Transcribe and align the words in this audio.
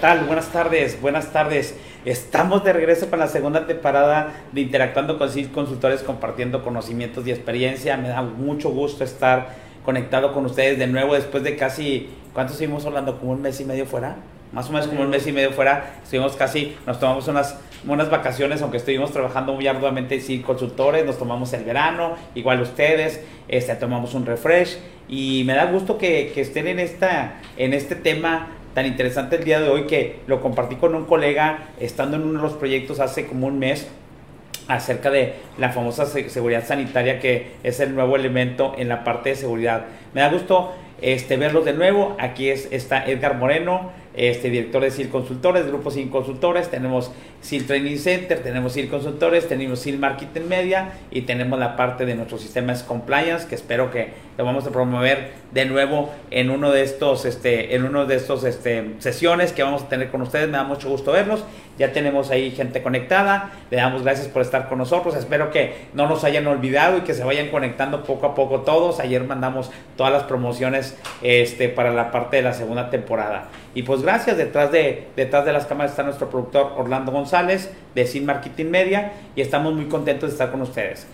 tal? 0.00 0.24
Buenas 0.24 0.48
tardes, 0.48 1.00
buenas 1.00 1.32
tardes. 1.32 1.74
Estamos 2.04 2.62
de 2.64 2.72
regreso 2.72 3.08
con 3.08 3.18
la 3.18 3.28
segunda 3.28 3.66
temporada 3.66 4.34
de 4.52 4.60
Interactuando 4.60 5.18
con 5.18 5.30
CIS 5.30 5.48
Consultores, 5.48 6.02
compartiendo 6.02 6.62
conocimientos 6.62 7.26
y 7.26 7.30
experiencia. 7.30 7.96
Me 7.96 8.08
da 8.08 8.22
mucho 8.22 8.70
gusto 8.70 9.04
estar 9.04 9.48
conectado 9.84 10.32
con 10.32 10.44
ustedes 10.46 10.78
de 10.78 10.86
nuevo 10.86 11.14
después 11.14 11.42
de 11.42 11.56
casi, 11.56 12.10
¿cuánto 12.32 12.52
estuvimos 12.52 12.84
hablando? 12.84 13.18
¿Como 13.18 13.32
un 13.32 13.42
mes 13.42 13.60
y 13.60 13.64
medio 13.64 13.86
fuera? 13.86 14.16
Más 14.52 14.68
o 14.68 14.72
menos 14.72 14.86
como 14.86 15.00
un 15.00 15.10
mes 15.10 15.26
y 15.26 15.32
medio 15.32 15.52
fuera. 15.52 15.96
Estuvimos 16.02 16.36
casi, 16.36 16.76
nos 16.86 17.00
tomamos 17.00 17.26
unas, 17.28 17.58
unas 17.86 18.10
vacaciones, 18.10 18.62
aunque 18.62 18.76
estuvimos 18.76 19.12
trabajando 19.12 19.54
muy 19.54 19.66
arduamente 19.66 20.22
en 20.28 20.42
Consultores, 20.42 21.04
nos 21.06 21.18
tomamos 21.18 21.52
el 21.54 21.64
verano, 21.64 22.16
igual 22.34 22.60
ustedes, 22.60 23.20
este, 23.48 23.74
tomamos 23.76 24.14
un 24.14 24.26
refresh. 24.26 24.76
Y 25.08 25.44
me 25.46 25.54
da 25.54 25.66
gusto 25.66 25.98
que, 25.98 26.32
que 26.34 26.40
estén 26.40 26.66
en, 26.66 26.80
esta, 26.80 27.40
en 27.56 27.72
este 27.72 27.94
tema 27.94 28.55
tan 28.76 28.84
interesante 28.84 29.36
el 29.36 29.44
día 29.44 29.58
de 29.58 29.70
hoy 29.70 29.86
que 29.86 30.16
lo 30.26 30.42
compartí 30.42 30.76
con 30.76 30.94
un 30.94 31.06
colega 31.06 31.60
estando 31.80 32.18
en 32.18 32.24
uno 32.24 32.40
de 32.40 32.46
los 32.46 32.52
proyectos 32.58 33.00
hace 33.00 33.24
como 33.24 33.46
un 33.46 33.58
mes 33.58 33.88
acerca 34.68 35.10
de 35.10 35.32
la 35.56 35.70
famosa 35.70 36.04
seguridad 36.04 36.62
sanitaria 36.62 37.18
que 37.18 37.52
es 37.62 37.80
el 37.80 37.94
nuevo 37.94 38.16
elemento 38.16 38.74
en 38.76 38.90
la 38.90 39.02
parte 39.02 39.30
de 39.30 39.36
seguridad. 39.36 39.86
Me 40.12 40.20
da 40.20 40.28
gusto 40.28 40.74
este, 41.00 41.38
verlos 41.38 41.64
de 41.64 41.72
nuevo. 41.72 42.16
Aquí 42.18 42.50
es, 42.50 42.68
está 42.70 43.06
Edgar 43.06 43.36
Moreno, 43.36 43.92
este, 44.14 44.50
director 44.50 44.82
de 44.82 44.90
SIL 44.90 45.08
Consultores, 45.08 45.66
Grupo 45.66 45.90
SIL 45.90 46.10
Consultores, 46.10 46.70
tenemos 46.70 47.10
SIL 47.40 47.66
Training 47.66 47.96
Center, 47.96 48.42
tenemos 48.42 48.74
SIL 48.74 48.90
Consultores, 48.90 49.48
tenemos 49.48 49.80
SIL 49.80 49.98
Marketing 49.98 50.48
Media 50.48 50.92
y 51.10 51.22
tenemos 51.22 51.58
la 51.58 51.76
parte 51.76 52.04
de 52.04 52.14
nuestro 52.14 52.36
sistema 52.36 52.74
de 52.74 52.84
compliance 52.84 53.46
que 53.46 53.54
espero 53.54 53.90
que 53.90 54.25
lo 54.36 54.44
vamos 54.44 54.66
a 54.66 54.70
promover 54.70 55.32
de 55.52 55.64
nuevo 55.64 56.10
en 56.30 56.50
uno 56.50 56.70
de 56.70 56.82
estos, 56.82 57.24
este, 57.24 57.74
en 57.74 57.84
uno 57.84 58.04
de 58.04 58.16
estos 58.16 58.44
este, 58.44 58.94
sesiones 58.98 59.52
que 59.52 59.62
vamos 59.62 59.84
a 59.84 59.88
tener 59.88 60.10
con 60.10 60.20
ustedes. 60.22 60.48
Me 60.48 60.58
da 60.58 60.64
mucho 60.64 60.88
gusto 60.88 61.12
verlos. 61.12 61.44
Ya 61.78 61.92
tenemos 61.92 62.30
ahí 62.30 62.50
gente 62.50 62.82
conectada. 62.82 63.52
Le 63.70 63.78
damos 63.78 64.02
gracias 64.02 64.28
por 64.28 64.42
estar 64.42 64.68
con 64.68 64.78
nosotros. 64.78 65.16
Espero 65.16 65.50
que 65.50 65.86
no 65.94 66.08
nos 66.08 66.24
hayan 66.24 66.46
olvidado 66.46 66.98
y 66.98 67.00
que 67.02 67.14
se 67.14 67.24
vayan 67.24 67.48
conectando 67.48 68.02
poco 68.02 68.26
a 68.26 68.34
poco 68.34 68.60
todos. 68.60 69.00
Ayer 69.00 69.24
mandamos 69.24 69.70
todas 69.96 70.12
las 70.12 70.24
promociones 70.24 70.98
este, 71.22 71.68
para 71.68 71.90
la 71.92 72.10
parte 72.10 72.36
de 72.36 72.42
la 72.42 72.52
segunda 72.52 72.90
temporada. 72.90 73.48
Y 73.74 73.82
pues 73.82 74.02
gracias, 74.02 74.36
detrás 74.36 74.70
de, 74.72 75.08
detrás 75.16 75.44
de 75.44 75.52
las 75.52 75.66
cámaras 75.66 75.92
está 75.92 76.02
nuestro 76.02 76.28
productor 76.30 76.72
Orlando 76.76 77.12
González 77.12 77.72
de 77.94 78.06
Sin 78.06 78.26
Marketing 78.26 78.66
Media 78.66 79.12
y 79.34 79.40
estamos 79.40 79.74
muy 79.74 79.86
contentos 79.86 80.30
de 80.30 80.34
estar 80.34 80.50
con 80.50 80.62
ustedes. 80.62 81.06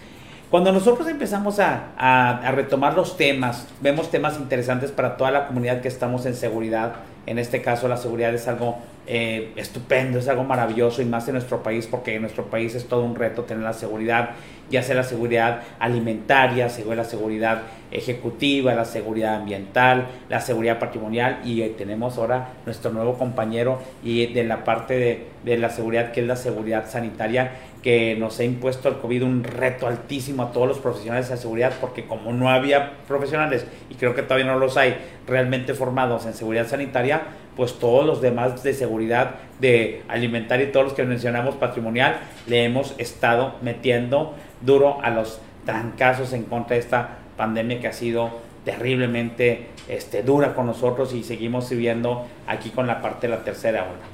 Cuando 0.52 0.70
nosotros 0.70 1.08
empezamos 1.08 1.58
a, 1.60 2.42
retomar 2.54 2.92
los 2.92 3.16
temas, 3.16 3.66
vemos 3.80 4.10
temas 4.10 4.36
interesantes 4.38 4.92
para 4.92 5.16
toda 5.16 5.30
la 5.30 5.46
comunidad 5.46 5.80
que 5.80 5.88
estamos 5.88 6.26
en 6.26 6.34
seguridad. 6.34 6.96
En 7.24 7.38
este 7.38 7.62
caso 7.62 7.88
la 7.88 7.96
seguridad 7.96 8.34
es 8.34 8.46
algo 8.48 8.76
eh, 9.06 9.52
estupendo, 9.56 10.18
es 10.18 10.28
algo 10.28 10.44
maravilloso 10.44 11.00
y 11.00 11.06
más 11.06 11.26
en 11.28 11.34
nuestro 11.36 11.62
país 11.62 11.86
porque 11.86 12.16
en 12.16 12.20
nuestro 12.20 12.50
país 12.50 12.74
es 12.74 12.86
todo 12.86 13.02
un 13.02 13.14
reto 13.14 13.44
tener 13.44 13.64
la 13.64 13.72
seguridad, 13.72 14.32
ya 14.70 14.82
sea 14.82 14.94
la 14.94 15.04
seguridad 15.04 15.62
alimentaria, 15.78 16.68
la 16.94 17.04
seguridad 17.04 17.62
ejecutiva, 17.90 18.74
la 18.74 18.84
seguridad 18.84 19.36
ambiental, 19.36 20.08
la 20.28 20.40
seguridad 20.42 20.78
patrimonial 20.78 21.40
y 21.44 21.66
tenemos 21.70 22.18
ahora 22.18 22.48
nuestro 22.66 22.90
nuevo 22.92 23.14
compañero 23.14 23.80
y 24.04 24.26
de 24.26 24.44
la 24.44 24.64
parte 24.64 25.28
de 25.44 25.56
la 25.56 25.70
seguridad 25.70 26.12
que 26.12 26.20
es 26.20 26.26
la 26.26 26.36
seguridad 26.36 26.90
sanitaria 26.90 27.52
que 27.82 28.14
nos 28.16 28.38
ha 28.38 28.44
impuesto 28.44 28.88
el 28.88 28.98
COVID 28.98 29.24
un 29.24 29.44
reto 29.44 29.88
altísimo 29.88 30.44
a 30.44 30.52
todos 30.52 30.68
los 30.68 30.78
profesionales 30.78 31.28
de 31.28 31.36
seguridad, 31.36 31.72
porque 31.80 32.06
como 32.06 32.32
no 32.32 32.48
había 32.48 32.98
profesionales, 33.08 33.66
y 33.90 33.96
creo 33.96 34.14
que 34.14 34.22
todavía 34.22 34.46
no 34.46 34.58
los 34.58 34.76
hay 34.76 34.96
realmente 35.26 35.74
formados 35.74 36.24
en 36.24 36.34
seguridad 36.34 36.68
sanitaria, 36.68 37.22
pues 37.56 37.78
todos 37.78 38.06
los 38.06 38.22
demás 38.22 38.62
de 38.62 38.72
seguridad, 38.72 39.34
de 39.60 40.02
alimentaria 40.08 40.68
y 40.68 40.72
todos 40.72 40.86
los 40.86 40.94
que 40.94 41.02
mencionamos 41.02 41.56
patrimonial, 41.56 42.20
le 42.46 42.64
hemos 42.64 42.94
estado 42.98 43.56
metiendo 43.62 44.34
duro 44.60 45.00
a 45.02 45.10
los 45.10 45.40
trancazos 45.66 46.32
en 46.32 46.44
contra 46.44 46.74
de 46.76 46.80
esta 46.80 47.18
pandemia 47.36 47.80
que 47.80 47.88
ha 47.88 47.92
sido 47.92 48.30
terriblemente 48.64 49.66
este, 49.88 50.22
dura 50.22 50.54
con 50.54 50.66
nosotros 50.66 51.12
y 51.14 51.24
seguimos 51.24 51.68
viviendo 51.68 52.26
aquí 52.46 52.70
con 52.70 52.86
la 52.86 53.02
parte 53.02 53.26
de 53.26 53.36
la 53.36 53.42
tercera 53.42 53.82
ola. 53.82 54.06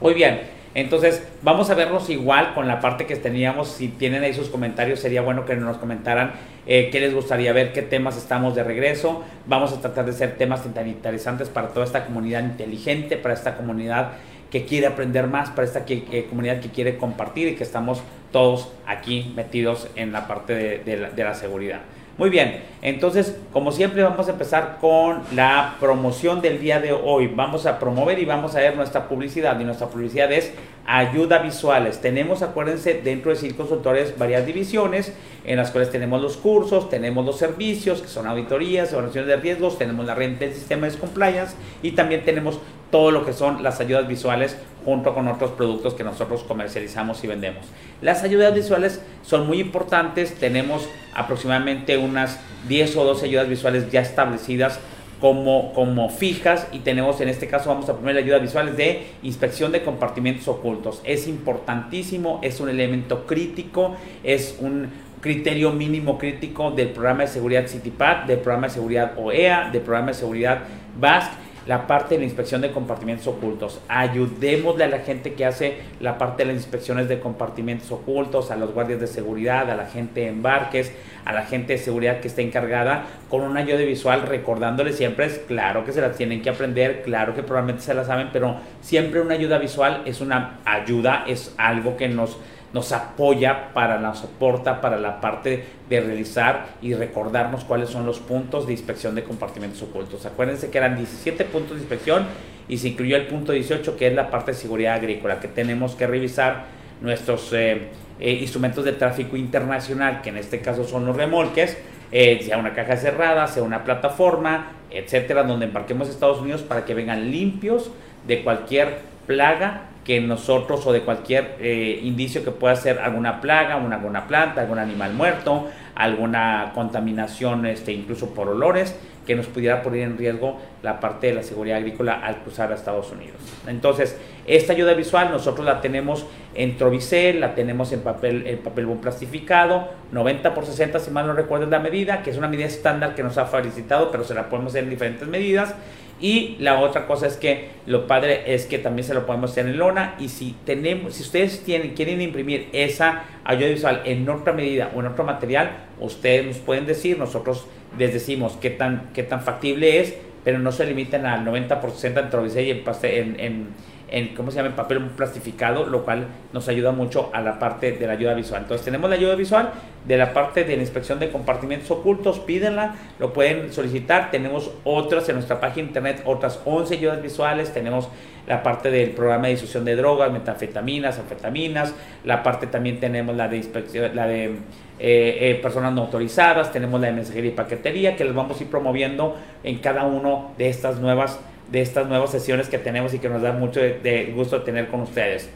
Muy 0.00 0.14
bien, 0.14 0.40
entonces, 0.76 1.26
vamos 1.40 1.70
a 1.70 1.74
vernos 1.74 2.10
igual 2.10 2.52
con 2.52 2.68
la 2.68 2.80
parte 2.80 3.06
que 3.06 3.16
teníamos. 3.16 3.68
Si 3.68 3.88
tienen 3.88 4.22
ahí 4.22 4.34
sus 4.34 4.50
comentarios, 4.50 5.00
sería 5.00 5.22
bueno 5.22 5.46
que 5.46 5.56
nos 5.56 5.78
comentaran 5.78 6.32
eh, 6.66 6.90
qué 6.92 7.00
les 7.00 7.14
gustaría 7.14 7.54
ver, 7.54 7.72
qué 7.72 7.80
temas 7.80 8.18
estamos 8.18 8.54
de 8.54 8.62
regreso. 8.62 9.24
Vamos 9.46 9.72
a 9.72 9.80
tratar 9.80 10.04
de 10.04 10.12
ser 10.12 10.36
temas 10.36 10.62
tan 10.74 10.86
interesantes 10.86 11.48
para 11.48 11.68
toda 11.68 11.86
esta 11.86 12.04
comunidad 12.04 12.42
inteligente, 12.42 13.16
para 13.16 13.32
esta 13.32 13.56
comunidad 13.56 14.12
que 14.50 14.66
quiere 14.66 14.86
aprender 14.86 15.28
más, 15.28 15.48
para 15.48 15.66
esta 15.66 15.82
eh, 15.88 16.26
comunidad 16.28 16.60
que 16.60 16.68
quiere 16.68 16.98
compartir 16.98 17.48
y 17.48 17.54
que 17.54 17.64
estamos 17.64 18.02
todos 18.30 18.70
aquí 18.86 19.32
metidos 19.34 19.88
en 19.96 20.12
la 20.12 20.28
parte 20.28 20.82
de 20.84 21.24
la 21.24 21.32
seguridad. 21.32 21.80
Muy 22.18 22.30
bien, 22.30 22.62
entonces 22.80 23.36
como 23.52 23.72
siempre 23.72 24.02
vamos 24.02 24.26
a 24.28 24.30
empezar 24.30 24.78
con 24.80 25.20
la 25.34 25.74
promoción 25.78 26.40
del 26.40 26.58
día 26.58 26.80
de 26.80 26.92
hoy. 26.92 27.26
Vamos 27.26 27.66
a 27.66 27.78
promover 27.78 28.18
y 28.18 28.24
vamos 28.24 28.56
a 28.56 28.60
ver 28.60 28.74
nuestra 28.74 29.06
publicidad 29.06 29.60
y 29.60 29.64
nuestra 29.64 29.88
publicidad 29.88 30.32
es 30.32 30.54
ayuda 30.86 31.40
visuales. 31.40 32.00
Tenemos, 32.00 32.40
acuérdense, 32.40 33.02
dentro 33.04 33.32
de 33.32 33.36
cinco 33.36 33.56
Consultores 33.58 34.16
varias 34.16 34.46
divisiones 34.46 35.12
en 35.44 35.58
las 35.58 35.70
cuales 35.70 35.90
tenemos 35.90 36.22
los 36.22 36.38
cursos, 36.38 36.88
tenemos 36.88 37.26
los 37.26 37.36
servicios 37.36 38.00
que 38.00 38.08
son 38.08 38.26
auditorías, 38.26 38.92
evaluaciones 38.92 39.28
de 39.28 39.36
riesgos, 39.36 39.76
tenemos 39.76 40.06
la 40.06 40.14
renta 40.14 40.46
del 40.46 40.54
sistema 40.54 40.88
de 40.88 40.96
compliance 40.96 41.54
y 41.82 41.92
también 41.92 42.24
tenemos 42.24 42.60
todo 42.96 43.10
lo 43.10 43.26
que 43.26 43.34
son 43.34 43.62
las 43.62 43.78
ayudas 43.80 44.08
visuales 44.08 44.56
junto 44.82 45.12
con 45.12 45.28
otros 45.28 45.50
productos 45.50 45.92
que 45.92 46.02
nosotros 46.02 46.42
comercializamos 46.44 47.22
y 47.22 47.26
vendemos. 47.26 47.66
Las 48.00 48.22
ayudas 48.22 48.54
visuales 48.54 49.02
son 49.22 49.46
muy 49.46 49.60
importantes, 49.60 50.34
tenemos 50.36 50.88
aproximadamente 51.14 51.98
unas 51.98 52.40
10 52.68 52.96
o 52.96 53.04
12 53.04 53.26
ayudas 53.26 53.50
visuales 53.50 53.90
ya 53.92 54.00
establecidas 54.00 54.80
como, 55.20 55.74
como 55.74 56.08
fijas 56.08 56.68
y 56.72 56.78
tenemos 56.78 57.20
en 57.20 57.28
este 57.28 57.48
caso 57.48 57.68
vamos 57.68 57.86
a 57.90 57.96
poner 57.96 58.16
ayudas 58.16 58.40
visuales 58.40 58.78
de 58.78 59.08
inspección 59.22 59.72
de 59.72 59.82
compartimentos 59.82 60.48
ocultos. 60.48 61.02
Es 61.04 61.28
importantísimo, 61.28 62.40
es 62.42 62.60
un 62.60 62.70
elemento 62.70 63.26
crítico, 63.26 63.94
es 64.24 64.56
un 64.58 64.88
criterio 65.20 65.70
mínimo 65.70 66.16
crítico 66.16 66.70
del 66.70 66.88
programa 66.88 67.24
de 67.24 67.28
seguridad 67.28 67.66
CityPad, 67.66 68.24
del 68.24 68.38
programa 68.38 68.68
de 68.68 68.72
seguridad 68.72 69.12
OEA, 69.18 69.68
del 69.70 69.82
programa 69.82 70.08
de 70.08 70.14
seguridad 70.14 70.60
BASC 70.98 71.44
la 71.66 71.86
parte 71.86 72.14
de 72.14 72.20
la 72.20 72.24
inspección 72.24 72.60
de 72.60 72.70
compartimentos 72.70 73.26
ocultos. 73.26 73.80
Ayudémosle 73.88 74.84
a 74.84 74.88
la 74.88 75.00
gente 75.00 75.34
que 75.34 75.44
hace 75.44 75.78
la 76.00 76.16
parte 76.18 76.44
de 76.44 76.52
las 76.52 76.62
inspecciones 76.62 77.08
de 77.08 77.18
compartimentos 77.18 77.90
ocultos, 77.90 78.50
a 78.50 78.56
los 78.56 78.72
guardias 78.72 79.00
de 79.00 79.06
seguridad, 79.06 79.70
a 79.70 79.76
la 79.76 79.86
gente 79.86 80.20
de 80.20 80.28
embarques, 80.28 80.92
a 81.24 81.32
la 81.32 81.42
gente 81.42 81.72
de 81.72 81.78
seguridad 81.78 82.20
que 82.20 82.28
está 82.28 82.42
encargada 82.42 83.04
con 83.28 83.42
un 83.42 83.56
ayuda 83.56 83.78
visual, 83.78 84.22
recordándole 84.22 84.92
siempre, 84.92 85.26
es 85.26 85.38
claro 85.40 85.84
que 85.84 85.92
se 85.92 86.00
la 86.00 86.12
tienen 86.12 86.40
que 86.40 86.50
aprender, 86.50 87.02
claro 87.02 87.34
que 87.34 87.42
probablemente 87.42 87.82
se 87.82 87.94
la 87.94 88.04
saben, 88.04 88.28
pero 88.32 88.56
siempre 88.80 89.20
una 89.20 89.34
ayuda 89.34 89.58
visual 89.58 90.02
es 90.04 90.20
una 90.20 90.60
ayuda, 90.64 91.24
es 91.26 91.52
algo 91.58 91.96
que 91.96 92.08
nos 92.08 92.38
nos 92.72 92.92
apoya 92.92 93.72
para, 93.72 93.98
nos 93.98 94.18
soporta 94.18 94.80
para 94.80 94.98
la 94.98 95.20
parte 95.20 95.64
de 95.88 96.00
realizar 96.00 96.66
y 96.82 96.94
recordarnos 96.94 97.64
cuáles 97.64 97.88
son 97.88 98.06
los 98.06 98.18
puntos 98.18 98.66
de 98.66 98.72
inspección 98.72 99.14
de 99.14 99.24
compartimentos 99.24 99.82
ocultos. 99.82 100.26
Acuérdense 100.26 100.70
que 100.70 100.78
eran 100.78 100.96
17 100.96 101.44
puntos 101.44 101.76
de 101.76 101.82
inspección 101.82 102.26
y 102.68 102.78
se 102.78 102.88
incluyó 102.88 103.16
el 103.16 103.26
punto 103.26 103.52
18 103.52 103.96
que 103.96 104.08
es 104.08 104.14
la 104.14 104.30
parte 104.30 104.52
de 104.52 104.58
seguridad 104.58 104.94
agrícola, 104.94 105.40
que 105.40 105.48
tenemos 105.48 105.94
que 105.94 106.06
revisar 106.06 106.64
nuestros 107.00 107.52
eh, 107.52 107.88
eh, 108.18 108.32
instrumentos 108.32 108.84
de 108.84 108.92
tráfico 108.92 109.36
internacional, 109.36 110.22
que 110.22 110.30
en 110.30 110.38
este 110.38 110.60
caso 110.60 110.84
son 110.84 111.06
los 111.06 111.16
remolques, 111.16 111.76
eh, 112.12 112.40
sea 112.42 112.58
una 112.58 112.72
caja 112.72 112.96
cerrada, 112.96 113.46
sea 113.46 113.62
una 113.62 113.84
plataforma, 113.84 114.72
etcétera, 114.90 115.42
donde 115.42 115.66
embarquemos 115.66 116.08
a 116.08 116.10
Estados 116.12 116.40
Unidos 116.40 116.62
para 116.62 116.84
que 116.84 116.94
vengan 116.94 117.30
limpios 117.30 117.90
de 118.26 118.42
cualquier 118.42 118.98
plaga 119.26 119.88
que 120.06 120.20
nosotros 120.20 120.86
o 120.86 120.92
de 120.92 121.00
cualquier 121.00 121.56
eh, 121.58 122.00
indicio 122.04 122.44
que 122.44 122.52
pueda 122.52 122.76
ser 122.76 123.00
alguna 123.00 123.40
plaga, 123.40 123.76
una, 123.76 123.96
alguna 123.96 124.28
planta, 124.28 124.60
algún 124.60 124.78
animal 124.78 125.12
muerto, 125.14 125.66
alguna 125.96 126.70
contaminación, 126.74 127.66
este, 127.66 127.92
incluso 127.92 128.32
por 128.32 128.48
olores, 128.48 128.96
que 129.26 129.34
nos 129.34 129.46
pudiera 129.46 129.82
poner 129.82 130.02
en 130.02 130.16
riesgo 130.16 130.58
la 130.84 131.00
parte 131.00 131.26
de 131.26 131.34
la 131.34 131.42
seguridad 131.42 131.78
agrícola 131.78 132.20
al 132.24 132.42
cruzar 132.42 132.70
a 132.70 132.76
Estados 132.76 133.10
Unidos. 133.10 133.36
Entonces, 133.66 134.16
esta 134.46 134.72
ayuda 134.72 134.94
visual 134.94 135.32
nosotros 135.32 135.66
la 135.66 135.80
tenemos 135.80 136.24
en 136.54 136.76
Trovicel, 136.76 137.40
la 137.40 137.56
tenemos 137.56 137.92
en 137.92 138.00
papel, 138.02 138.46
en 138.46 138.58
papel 138.58 138.86
plastificado, 139.02 139.88
90 140.12 140.54
por 140.54 140.64
60 140.64 141.00
si 141.00 141.10
mal 141.10 141.26
no 141.26 141.32
recuerdo 141.32 141.66
la 141.66 141.80
medida, 141.80 142.22
que 142.22 142.30
es 142.30 142.38
una 142.38 142.46
medida 142.46 142.66
estándar 142.66 143.16
que 143.16 143.24
nos 143.24 143.36
ha 143.38 143.46
felicitado, 143.46 144.12
pero 144.12 144.22
se 144.22 144.34
la 144.34 144.48
podemos 144.48 144.72
hacer 144.72 144.84
en 144.84 144.90
diferentes 144.90 145.26
medidas. 145.26 145.74
Y 146.20 146.56
la 146.60 146.80
otra 146.80 147.06
cosa 147.06 147.26
es 147.26 147.36
que 147.36 147.68
lo 147.86 148.06
padre 148.06 148.54
es 148.54 148.66
que 148.66 148.78
también 148.78 149.06
se 149.06 149.12
lo 149.12 149.26
podemos 149.26 149.50
hacer 149.50 149.66
en 149.66 149.78
lona. 149.78 150.14
Y 150.18 150.28
si 150.28 150.56
tenemos, 150.64 151.14
si 151.14 151.22
ustedes 151.22 151.62
tienen, 151.62 151.94
quieren 151.94 152.22
imprimir 152.22 152.68
esa 152.72 153.24
ayuda 153.44 153.68
visual 153.68 154.02
en 154.04 154.28
otra 154.28 154.52
medida 154.52 154.90
o 154.94 155.00
en 155.00 155.06
otro 155.06 155.24
material, 155.24 155.72
ustedes 156.00 156.46
nos 156.46 156.56
pueden 156.58 156.86
decir, 156.86 157.18
nosotros 157.18 157.66
les 157.98 158.12
decimos 158.12 158.56
qué 158.60 158.70
tan, 158.70 159.10
qué 159.14 159.22
tan 159.22 159.42
factible 159.42 160.00
es, 160.00 160.14
pero 160.44 160.58
no 160.58 160.72
se 160.72 160.86
limiten 160.86 161.26
al 161.26 161.44
90% 161.44 163.02
en, 163.02 163.08
en, 163.18 163.40
en, 163.40 163.68
en, 164.08 164.34
¿cómo 164.34 164.50
se 164.50 164.58
llama?, 164.62 164.74
papel 164.76 165.00
plastificado, 165.16 165.86
lo 165.86 166.04
cual 166.04 166.26
nos 166.52 166.68
ayuda 166.68 166.92
mucho 166.92 167.30
a 167.32 167.40
la 167.40 167.58
parte 167.58 167.92
de 167.92 168.06
la 168.06 168.12
ayuda 168.12 168.34
visual. 168.34 168.62
Entonces 168.62 168.84
tenemos 168.84 169.10
la 169.10 169.16
ayuda 169.16 169.34
visual 169.34 169.72
de 170.06 170.16
la 170.16 170.32
parte 170.32 170.64
de 170.64 170.76
la 170.76 170.82
inspección 170.82 171.18
de 171.18 171.30
compartimentos 171.30 171.90
ocultos, 171.90 172.38
pídenla, 172.38 172.94
lo 173.18 173.32
pueden 173.32 173.72
solicitar. 173.72 174.30
Tenemos 174.30 174.70
otras 174.84 175.28
en 175.28 175.36
nuestra 175.36 175.60
página 175.60 175.88
internet, 175.88 176.22
otras 176.24 176.60
11 176.64 176.94
ayudas 176.94 177.22
visuales, 177.22 177.72
tenemos 177.72 178.08
la 178.46 178.62
parte 178.62 178.90
del 178.90 179.10
programa 179.10 179.44
de 179.44 179.50
distribución 179.50 179.84
de 179.84 179.96
drogas, 179.96 180.30
metanfetaminas, 180.32 181.18
anfetaminas, 181.18 181.92
la 182.24 182.44
parte 182.44 182.68
también 182.68 183.00
tenemos 183.00 183.34
la 183.34 183.48
de 183.48 183.56
inspección, 183.56 184.14
la 184.14 184.28
de 184.28 184.44
eh, 184.44 184.56
eh, 184.98 185.58
personas 185.60 185.92
no 185.92 186.02
autorizadas, 186.02 186.70
tenemos 186.72 187.00
la 187.00 187.08
de 187.08 187.14
mensajería 187.14 187.50
y 187.50 187.54
paquetería, 187.54 188.14
que 188.14 188.24
les 188.24 188.34
vamos 188.34 188.60
a 188.60 188.62
ir 188.62 188.70
promoviendo 188.70 189.36
en 189.64 189.78
cada 189.78 190.04
uno 190.04 190.52
de 190.58 190.68
estas 190.68 191.00
nuevas 191.00 191.40
de 191.70 191.80
estas 191.80 192.06
nuevas 192.06 192.30
sesiones 192.30 192.68
que 192.68 192.78
tenemos 192.78 193.12
y 193.14 193.18
que 193.18 193.28
nos 193.28 193.42
da 193.42 193.52
mucho 193.52 193.80
de, 193.80 194.32
gusto 194.34 194.62
tener 194.62 194.88
con 194.88 195.00
ustedes. 195.00 195.48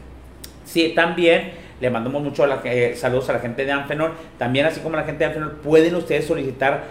Sí, 0.65 0.93
también 0.95 1.51
le 1.79 1.89
mandamos 1.89 2.21
mucho 2.21 2.45
eh, 2.63 2.93
saludos 2.95 3.29
a 3.29 3.33
la 3.33 3.39
gente 3.39 3.65
de 3.65 3.71
Anfenor. 3.71 4.13
También, 4.37 4.65
así 4.65 4.79
como 4.81 4.95
la 4.95 5.03
gente 5.03 5.19
de 5.19 5.25
Anfenor, 5.25 5.57
pueden 5.57 5.95
ustedes 5.95 6.25
solicitar 6.25 6.83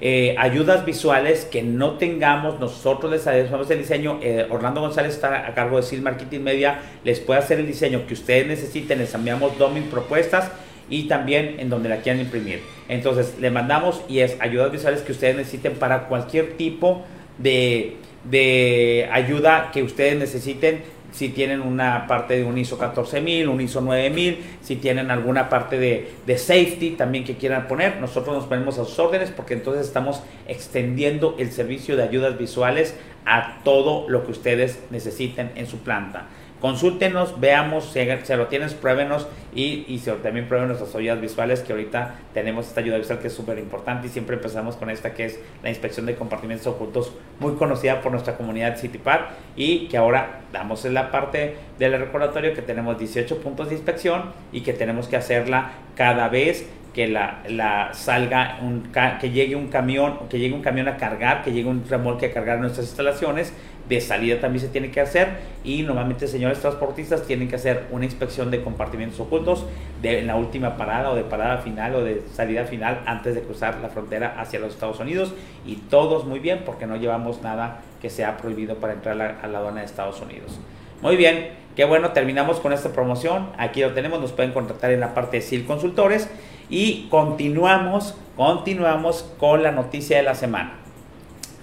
eh, 0.00 0.36
ayudas 0.38 0.84
visuales 0.84 1.44
que 1.44 1.62
no 1.62 1.92
tengamos. 1.98 2.58
Nosotros 2.60 3.10
les 3.10 3.26
hacemos 3.26 3.70
el 3.70 3.78
diseño. 3.78 4.20
Eh, 4.22 4.46
Orlando 4.48 4.80
González 4.80 5.14
está 5.14 5.46
a 5.46 5.54
cargo 5.54 5.76
de 5.76 5.82
Sil 5.84 6.00
Marketing 6.02 6.40
Media. 6.40 6.80
Les 7.04 7.20
puede 7.20 7.40
hacer 7.40 7.58
el 7.58 7.66
diseño 7.66 8.06
que 8.06 8.14
ustedes 8.14 8.46
necesiten. 8.46 8.98
Les 8.98 9.12
enviamos 9.12 9.58
dos 9.58 9.72
propuestas 9.90 10.50
y 10.88 11.08
también 11.08 11.56
en 11.58 11.68
donde 11.68 11.88
la 11.88 11.98
quieran 11.98 12.20
imprimir. 12.20 12.62
Entonces, 12.88 13.36
le 13.40 13.50
mandamos 13.50 14.02
y 14.08 14.20
es 14.20 14.36
ayudas 14.40 14.72
visuales 14.72 15.02
que 15.02 15.12
ustedes 15.12 15.36
necesiten 15.36 15.74
para 15.74 16.04
cualquier 16.04 16.56
tipo 16.56 17.04
de 17.38 17.96
de 18.30 19.08
ayuda 19.12 19.70
que 19.72 19.82
ustedes 19.82 20.18
necesiten 20.18 20.82
si 21.12 21.30
tienen 21.30 21.62
una 21.62 22.06
parte 22.06 22.36
de 22.36 22.44
un 22.44 22.58
ISO 22.58 22.76
14000, 22.76 23.48
un 23.48 23.60
ISO 23.60 23.80
9000, 23.80 24.44
si 24.60 24.76
tienen 24.76 25.10
alguna 25.10 25.48
parte 25.48 25.78
de, 25.78 26.12
de, 26.26 26.38
safety 26.38 26.90
también 26.90 27.24
que 27.24 27.36
quieran 27.36 27.66
poner, 27.66 27.96
nosotros 27.96 28.36
nos 28.36 28.44
ponemos 28.44 28.78
a 28.78 28.84
sus 28.84 28.98
órdenes 28.98 29.30
porque 29.30 29.54
entonces 29.54 29.86
estamos 29.86 30.22
extendiendo 30.46 31.34
el 31.38 31.50
servicio 31.50 31.96
de 31.96 32.02
ayudas 32.02 32.38
visuales 32.38 32.94
a 33.24 33.60
todo 33.64 34.08
lo 34.08 34.24
que 34.24 34.32
ustedes 34.32 34.80
necesiten 34.90 35.50
en 35.54 35.66
su 35.66 35.78
planta 35.78 36.26
consúltenos, 36.60 37.38
veamos, 37.40 37.92
si 37.92 38.06
se 38.24 38.36
lo 38.36 38.46
tienes, 38.48 38.74
pruébenos 38.74 39.28
y, 39.54 39.84
y 39.88 39.98
también 40.22 40.48
prueben 40.48 40.68
nuestras 40.68 40.94
ayudas 40.94 41.20
visuales 41.20 41.60
que 41.60 41.72
ahorita 41.72 42.16
tenemos 42.34 42.66
esta 42.66 42.80
ayuda 42.80 42.98
visual 42.98 43.18
que 43.18 43.28
es 43.28 43.32
súper 43.32 43.58
importante 43.58 44.08
y 44.08 44.10
siempre 44.10 44.36
empezamos 44.36 44.76
con 44.76 44.90
esta 44.90 45.14
que 45.14 45.26
es 45.26 45.40
la 45.62 45.68
inspección 45.68 46.06
de 46.06 46.16
compartimentos 46.16 46.66
ocultos 46.66 47.12
muy 47.40 47.54
conocida 47.54 48.00
por 48.00 48.12
nuestra 48.12 48.36
comunidad 48.36 48.76
CityPad 48.76 49.20
y 49.56 49.88
que 49.88 49.96
ahora 49.96 50.40
damos 50.52 50.84
en 50.84 50.94
la 50.94 51.10
parte 51.10 51.56
del 51.78 51.98
recordatorio 51.98 52.54
que 52.54 52.62
tenemos 52.62 52.98
18 52.98 53.40
puntos 53.40 53.68
de 53.68 53.74
inspección 53.76 54.32
y 54.52 54.62
que 54.62 54.72
tenemos 54.72 55.08
que 55.08 55.16
hacerla 55.16 55.72
cada 55.94 56.28
vez 56.28 56.68
que 56.92 57.06
la, 57.06 57.42
la 57.48 57.90
salga 57.94 58.58
un, 58.62 58.90
que 59.20 59.30
llegue 59.30 59.54
un 59.54 59.68
camión 59.68 60.28
que 60.28 60.38
llegue 60.38 60.54
un 60.54 60.62
camión 60.62 60.88
a 60.88 60.96
cargar 60.96 61.42
que 61.42 61.52
llegue 61.52 61.68
un 61.68 61.84
remolque 61.88 62.26
a 62.26 62.32
cargar 62.32 62.58
nuestras 62.58 62.86
instalaciones 62.86 63.52
de 63.88 64.00
salida 64.00 64.40
también 64.40 64.64
se 64.64 64.68
tiene 64.68 64.90
que 64.90 65.00
hacer 65.00 65.28
y 65.64 65.82
normalmente 65.82 66.28
señores 66.28 66.60
transportistas 66.60 67.26
tienen 67.26 67.48
que 67.48 67.56
hacer 67.56 67.86
una 67.90 68.04
inspección 68.04 68.50
de 68.50 68.62
compartimentos 68.62 69.18
ocultos 69.20 69.64
de 70.02 70.22
la 70.22 70.36
última 70.36 70.76
parada 70.76 71.10
o 71.10 71.14
de 71.14 71.24
parada 71.24 71.58
final 71.58 71.94
o 71.94 72.04
de 72.04 72.22
salida 72.32 72.64
final 72.64 73.00
antes 73.06 73.34
de 73.34 73.42
cruzar 73.42 73.78
la 73.80 73.88
frontera 73.88 74.34
hacia 74.38 74.60
los 74.60 74.74
Estados 74.74 75.00
Unidos 75.00 75.32
y 75.66 75.76
todos 75.76 76.26
muy 76.26 76.38
bien 76.38 76.62
porque 76.64 76.86
no 76.86 76.96
llevamos 76.96 77.42
nada 77.42 77.80
que 78.00 78.10
sea 78.10 78.36
prohibido 78.36 78.76
para 78.76 78.92
entrar 78.92 79.38
a 79.42 79.46
la, 79.46 79.58
aduana 79.58 79.80
de 79.80 79.86
Estados 79.86 80.20
Unidos. 80.20 80.60
Muy 81.00 81.16
bien, 81.16 81.50
qué 81.76 81.84
bueno, 81.84 82.12
terminamos 82.12 82.60
con 82.60 82.72
esta 82.72 82.90
promoción. 82.90 83.50
Aquí 83.56 83.80
lo 83.80 83.92
tenemos, 83.92 84.20
nos 84.20 84.32
pueden 84.32 84.52
contactar 84.52 84.90
en 84.90 85.00
la 85.00 85.14
parte 85.14 85.38
de 85.38 85.42
SIL 85.42 85.64
Consultores 85.64 86.28
y 86.68 87.08
continuamos, 87.08 88.16
continuamos 88.36 89.24
con 89.38 89.62
la 89.62 89.72
noticia 89.72 90.18
de 90.18 90.24
la 90.24 90.34
semana. 90.34 90.74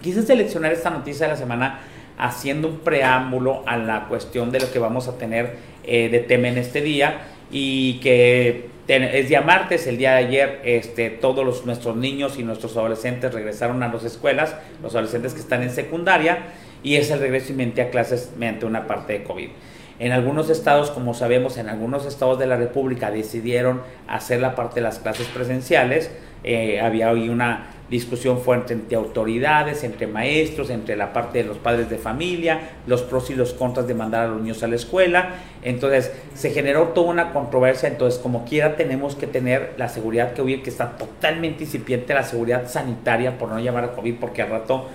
Quise 0.02 0.24
seleccionar 0.24 0.72
esta 0.72 0.90
noticia 0.90 1.28
de 1.28 1.34
la 1.34 1.38
semana 1.38 1.80
haciendo 2.18 2.68
un 2.68 2.80
preámbulo 2.80 3.64
a 3.66 3.78
la 3.78 4.08
cuestión 4.08 4.52
de 4.52 4.60
lo 4.60 4.72
que 4.72 4.80
vamos 4.80 5.08
a 5.08 5.18
tener 5.18 5.58
eh, 5.84 6.10
de 6.10 6.20
tema 6.20 6.48
en 6.48 6.58
este 6.58 6.82
día 6.82 7.28
y 7.52 8.00
que 8.00 8.70
es 8.88 9.30
día 9.30 9.42
martes, 9.42 9.88
el 9.88 9.98
día 9.98 10.12
de 10.12 10.26
ayer 10.26 10.62
este, 10.64 11.10
todos 11.10 11.66
nuestros 11.66 11.96
niños 11.96 12.38
y 12.38 12.44
nuestros 12.44 12.78
adolescentes 12.78 13.34
regresaron 13.34 13.82
a 13.82 13.88
las 13.92 14.04
escuelas, 14.04 14.56
los 14.84 14.94
adolescentes 14.94 15.34
que 15.34 15.40
están 15.40 15.64
en 15.64 15.72
secundaria 15.72 16.40
y 16.84 16.96
es 16.96 17.10
el 17.10 17.20
regreso 17.20 17.54
y 17.54 17.80
a 17.80 17.90
clases 17.90 18.32
mediante 18.38 18.66
una 18.66 18.86
parte 18.86 19.14
de 19.14 19.24
COVID. 19.24 19.50
En 19.98 20.12
algunos 20.12 20.50
estados, 20.50 20.92
como 20.92 21.14
sabemos, 21.14 21.58
en 21.58 21.70
algunos 21.70 22.06
estados 22.06 22.38
de 22.38 22.48
la 22.48 22.58
República 22.58 23.12
decidieron 23.12 23.82
hacer 24.08 24.42
la 24.42 24.54
parte 24.54 24.76
de 24.76 24.82
las 24.82 25.00
clases 25.00 25.28
presenciales. 25.28 26.12
Eh, 26.44 26.82
había 26.82 27.12
hoy 27.12 27.30
una 27.30 27.75
discusión 27.90 28.40
fuerte 28.40 28.74
entre 28.74 28.96
autoridades, 28.98 29.84
entre 29.84 30.08
maestros, 30.08 30.70
entre 30.70 30.96
la 30.96 31.14
parte 31.14 31.40
de 31.40 31.44
los 31.46 31.58
padres 31.58 31.90
de 31.90 31.98
familia, 31.98 32.60
los 32.88 33.04
pros 33.04 33.30
y 33.30 33.36
los 33.36 33.54
contras 33.54 33.88
de 33.88 33.94
mandar 33.94 34.26
a 34.26 34.28
los 34.30 34.42
niños 34.42 34.64
a 34.64 34.68
la 34.68 34.76
escuela. 34.76 35.36
Entonces 35.62 36.12
se 36.34 36.52
generó 36.52 36.90
toda 36.90 37.10
una 37.10 37.34
controversia. 37.34 37.88
Entonces, 37.90 38.20
como 38.20 38.46
quiera, 38.46 38.76
tenemos 38.76 39.16
que 39.16 39.28
tener 39.28 39.74
la 39.78 39.90
seguridad 39.90 40.34
que 40.34 40.42
hoy 40.42 40.62
que 40.62 40.70
está 40.70 40.98
totalmente 40.98 41.64
incipiente, 41.64 42.14
la 42.14 42.24
seguridad 42.24 42.68
sanitaria, 42.68 43.38
por 43.38 43.50
no 43.50 43.60
llamar 43.60 43.84
a 43.84 43.92
COVID, 43.92 44.16
porque 44.16 44.42
al 44.42 44.50
rato 44.50 44.88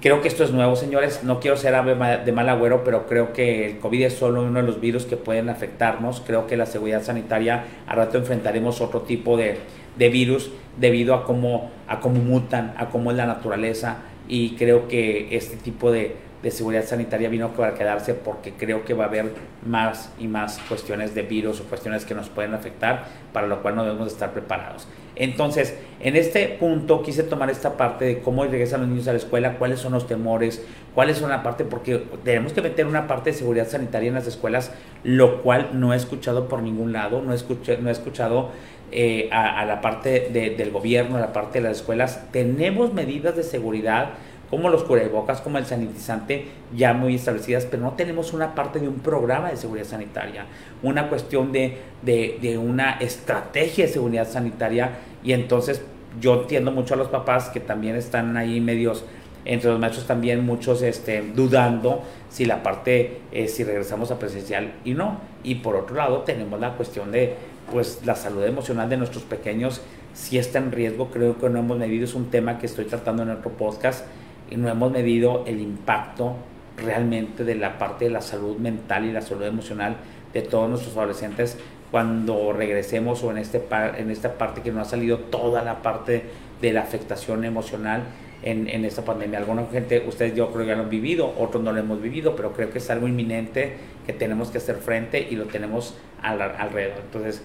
Creo 0.00 0.22
que 0.22 0.28
esto 0.28 0.44
es 0.44 0.50
nuevo, 0.50 0.76
señores. 0.76 1.24
No 1.24 1.40
quiero 1.40 1.58
ser 1.58 1.74
de 1.84 2.32
mal 2.32 2.48
agüero, 2.48 2.84
pero 2.84 3.06
creo 3.06 3.34
que 3.34 3.66
el 3.66 3.78
COVID 3.80 4.04
es 4.04 4.14
solo 4.14 4.42
uno 4.42 4.60
de 4.60 4.66
los 4.66 4.80
virus 4.80 5.04
que 5.04 5.18
pueden 5.18 5.50
afectarnos. 5.50 6.22
Creo 6.26 6.46
que 6.46 6.56
la 6.56 6.64
seguridad 6.64 7.02
sanitaria, 7.02 7.64
al 7.86 7.98
rato 7.98 8.16
enfrentaremos 8.16 8.80
otro 8.80 9.02
tipo 9.02 9.36
de, 9.36 9.58
de 9.98 10.08
virus 10.08 10.50
debido 10.80 11.14
a 11.14 11.24
cómo, 11.24 11.70
a 11.86 12.00
cómo 12.00 12.20
mutan, 12.20 12.74
a 12.76 12.88
cómo 12.88 13.10
es 13.10 13.16
la 13.16 13.26
naturaleza. 13.26 13.98
Y 14.26 14.56
creo 14.56 14.88
que 14.88 15.36
este 15.36 15.56
tipo 15.56 15.92
de, 15.92 16.16
de 16.42 16.50
seguridad 16.50 16.84
sanitaria 16.84 17.28
vino 17.28 17.48
para 17.52 17.74
quedarse 17.74 18.14
porque 18.14 18.52
creo 18.52 18.84
que 18.84 18.94
va 18.94 19.04
a 19.04 19.08
haber 19.08 19.32
más 19.66 20.12
y 20.18 20.26
más 20.26 20.58
cuestiones 20.68 21.14
de 21.14 21.22
virus 21.22 21.60
o 21.60 21.64
cuestiones 21.64 22.04
que 22.04 22.14
nos 22.14 22.30
pueden 22.30 22.54
afectar, 22.54 23.04
para 23.32 23.46
lo 23.46 23.60
cual 23.60 23.76
no 23.76 23.84
debemos 23.84 24.08
estar 24.08 24.32
preparados. 24.32 24.88
Entonces, 25.16 25.76
en 26.00 26.16
este 26.16 26.48
punto 26.48 27.02
quise 27.02 27.22
tomar 27.22 27.50
esta 27.50 27.76
parte 27.76 28.06
de 28.06 28.20
cómo 28.20 28.44
regresan 28.44 28.80
los 28.80 28.88
niños 28.88 29.08
a 29.08 29.12
la 29.12 29.18
escuela, 29.18 29.58
cuáles 29.58 29.80
son 29.80 29.92
los 29.92 30.06
temores, 30.06 30.64
cuáles 30.94 31.18
son 31.18 31.28
la 31.28 31.42
parte, 31.42 31.64
porque 31.64 32.02
tenemos 32.24 32.54
que 32.54 32.62
meter 32.62 32.86
una 32.86 33.06
parte 33.06 33.30
de 33.30 33.36
seguridad 33.36 33.68
sanitaria 33.68 34.08
en 34.08 34.14
las 34.14 34.26
escuelas, 34.26 34.72
lo 35.04 35.42
cual 35.42 35.70
no 35.74 35.92
he 35.92 35.96
escuchado 35.96 36.48
por 36.48 36.62
ningún 36.62 36.92
lado, 36.92 37.20
no 37.20 37.32
he 37.32 37.36
escuchado, 37.36 37.82
no 37.82 37.90
he 37.90 37.92
escuchado 37.92 38.50
eh, 38.92 39.28
a, 39.32 39.64
la 39.64 39.80
parte 39.80 40.30
del 40.30 40.70
gobierno, 40.70 41.16
a 41.16 41.20
la 41.20 41.32
parte 41.32 41.60
de 41.60 41.68
las 41.68 41.78
escuelas. 41.78 42.30
Tenemos 42.32 42.92
medidas 42.92 43.36
de 43.36 43.42
seguridad 43.42 44.10
como 44.50 44.68
los 44.68 44.82
cubrebocas, 44.82 45.40
como 45.40 45.58
el 45.58 45.66
sanitizante, 45.66 46.46
ya 46.76 46.92
muy 46.92 47.14
establecidas, 47.14 47.66
pero 47.66 47.84
no 47.84 47.92
tenemos 47.92 48.32
una 48.32 48.56
parte 48.56 48.80
de 48.80 48.88
un 48.88 48.98
programa 48.98 49.50
de 49.50 49.56
seguridad 49.56 49.86
sanitaria, 49.86 50.46
una 50.82 51.08
cuestión 51.08 51.52
de, 51.52 51.78
de, 52.02 52.58
una 52.58 52.94
estrategia 52.98 53.86
de 53.86 53.92
seguridad 53.92 54.28
sanitaria. 54.28 54.90
Y 55.22 55.34
entonces 55.34 55.82
yo 56.20 56.42
entiendo 56.42 56.72
mucho 56.72 56.94
a 56.94 56.96
los 56.96 57.08
papás 57.08 57.48
que 57.50 57.60
también 57.60 57.94
están 57.94 58.36
ahí 58.36 58.60
medios, 58.60 59.04
entre 59.44 59.70
los 59.70 59.78
maestros 59.78 60.06
también 60.06 60.44
muchos 60.44 60.82
este, 60.82 61.22
dudando 61.22 62.02
si 62.28 62.44
la 62.44 62.62
parte, 62.62 63.20
eh, 63.30 63.46
si 63.46 63.62
regresamos 63.62 64.10
a 64.10 64.18
presencial 64.18 64.72
y 64.84 64.94
no. 64.94 65.20
Y 65.44 65.56
por 65.56 65.76
otro 65.76 65.94
lado 65.94 66.18
tenemos 66.22 66.58
la 66.58 66.74
cuestión 66.74 67.12
de 67.12 67.36
pues 67.70 68.00
la 68.04 68.14
salud 68.14 68.44
emocional 68.44 68.88
de 68.88 68.96
nuestros 68.96 69.24
pequeños 69.24 69.80
si 70.12 70.38
está 70.38 70.58
en 70.58 70.72
riesgo, 70.72 71.10
creo 71.10 71.38
que 71.38 71.48
no 71.48 71.60
hemos 71.60 71.78
medido, 71.78 72.04
es 72.04 72.14
un 72.14 72.30
tema 72.30 72.58
que 72.58 72.66
estoy 72.66 72.84
tratando 72.86 73.22
en 73.22 73.30
otro 73.30 73.52
podcast 73.52 74.04
y 74.50 74.56
no 74.56 74.68
hemos 74.68 74.90
medido 74.90 75.44
el 75.46 75.60
impacto 75.60 76.34
realmente 76.76 77.44
de 77.44 77.54
la 77.54 77.78
parte 77.78 78.06
de 78.06 78.10
la 78.10 78.20
salud 78.20 78.56
mental 78.56 79.04
y 79.04 79.12
la 79.12 79.22
salud 79.22 79.44
emocional 79.44 79.96
de 80.32 80.42
todos 80.42 80.68
nuestros 80.68 80.96
adolescentes 80.96 81.58
cuando 81.90 82.52
regresemos 82.52 83.22
o 83.22 83.30
en, 83.30 83.38
este 83.38 83.62
en 83.96 84.10
esta 84.10 84.34
parte 84.34 84.62
que 84.62 84.72
no 84.72 84.80
ha 84.80 84.84
salido 84.84 85.18
toda 85.18 85.62
la 85.62 85.82
parte 85.82 86.24
de 86.60 86.72
la 86.72 86.82
afectación 86.82 87.44
emocional 87.44 88.02
en, 88.42 88.84
esta 88.84 89.04
pandemia. 89.04 89.38
Alguna 89.38 89.66
gente, 89.70 90.04
ustedes 90.06 90.34
yo 90.34 90.50
creo 90.50 90.62
que 90.62 90.68
ya 90.68 90.76
lo 90.76 90.84
han 90.84 90.90
vivido, 90.90 91.32
otros 91.38 91.62
no 91.62 91.72
lo 91.72 91.80
hemos 91.80 92.00
vivido, 92.00 92.34
pero 92.36 92.52
creo 92.52 92.70
que 92.70 92.78
es 92.78 92.90
algo 92.90 93.06
inminente 93.06 93.74
que 94.06 94.12
tenemos 94.12 94.50
que 94.50 94.58
hacer 94.58 94.76
frente 94.76 95.26
y 95.30 95.36
lo 95.36 95.44
tenemos 95.44 95.96
alrededor. 96.22 97.00
Entonces, 97.04 97.42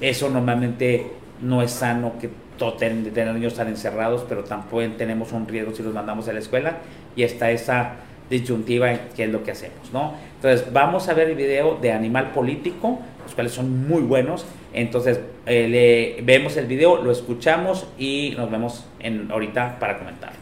eso 0.00 0.28
normalmente 0.30 1.06
no 1.40 1.62
es 1.62 1.72
sano 1.72 2.14
que 2.20 2.30
de 2.58 3.10
tener 3.12 3.32
niños 3.34 3.54
tan 3.54 3.68
encerrados, 3.68 4.24
pero 4.28 4.42
tampoco 4.42 4.82
tenemos 4.96 5.32
un 5.32 5.46
riesgo 5.46 5.72
si 5.72 5.82
los 5.84 5.94
mandamos 5.94 6.26
a 6.28 6.32
la 6.32 6.40
escuela 6.40 6.78
y 7.14 7.22
está 7.22 7.52
esa 7.52 7.92
disyuntiva 8.28 8.90
en 8.90 9.00
qué 9.14 9.24
es 9.24 9.30
lo 9.30 9.44
que 9.44 9.52
hacemos, 9.52 9.92
¿no? 9.92 10.14
Entonces, 10.36 10.72
vamos 10.72 11.08
a 11.08 11.14
ver 11.14 11.30
el 11.30 11.36
video 11.36 11.76
de 11.80 11.92
Animal 11.92 12.32
Político, 12.32 12.98
los 13.24 13.34
cuales 13.34 13.52
son 13.52 13.86
muy 13.86 14.02
buenos. 14.02 14.44
Entonces, 14.72 15.20
eh, 15.46 15.66
le, 15.68 16.22
vemos 16.22 16.56
el 16.56 16.66
video, 16.66 17.02
lo 17.02 17.10
escuchamos 17.10 17.86
y 17.98 18.34
nos 18.36 18.50
vemos 18.50 18.84
en, 19.00 19.30
ahorita 19.30 19.78
para 19.78 19.98
comentar. 19.98 20.32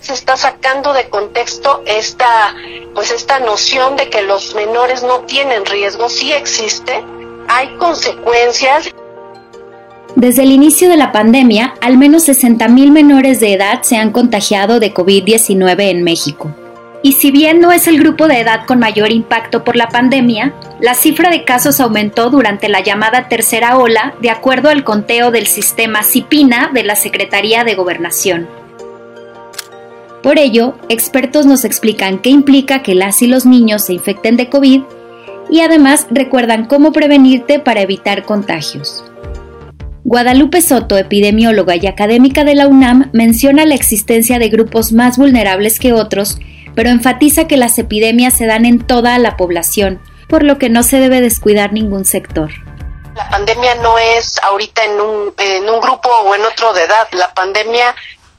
se 0.00 0.12
está 0.12 0.36
sacando 0.36 0.92
de 0.92 1.08
contexto 1.08 1.82
esta, 1.86 2.54
pues 2.94 3.10
esta 3.10 3.38
noción 3.40 3.96
de 3.96 4.10
que 4.10 4.22
los 4.22 4.54
menores 4.54 5.02
no 5.02 5.20
tienen 5.20 5.64
riesgo, 5.64 6.08
sí 6.08 6.32
existe, 6.32 7.02
hay 7.48 7.74
consecuencias. 7.76 8.90
Desde 10.14 10.42
el 10.42 10.52
inicio 10.52 10.90
de 10.90 10.98
la 10.98 11.10
pandemia, 11.10 11.74
al 11.80 11.96
menos 11.96 12.28
60.000 12.28 12.90
menores 12.90 13.40
de 13.40 13.54
edad 13.54 13.82
se 13.82 13.96
han 13.96 14.12
contagiado 14.12 14.78
de 14.78 14.92
COVID-19 14.92 15.90
en 15.90 16.02
México. 16.04 16.54
Y 17.04 17.12
si 17.12 17.32
bien 17.32 17.60
no 17.60 17.72
es 17.72 17.88
el 17.88 17.98
grupo 17.98 18.28
de 18.28 18.40
edad 18.40 18.64
con 18.64 18.78
mayor 18.78 19.10
impacto 19.10 19.64
por 19.64 19.74
la 19.74 19.88
pandemia, 19.88 20.54
la 20.80 20.94
cifra 20.94 21.30
de 21.30 21.44
casos 21.44 21.80
aumentó 21.80 22.30
durante 22.30 22.68
la 22.68 22.80
llamada 22.80 23.28
tercera 23.28 23.76
ola, 23.76 24.14
de 24.20 24.30
acuerdo 24.30 24.68
al 24.68 24.84
conteo 24.84 25.32
del 25.32 25.48
sistema 25.48 26.04
CIPINA 26.04 26.70
de 26.72 26.84
la 26.84 26.94
Secretaría 26.94 27.64
de 27.64 27.74
Gobernación. 27.74 28.48
Por 30.22 30.38
ello, 30.38 30.76
expertos 30.88 31.46
nos 31.46 31.64
explican 31.64 32.18
qué 32.18 32.30
implica 32.30 32.82
que 32.82 32.94
las 32.94 33.20
y 33.22 33.26
los 33.26 33.44
niños 33.44 33.84
se 33.86 33.94
infecten 33.94 34.36
de 34.36 34.48
COVID 34.48 34.82
y 35.50 35.60
además 35.60 36.06
recuerdan 36.10 36.66
cómo 36.66 36.92
prevenirte 36.92 37.58
para 37.58 37.80
evitar 37.80 38.22
contagios. 38.22 39.04
Guadalupe 40.04 40.62
Soto, 40.62 40.96
epidemióloga 40.96 41.74
y 41.74 41.86
académica 41.86 42.44
de 42.44 42.54
la 42.54 42.68
UNAM, 42.68 43.10
menciona 43.12 43.66
la 43.66 43.74
existencia 43.74 44.38
de 44.38 44.48
grupos 44.48 44.92
más 44.92 45.18
vulnerables 45.18 45.80
que 45.80 45.92
otros 45.92 46.38
pero 46.74 46.90
enfatiza 46.90 47.46
que 47.46 47.56
las 47.56 47.78
epidemias 47.78 48.34
se 48.34 48.46
dan 48.46 48.64
en 48.64 48.78
toda 48.78 49.18
la 49.18 49.36
población, 49.36 50.00
por 50.28 50.42
lo 50.42 50.58
que 50.58 50.70
no 50.70 50.82
se 50.82 50.98
debe 50.98 51.20
descuidar 51.20 51.72
ningún 51.72 52.04
sector. 52.04 52.50
La 53.14 53.28
pandemia 53.28 53.74
no 53.76 53.98
es 53.98 54.40
ahorita 54.42 54.84
en 54.84 55.00
un, 55.00 55.34
en 55.36 55.68
un 55.68 55.80
grupo 55.80 56.08
o 56.24 56.34
en 56.34 56.42
otro 56.44 56.72
de 56.72 56.84
edad, 56.84 57.08
la 57.12 57.34
pandemia 57.34 57.94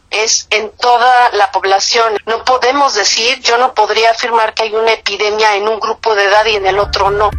es 0.09 0.47
en 0.51 0.71
toda 0.79 1.29
la 1.33 1.51
población. 1.51 2.13
No 2.25 2.43
podemos 2.45 2.95
decir, 2.95 3.39
yo 3.41 3.57
no 3.57 3.73
podría 3.73 4.11
afirmar 4.11 4.53
que 4.53 4.63
hay 4.63 4.73
una 4.73 4.93
epidemia 4.93 5.55
en 5.55 5.67
un 5.67 5.79
grupo 5.79 6.15
de 6.15 6.23
edad 6.23 6.45
y 6.51 6.55
en 6.55 6.65
el 6.67 6.79
otro 6.79 7.11
no. 7.11 7.29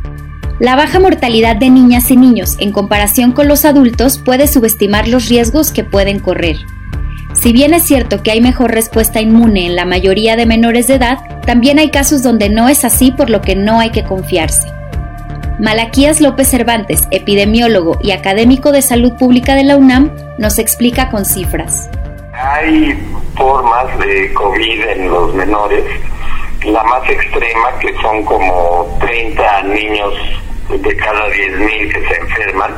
La 0.60 0.76
baja 0.76 1.00
mortalidad 1.00 1.56
de 1.56 1.70
niñas 1.70 2.10
y 2.10 2.16
niños 2.16 2.56
en 2.60 2.70
comparación 2.70 3.32
con 3.32 3.48
los 3.48 3.64
adultos 3.64 4.20
puede 4.24 4.46
subestimar 4.46 5.08
los 5.08 5.28
riesgos 5.28 5.72
que 5.72 5.82
pueden 5.82 6.20
correr. 6.20 6.56
Si 7.34 7.52
bien 7.52 7.74
es 7.74 7.82
cierto 7.82 8.22
que 8.22 8.30
hay 8.30 8.40
mejor 8.40 8.72
respuesta 8.72 9.20
inmune 9.20 9.66
en 9.66 9.76
la 9.76 9.84
mayoría 9.84 10.36
de 10.36 10.46
menores 10.46 10.86
de 10.86 10.94
edad, 10.94 11.18
también 11.44 11.78
hay 11.78 11.90
casos 11.90 12.22
donde 12.22 12.48
no 12.48 12.68
es 12.68 12.84
así 12.84 13.12
por 13.12 13.28
lo 13.28 13.42
que 13.42 13.54
no 13.56 13.80
hay 13.80 13.90
que 13.90 14.04
confiarse. 14.04 14.68
Malaquías 15.58 16.20
López 16.20 16.48
Cervantes, 16.48 17.02
epidemiólogo 17.10 17.98
y 18.02 18.12
académico 18.12 18.72
de 18.72 18.82
salud 18.82 19.12
pública 19.14 19.54
de 19.54 19.64
la 19.64 19.76
UNAM, 19.76 20.10
nos 20.38 20.58
explica 20.58 21.10
con 21.10 21.24
cifras. 21.24 21.90
Hay 22.32 22.98
formas 23.36 23.98
de 23.98 24.32
COVID 24.32 24.84
en 24.96 25.10
los 25.10 25.34
menores, 25.34 25.84
la 26.64 26.82
más 26.84 27.08
extrema 27.08 27.78
que 27.80 27.94
son 28.00 28.24
como 28.24 28.96
30 29.00 29.62
niños 29.64 30.12
de 30.68 30.96
cada 30.96 31.28
10.000 31.28 31.92
que 31.92 32.08
se 32.08 32.20
enferman 32.20 32.72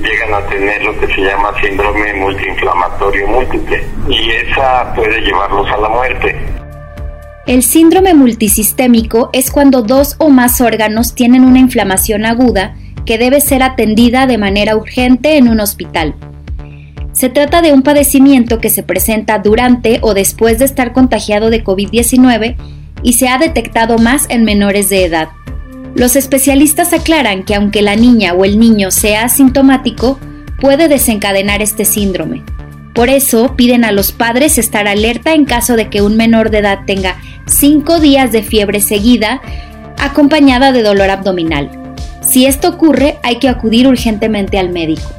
llegan 0.00 0.34
a 0.34 0.46
tener 0.46 0.84
lo 0.84 0.98
que 0.98 1.06
se 1.06 1.20
llama 1.22 1.52
síndrome 1.60 2.14
multiinflamatorio 2.14 3.26
múltiple 3.28 3.84
y 4.08 4.30
esa 4.30 4.92
puede 4.94 5.20
llevarlos 5.20 5.68
a 5.70 5.76
la 5.78 5.88
muerte. 5.88 6.36
El 7.46 7.62
síndrome 7.62 8.14
multisistémico 8.14 9.30
es 9.32 9.50
cuando 9.50 9.82
dos 9.82 10.16
o 10.18 10.28
más 10.30 10.60
órganos 10.60 11.14
tienen 11.14 11.44
una 11.44 11.58
inflamación 11.58 12.24
aguda 12.24 12.76
que 13.04 13.18
debe 13.18 13.40
ser 13.40 13.62
atendida 13.62 14.26
de 14.26 14.38
manera 14.38 14.76
urgente 14.76 15.36
en 15.36 15.48
un 15.48 15.60
hospital. 15.60 16.14
Se 17.12 17.28
trata 17.28 17.60
de 17.60 17.72
un 17.72 17.82
padecimiento 17.82 18.60
que 18.60 18.70
se 18.70 18.82
presenta 18.82 19.38
durante 19.38 19.98
o 20.02 20.14
después 20.14 20.58
de 20.58 20.64
estar 20.64 20.92
contagiado 20.92 21.50
de 21.50 21.64
COVID-19 21.64 22.56
y 23.02 23.14
se 23.14 23.28
ha 23.28 23.38
detectado 23.38 23.98
más 23.98 24.26
en 24.28 24.44
menores 24.44 24.88
de 24.90 25.04
edad. 25.04 25.28
Los 25.94 26.16
especialistas 26.16 26.92
aclaran 26.92 27.44
que 27.44 27.54
aunque 27.54 27.82
la 27.82 27.96
niña 27.96 28.32
o 28.34 28.44
el 28.44 28.58
niño 28.58 28.90
sea 28.90 29.24
asintomático, 29.24 30.18
puede 30.60 30.88
desencadenar 30.88 31.62
este 31.62 31.84
síndrome. 31.84 32.42
Por 32.94 33.08
eso 33.08 33.56
piden 33.56 33.84
a 33.84 33.92
los 33.92 34.12
padres 34.12 34.58
estar 34.58 34.88
alerta 34.88 35.32
en 35.32 35.44
caso 35.44 35.76
de 35.76 35.88
que 35.88 36.02
un 36.02 36.16
menor 36.16 36.50
de 36.50 36.58
edad 36.58 36.80
tenga 36.86 37.16
5 37.46 38.00
días 38.00 38.32
de 38.32 38.42
fiebre 38.42 38.80
seguida 38.80 39.40
acompañada 39.98 40.72
de 40.72 40.82
dolor 40.82 41.10
abdominal. 41.10 41.70
Si 42.22 42.46
esto 42.46 42.68
ocurre, 42.68 43.18
hay 43.22 43.38
que 43.38 43.48
acudir 43.48 43.86
urgentemente 43.86 44.58
al 44.58 44.70
médico. 44.70 45.10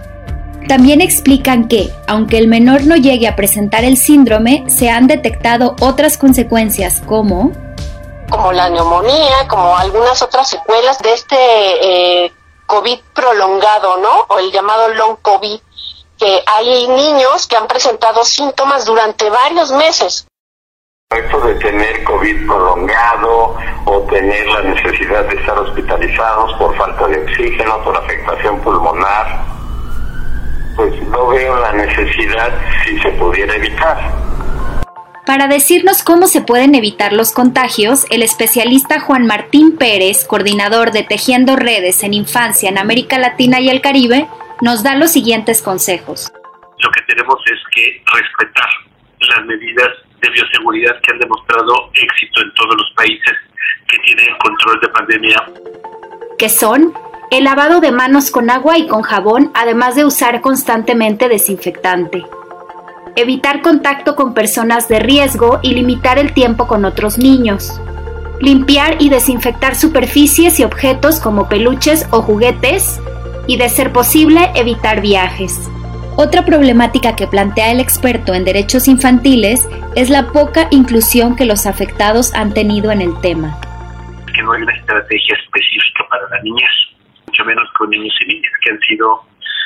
También 0.67 1.01
explican 1.01 1.67
que, 1.67 1.89
aunque 2.07 2.37
el 2.37 2.47
menor 2.47 2.85
no 2.85 2.95
llegue 2.95 3.27
a 3.27 3.35
presentar 3.35 3.83
el 3.83 3.97
síndrome, 3.97 4.63
se 4.67 4.89
han 4.89 5.07
detectado 5.07 5.75
otras 5.79 6.17
consecuencias 6.17 7.01
como 7.05 7.51
como 8.31 8.51
la 8.51 8.69
neumonía, 8.69 9.47
como 9.47 9.77
algunas 9.77 10.21
otras 10.23 10.49
secuelas 10.49 10.97
de 10.99 11.13
este 11.13 11.35
eh, 12.25 12.33
COVID 12.65 12.99
prolongado, 13.13 13.97
¿no? 13.97 14.25
O 14.29 14.39
el 14.39 14.51
llamado 14.51 14.87
long 14.95 15.17
COVID, 15.21 15.59
que 16.17 16.43
hay 16.47 16.87
niños 16.87 17.45
que 17.45 17.57
han 17.57 17.67
presentado 17.67 18.23
síntomas 18.23 18.85
durante 18.85 19.29
varios 19.29 19.71
meses. 19.71 20.25
Esto 21.11 21.41
de 21.41 21.55
tener 21.55 22.03
COVID 22.05 22.47
prolongado 22.47 23.57
o 23.85 23.99
tener 24.09 24.47
la 24.47 24.61
necesidad 24.61 25.25
de 25.25 25.35
estar 25.35 25.59
hospitalizados 25.59 26.53
por 26.53 26.75
falta 26.77 27.07
de 27.07 27.21
oxígeno, 27.23 27.83
por 27.83 27.97
afectación 27.97 28.61
pulmonar, 28.61 29.43
pues 30.77 31.01
no 31.07 31.27
veo 31.27 31.57
la 31.57 31.73
necesidad 31.73 32.53
si 32.85 32.97
se 32.99 33.09
pudiera 33.11 33.53
evitar. 33.55 33.99
Para 35.25 35.47
decirnos 35.47 36.03
cómo 36.03 36.25
se 36.25 36.41
pueden 36.41 36.73
evitar 36.73 37.13
los 37.13 37.31
contagios, 37.31 38.05
el 38.09 38.23
especialista 38.23 38.99
Juan 38.99 39.27
Martín 39.27 39.77
Pérez, 39.77 40.25
coordinador 40.25 40.91
de 40.91 41.03
Tejiendo 41.03 41.55
Redes 41.55 42.03
en 42.03 42.15
Infancia 42.15 42.69
en 42.69 42.79
América 42.79 43.19
Latina 43.19 43.59
y 43.59 43.69
el 43.69 43.81
Caribe, 43.81 44.27
nos 44.61 44.83
da 44.83 44.95
los 44.95 45.11
siguientes 45.11 45.61
consejos. 45.61 46.31
Lo 46.79 46.89
que 46.91 47.01
tenemos 47.03 47.39
es 47.45 47.59
que 47.73 48.03
respetar 48.11 48.69
las 49.29 49.45
medidas 49.45 49.89
de 50.21 50.29
bioseguridad 50.31 50.99
que 51.01 51.13
han 51.13 51.19
demostrado 51.19 51.91
éxito 51.93 52.41
en 52.41 52.53
todos 52.55 52.75
los 52.75 52.91
países 52.95 53.37
que 53.87 53.97
tienen 53.99 54.35
control 54.43 54.79
de 54.81 54.87
pandemia. 54.89 55.43
Que 56.39 56.49
son 56.49 56.93
el 57.29 57.43
lavado 57.43 57.79
de 57.79 57.91
manos 57.91 58.31
con 58.31 58.49
agua 58.49 58.79
y 58.79 58.87
con 58.87 59.03
jabón, 59.03 59.51
además 59.53 59.95
de 59.95 60.03
usar 60.03 60.41
constantemente 60.41 61.29
desinfectante 61.29 62.25
evitar 63.15 63.61
contacto 63.61 64.15
con 64.15 64.33
personas 64.33 64.87
de 64.87 64.99
riesgo 64.99 65.59
y 65.61 65.73
limitar 65.73 66.17
el 66.17 66.33
tiempo 66.33 66.67
con 66.67 66.85
otros 66.85 67.17
niños. 67.17 67.81
Limpiar 68.39 68.95
y 68.99 69.09
desinfectar 69.09 69.75
superficies 69.75 70.59
y 70.59 70.63
objetos 70.63 71.19
como 71.19 71.47
peluches 71.47 72.07
o 72.11 72.21
juguetes 72.21 72.99
y, 73.47 73.57
de 73.57 73.69
ser 73.69 73.91
posible, 73.91 74.49
evitar 74.55 75.01
viajes. 75.01 75.69
Otra 76.17 76.43
problemática 76.43 77.15
que 77.15 77.27
plantea 77.27 77.71
el 77.71 77.79
experto 77.79 78.33
en 78.33 78.43
derechos 78.43 78.87
infantiles 78.87 79.67
es 79.95 80.09
la 80.09 80.27
poca 80.27 80.67
inclusión 80.71 81.35
que 81.35 81.45
los 81.45 81.65
afectados 81.65 82.33
han 82.33 82.53
tenido 82.53 82.91
en 82.91 83.01
el 83.01 83.19
tema. 83.21 83.59
Que 84.33 84.41
no 84.43 84.53
hay 84.53 84.61
una 84.61 84.73
estrategia 84.73 85.35
específica 85.35 86.05
para 86.09 86.27
las 86.29 86.43
niñas, 86.43 86.69
mucho 87.27 87.45
menos 87.45 87.69
con 87.77 87.89
niños 87.89 88.13
y 88.21 88.27
niñas 88.27 88.51
que 88.63 88.71
han 88.71 88.79
sido 88.81 89.23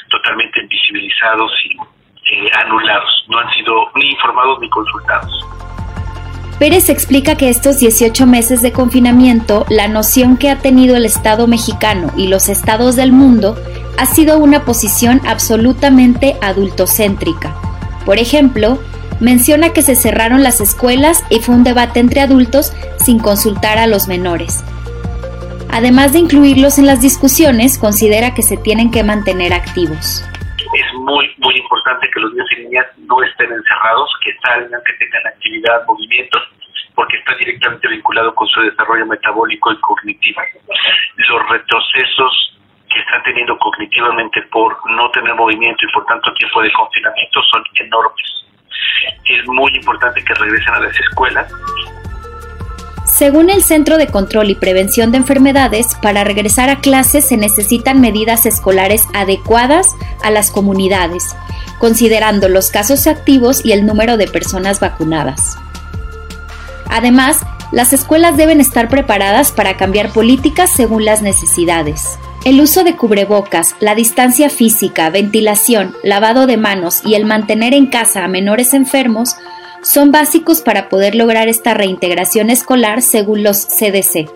totalmente 0.09 0.61
invisibilizados 0.61 1.51
y 1.65 1.94
eh, 2.25 2.49
anulados, 2.65 3.25
no 3.27 3.37
han 3.37 3.49
sido 3.53 3.91
ni 3.95 4.09
informados 4.11 4.59
ni 4.59 4.69
consultados. 4.69 5.45
Pérez 6.57 6.89
explica 6.89 7.35
que 7.35 7.49
estos 7.49 7.79
18 7.79 8.25
meses 8.25 8.61
de 8.61 8.71
confinamiento, 8.71 9.65
la 9.69 9.87
noción 9.87 10.37
que 10.37 10.49
ha 10.49 10.57
tenido 10.57 10.95
el 10.95 11.05
Estado 11.05 11.47
mexicano 11.47 12.11
y 12.15 12.27
los 12.27 12.49
estados 12.49 12.95
del 12.95 13.11
mundo 13.11 13.55
ha 13.99 14.05
sido 14.05 14.39
una 14.39 14.63
posición 14.63 15.21
absolutamente 15.27 16.35
adultocéntrica. 16.41 17.53
Por 18.05 18.19
ejemplo, 18.19 18.79
menciona 19.19 19.69
que 19.69 19.81
se 19.81 19.95
cerraron 19.95 20.43
las 20.43 20.61
escuelas 20.61 21.23
y 21.29 21.39
fue 21.39 21.55
un 21.55 21.63
debate 21.63 21.99
entre 21.99 22.21
adultos 22.21 22.73
sin 23.03 23.19
consultar 23.19 23.77
a 23.77 23.87
los 23.87 24.07
menores. 24.07 24.63
Además 25.69 26.13
de 26.13 26.19
incluirlos 26.19 26.79
en 26.79 26.85
las 26.85 27.01
discusiones, 27.01 27.77
considera 27.77 28.33
que 28.33 28.43
se 28.43 28.55
tienen 28.55 28.91
que 28.91 29.03
mantener 29.03 29.53
activos 29.53 30.23
muy, 31.05 31.31
muy 31.37 31.55
importante 31.55 32.09
que 32.11 32.19
los 32.19 32.33
niños 32.33 32.47
y 32.57 32.61
niñas 32.63 32.85
no 32.97 33.21
estén 33.23 33.51
encerrados, 33.51 34.09
que 34.23 34.35
salgan, 34.43 34.81
que 34.85 34.93
tengan 34.93 35.27
actividad, 35.27 35.85
movimiento, 35.85 36.39
porque 36.95 37.17
está 37.17 37.35
directamente 37.35 37.87
vinculado 37.87 38.33
con 38.33 38.47
su 38.47 38.61
desarrollo 38.61 39.05
metabólico 39.05 39.71
y 39.71 39.79
cognitivo. 39.79 40.41
Los 41.17 41.49
retrocesos 41.49 42.57
que 42.89 42.99
están 42.99 43.21
teniendo 43.23 43.57
cognitivamente 43.59 44.41
por 44.43 44.75
no 44.89 45.09
tener 45.11 45.35
movimiento 45.35 45.85
y 45.85 45.91
por 45.91 46.05
tanto 46.05 46.33
tiempo 46.33 46.61
de 46.61 46.71
confinamiento 46.73 47.41
son 47.43 47.63
enormes. 47.75 48.45
Es 49.25 49.47
muy 49.47 49.71
importante 49.75 50.23
que 50.23 50.33
regresen 50.33 50.73
a 50.73 50.79
las 50.79 50.99
escuelas 50.99 51.51
según 53.17 53.49
el 53.49 53.63
Centro 53.63 53.97
de 53.97 54.07
Control 54.07 54.49
y 54.49 54.55
Prevención 54.55 55.11
de 55.11 55.17
Enfermedades, 55.17 55.87
para 56.01 56.25
regresar 56.25 56.69
a 56.69 56.79
clases 56.79 57.25
se 57.25 57.37
necesitan 57.37 58.01
medidas 58.01 58.45
escolares 58.45 59.03
adecuadas 59.13 59.87
a 60.21 60.31
las 60.31 60.51
comunidades, 60.51 61.23
considerando 61.79 62.49
los 62.49 62.71
casos 62.71 63.07
activos 63.07 63.63
y 63.63 63.71
el 63.71 63.85
número 63.85 64.17
de 64.17 64.27
personas 64.27 64.81
vacunadas. 64.81 65.57
Además, 66.89 67.39
las 67.71 67.93
escuelas 67.93 68.35
deben 68.35 68.59
estar 68.59 68.89
preparadas 68.89 69.53
para 69.53 69.77
cambiar 69.77 70.11
políticas 70.11 70.69
según 70.75 71.05
las 71.05 71.21
necesidades. 71.21 72.19
El 72.43 72.59
uso 72.59 72.83
de 72.83 72.95
cubrebocas, 72.95 73.75
la 73.79 73.95
distancia 73.95 74.49
física, 74.49 75.09
ventilación, 75.09 75.95
lavado 76.03 76.47
de 76.47 76.57
manos 76.57 77.01
y 77.05 77.15
el 77.15 77.25
mantener 77.25 77.73
en 77.73 77.87
casa 77.87 78.25
a 78.25 78.27
menores 78.27 78.73
enfermos 78.73 79.35
son 79.85 80.11
básicos 80.11 80.61
para 80.61 80.89
poder 80.89 81.13
lograr 81.13 81.47
esta 81.47 81.75
reintegración 81.75 82.49
escolar 82.49 83.03
según 83.03 83.43
los 83.43 83.67
CDC. 83.67 84.27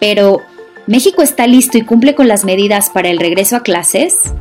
Pero, 0.00 0.42
¿México 0.86 1.22
está 1.22 1.46
listo 1.46 1.78
y 1.78 1.82
cumple 1.82 2.14
con 2.14 2.28
las 2.28 2.44
medidas 2.44 2.90
para 2.90 3.08
el 3.08 3.18
regreso 3.18 3.56
a 3.56 3.62
clases? 3.62 4.34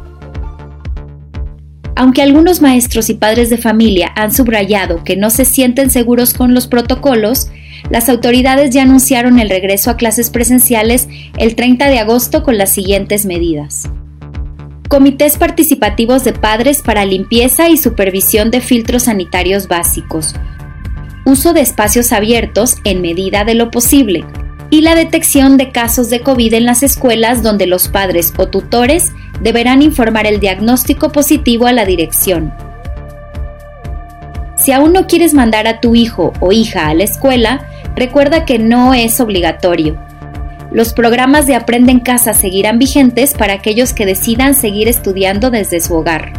Aunque 1.96 2.22
algunos 2.22 2.62
maestros 2.62 3.10
y 3.10 3.14
padres 3.14 3.50
de 3.50 3.58
familia 3.58 4.12
han 4.16 4.34
subrayado 4.34 5.04
que 5.06 5.16
no 5.16 5.30
se 5.30 5.46
sienten 5.46 5.90
seguros 5.90 6.34
con 6.34 6.54
los 6.54 6.68
protocolos, 6.68 7.50
las 7.90 8.10
autoridades 8.10 8.72
ya 8.72 8.82
anunciaron 8.82 9.40
el 9.40 9.50
regreso 9.50 9.90
a 9.90 9.98
clases 9.98 10.30
presenciales 10.32 11.08
el 11.38 11.56
30 11.56 11.88
de 11.88 12.00
agosto 12.00 12.44
con 12.44 12.58
las 12.58 12.74
siguientes 12.74 13.26
medidas. 13.26 13.90
Comités 14.92 15.38
participativos 15.38 16.26
de 16.26 16.34
padres 16.34 16.82
para 16.82 17.06
limpieza 17.06 17.70
y 17.70 17.78
supervisión 17.78 18.52
de 18.52 18.60
filtros 18.60 19.04
sanitarios 19.04 19.70
básicos. 19.70 20.36
Uso 21.24 21.54
de 21.54 21.62
espacios 21.62 22.12
abiertos 22.12 22.76
en 22.84 23.00
medida 23.00 23.46
de 23.46 23.56
lo 23.56 23.72
posible. 23.72 24.26
Y 24.70 24.82
la 24.82 24.94
detección 24.94 25.56
de 25.56 25.72
casos 25.72 26.10
de 26.10 26.20
COVID 26.20 26.56
en 26.56 26.66
las 26.66 26.84
escuelas 26.84 27.42
donde 27.42 27.68
los 27.68 27.88
padres 27.88 28.34
o 28.36 28.50
tutores 28.50 29.14
deberán 29.40 29.82
informar 29.82 30.28
el 30.28 30.42
diagnóstico 30.42 31.14
positivo 31.14 31.68
a 31.68 31.72
la 31.72 31.86
dirección. 31.86 32.54
Si 34.58 34.74
aún 34.74 34.92
no 34.92 35.08
quieres 35.08 35.34
mandar 35.34 35.68
a 35.68 35.80
tu 35.80 35.96
hijo 35.96 36.34
o 36.42 36.52
hija 36.52 36.90
a 36.90 36.94
la 36.96 37.06
escuela, 37.06 37.66
recuerda 37.96 38.44
que 38.44 38.60
no 38.60 38.94
es 38.94 39.22
obligatorio. 39.22 40.11
Los 40.72 40.94
programas 40.94 41.48
de 41.48 41.56
Aprende 41.56 41.92
en 41.92 42.00
Casa 42.00 42.34
seguirán 42.34 42.80
vigentes 42.80 43.34
para 43.34 43.54
aquellos 43.54 43.92
que 43.94 44.06
decidan 44.06 44.56
seguir 44.56 44.88
estudiando 44.88 45.52
desde 45.52 45.82
su 45.82 45.94
hogar. 45.96 46.32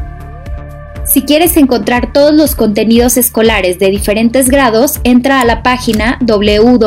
Si 1.04 1.22
quieres 1.22 1.58
encontrar 1.58 2.14
todos 2.14 2.32
los 2.32 2.54
contenidos 2.54 3.18
escolares 3.18 3.78
de 3.78 3.90
diferentes 3.90 4.48
grados, 4.48 5.00
entra 5.04 5.42
a 5.42 5.44
la 5.44 5.62
página 5.62 6.18
www.go.mx 6.22 6.84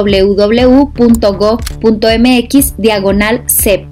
diagonal 2.78 3.44
CEP. 3.48 3.88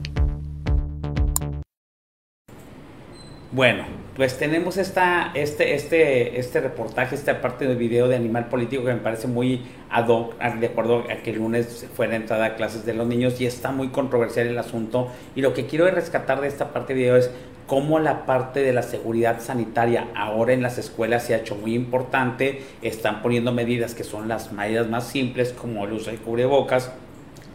Bueno, 3.52 3.93
pues 4.16 4.38
tenemos 4.38 4.78
esta, 4.78 5.32
este, 5.34 5.74
este, 5.74 6.40
este 6.40 6.62
reportaje, 6.62 7.16
esta 7.16 7.42
parte 7.42 7.66
del 7.66 7.78
video 7.78 8.08
de 8.08 8.16
Animal 8.16 8.48
Político 8.48 8.84
que 8.84 8.94
me 8.94 9.00
parece 9.00 9.28
muy 9.28 9.64
ad 9.90 10.08
hoc, 10.08 10.38
de 10.38 10.68
acuerdo 10.68 11.04
a 11.10 11.16
que 11.24 11.32
el 11.32 11.38
lunes 11.38 11.88
fue 11.96 12.08
la 12.08 12.18
entrada 12.18 12.46
a 12.46 12.56
clases 12.56 12.86
de 12.86 12.94
los 12.94 13.08
niños 13.08 13.42
y 13.42 13.48
está 13.48 13.72
muy 13.72 13.90
controversial 13.90 14.46
el 14.46 14.58
asunto. 14.60 15.08
Y 15.36 15.42
lo 15.42 15.54
que 15.54 15.66
quiero 15.66 15.90
rescatar 15.90 16.42
de 16.42 16.48
esta 16.48 16.72
parte 16.74 16.94
de 16.94 17.00
video 17.00 17.18
es 17.18 17.32
cómo 17.66 17.98
la 17.98 18.28
parte 18.28 18.62
de 18.62 18.72
la 18.72 18.84
seguridad 18.84 19.42
sanitaria 19.42 20.08
ahora 20.16 20.54
en 20.54 20.62
las 20.62 20.78
escuelas 20.78 21.24
se 21.24 21.34
ha 21.34 21.38
hecho 21.38 21.56
muy 21.56 21.74
importante. 21.74 22.62
Están 22.84 23.24
poniendo 23.24 23.52
medidas 23.52 23.96
que 23.96 24.04
son 24.04 24.28
las 24.28 24.52
medidas 24.52 24.88
más 24.90 25.08
simples, 25.08 25.54
como 25.54 25.86
el 25.86 25.94
uso 25.94 26.12
de 26.12 26.18
cubrebocas, 26.18 26.92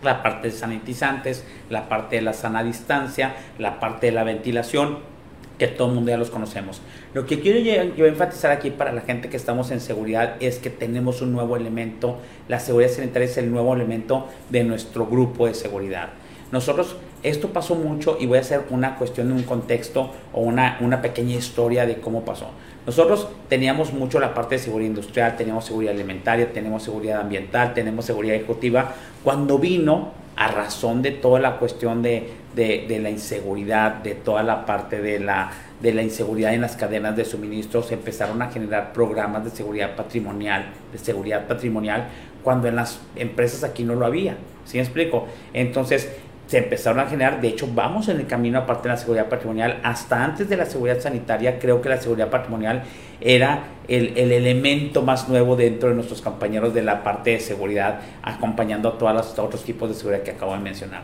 la 0.03 0.25
parte 0.25 0.49
de 0.49 0.55
sanitizantes, 0.55 1.45
la 1.71 1.89
parte 1.89 2.17
de 2.17 2.23
la 2.23 2.33
sana 2.33 2.65
distancia, 2.65 3.37
la 3.59 3.79
parte 3.79 4.07
de 4.07 4.13
la 4.13 4.25
ventilación 4.25 5.18
que 5.59 5.67
todo 5.67 5.89
el 5.89 5.95
mundo 5.95 6.11
ya 6.11 6.17
los 6.17 6.31
conocemos. 6.31 6.81
Lo 7.15 7.27
que 7.27 7.41
quiero 7.41 7.59
yo, 7.59 8.07
enfatizar 8.07 8.51
aquí 8.51 8.71
para 8.71 8.93
la 8.93 9.01
gente 9.03 9.29
que 9.29 9.37
estamos 9.37 9.71
en 9.71 9.81
seguridad 9.81 10.37
es 10.41 10.59
que 10.59 10.71
tenemos 10.71 11.21
un 11.21 11.33
nuevo 11.33 11.57
elemento, 11.57 12.19
la 12.49 12.61
seguridad 12.61 12.91
sanitaria 12.91 13.27
es 13.27 13.37
el 13.39 13.51
nuevo 13.51 13.75
elemento 13.75 14.27
de 14.51 14.65
nuestro 14.65 15.07
grupo 15.07 15.47
de 15.47 15.55
seguridad. 15.55 16.11
Nosotros, 16.53 16.97
esto 17.23 17.49
pasó 17.53 17.75
mucho 17.75 18.17
y 18.19 18.27
voy 18.27 18.39
a 18.39 18.41
hacer 18.41 18.63
una 18.71 18.97
cuestión 18.97 19.29
de 19.29 19.35
un 19.35 19.43
contexto 19.43 20.13
o 20.33 20.41
una, 20.41 20.79
una 20.81 21.03
pequeña 21.03 21.35
historia 21.35 21.85
de 21.85 21.97
cómo 21.97 22.25
pasó. 22.25 22.47
Nosotros 22.87 23.29
teníamos 23.51 23.93
mucho 23.93 24.19
la 24.19 24.33
parte 24.33 24.55
de 24.55 24.61
seguridad 24.61 24.89
industrial, 24.89 25.37
teníamos 25.37 25.67
seguridad 25.67 25.93
alimentaria, 25.93 26.51
tenemos 26.51 26.85
seguridad 26.85 27.21
ambiental, 27.21 27.75
tenemos 27.75 28.07
seguridad 28.07 28.37
ejecutiva. 28.37 28.95
Cuando 29.23 29.59
vino 29.59 30.13
a 30.39 30.47
razón 30.47 31.03
de 31.03 31.11
toda 31.11 31.41
la 31.41 31.57
cuestión 31.57 32.01
de, 32.01 32.31
de, 32.55 32.99
la 33.01 33.11
inseguridad, 33.11 33.95
de 33.95 34.15
toda 34.15 34.45
la 34.45 34.67
parte 34.67 35.03
de 35.03 35.19
la, 35.19 35.51
de 35.83 35.93
la 35.93 36.05
inseguridad 36.05 36.55
en 36.55 36.61
las 36.61 36.77
cadenas 36.77 37.17
de 37.17 37.25
suministro, 37.25 37.83
se 37.83 37.95
empezaron 37.95 38.41
a 38.41 38.49
generar 38.49 38.93
programas 38.93 39.43
de 39.43 39.51
seguridad 39.51 39.97
patrimonial, 39.97 40.71
de 40.93 40.99
seguridad 40.99 41.49
patrimonial, 41.49 42.07
cuando 42.45 42.69
en 42.69 42.77
las 42.77 43.01
empresas 43.17 43.65
aquí 43.65 43.83
no 43.83 43.97
lo 43.97 44.07
había. 44.07 44.37
¿Sí 44.65 44.77
me 44.77 44.85
explico? 44.85 45.27
Entonces, 45.53 46.09
se 46.49 46.57
empezaron 46.59 46.99
a 46.99 47.07
generar, 47.07 47.43
de 47.43 47.49
hecho 47.49 47.69
vamos 47.73 48.09
en 48.09 48.21
el 48.21 48.27
camino 48.27 48.59
aparte 48.59 48.89
de 48.89 48.95
la 48.95 48.97
seguridad 48.97 49.29
patrimonial, 49.29 49.81
hasta 49.83 50.25
antes 50.25 50.49
de 50.49 50.57
la 50.57 50.65
seguridad 50.65 50.99
sanitaria, 50.99 51.59
creo 51.59 51.83
que 51.83 51.91
la 51.91 51.99
seguridad 51.99 52.31
patrimonial 52.31 52.85
era 53.21 53.65
el, 53.87 54.17
elemento 54.17 55.03
más 55.03 55.29
nuevo 55.29 55.57
dentro 55.57 55.91
de 55.91 55.95
nuestros 55.95 56.23
compañeros 56.23 56.73
de 56.73 56.83
la 56.83 57.03
parte 57.03 57.33
de 57.33 57.41
seguridad, 57.41 58.01
acompañando 58.23 58.89
a 58.89 58.99
todos 58.99 59.13
los 59.13 59.39
otros 59.39 59.63
tipos 59.63 59.91
de 59.91 59.95
seguridad 59.95 60.23
que 60.23 60.31
acabo 60.31 60.55
de 60.55 60.61
mencionar. 60.61 61.03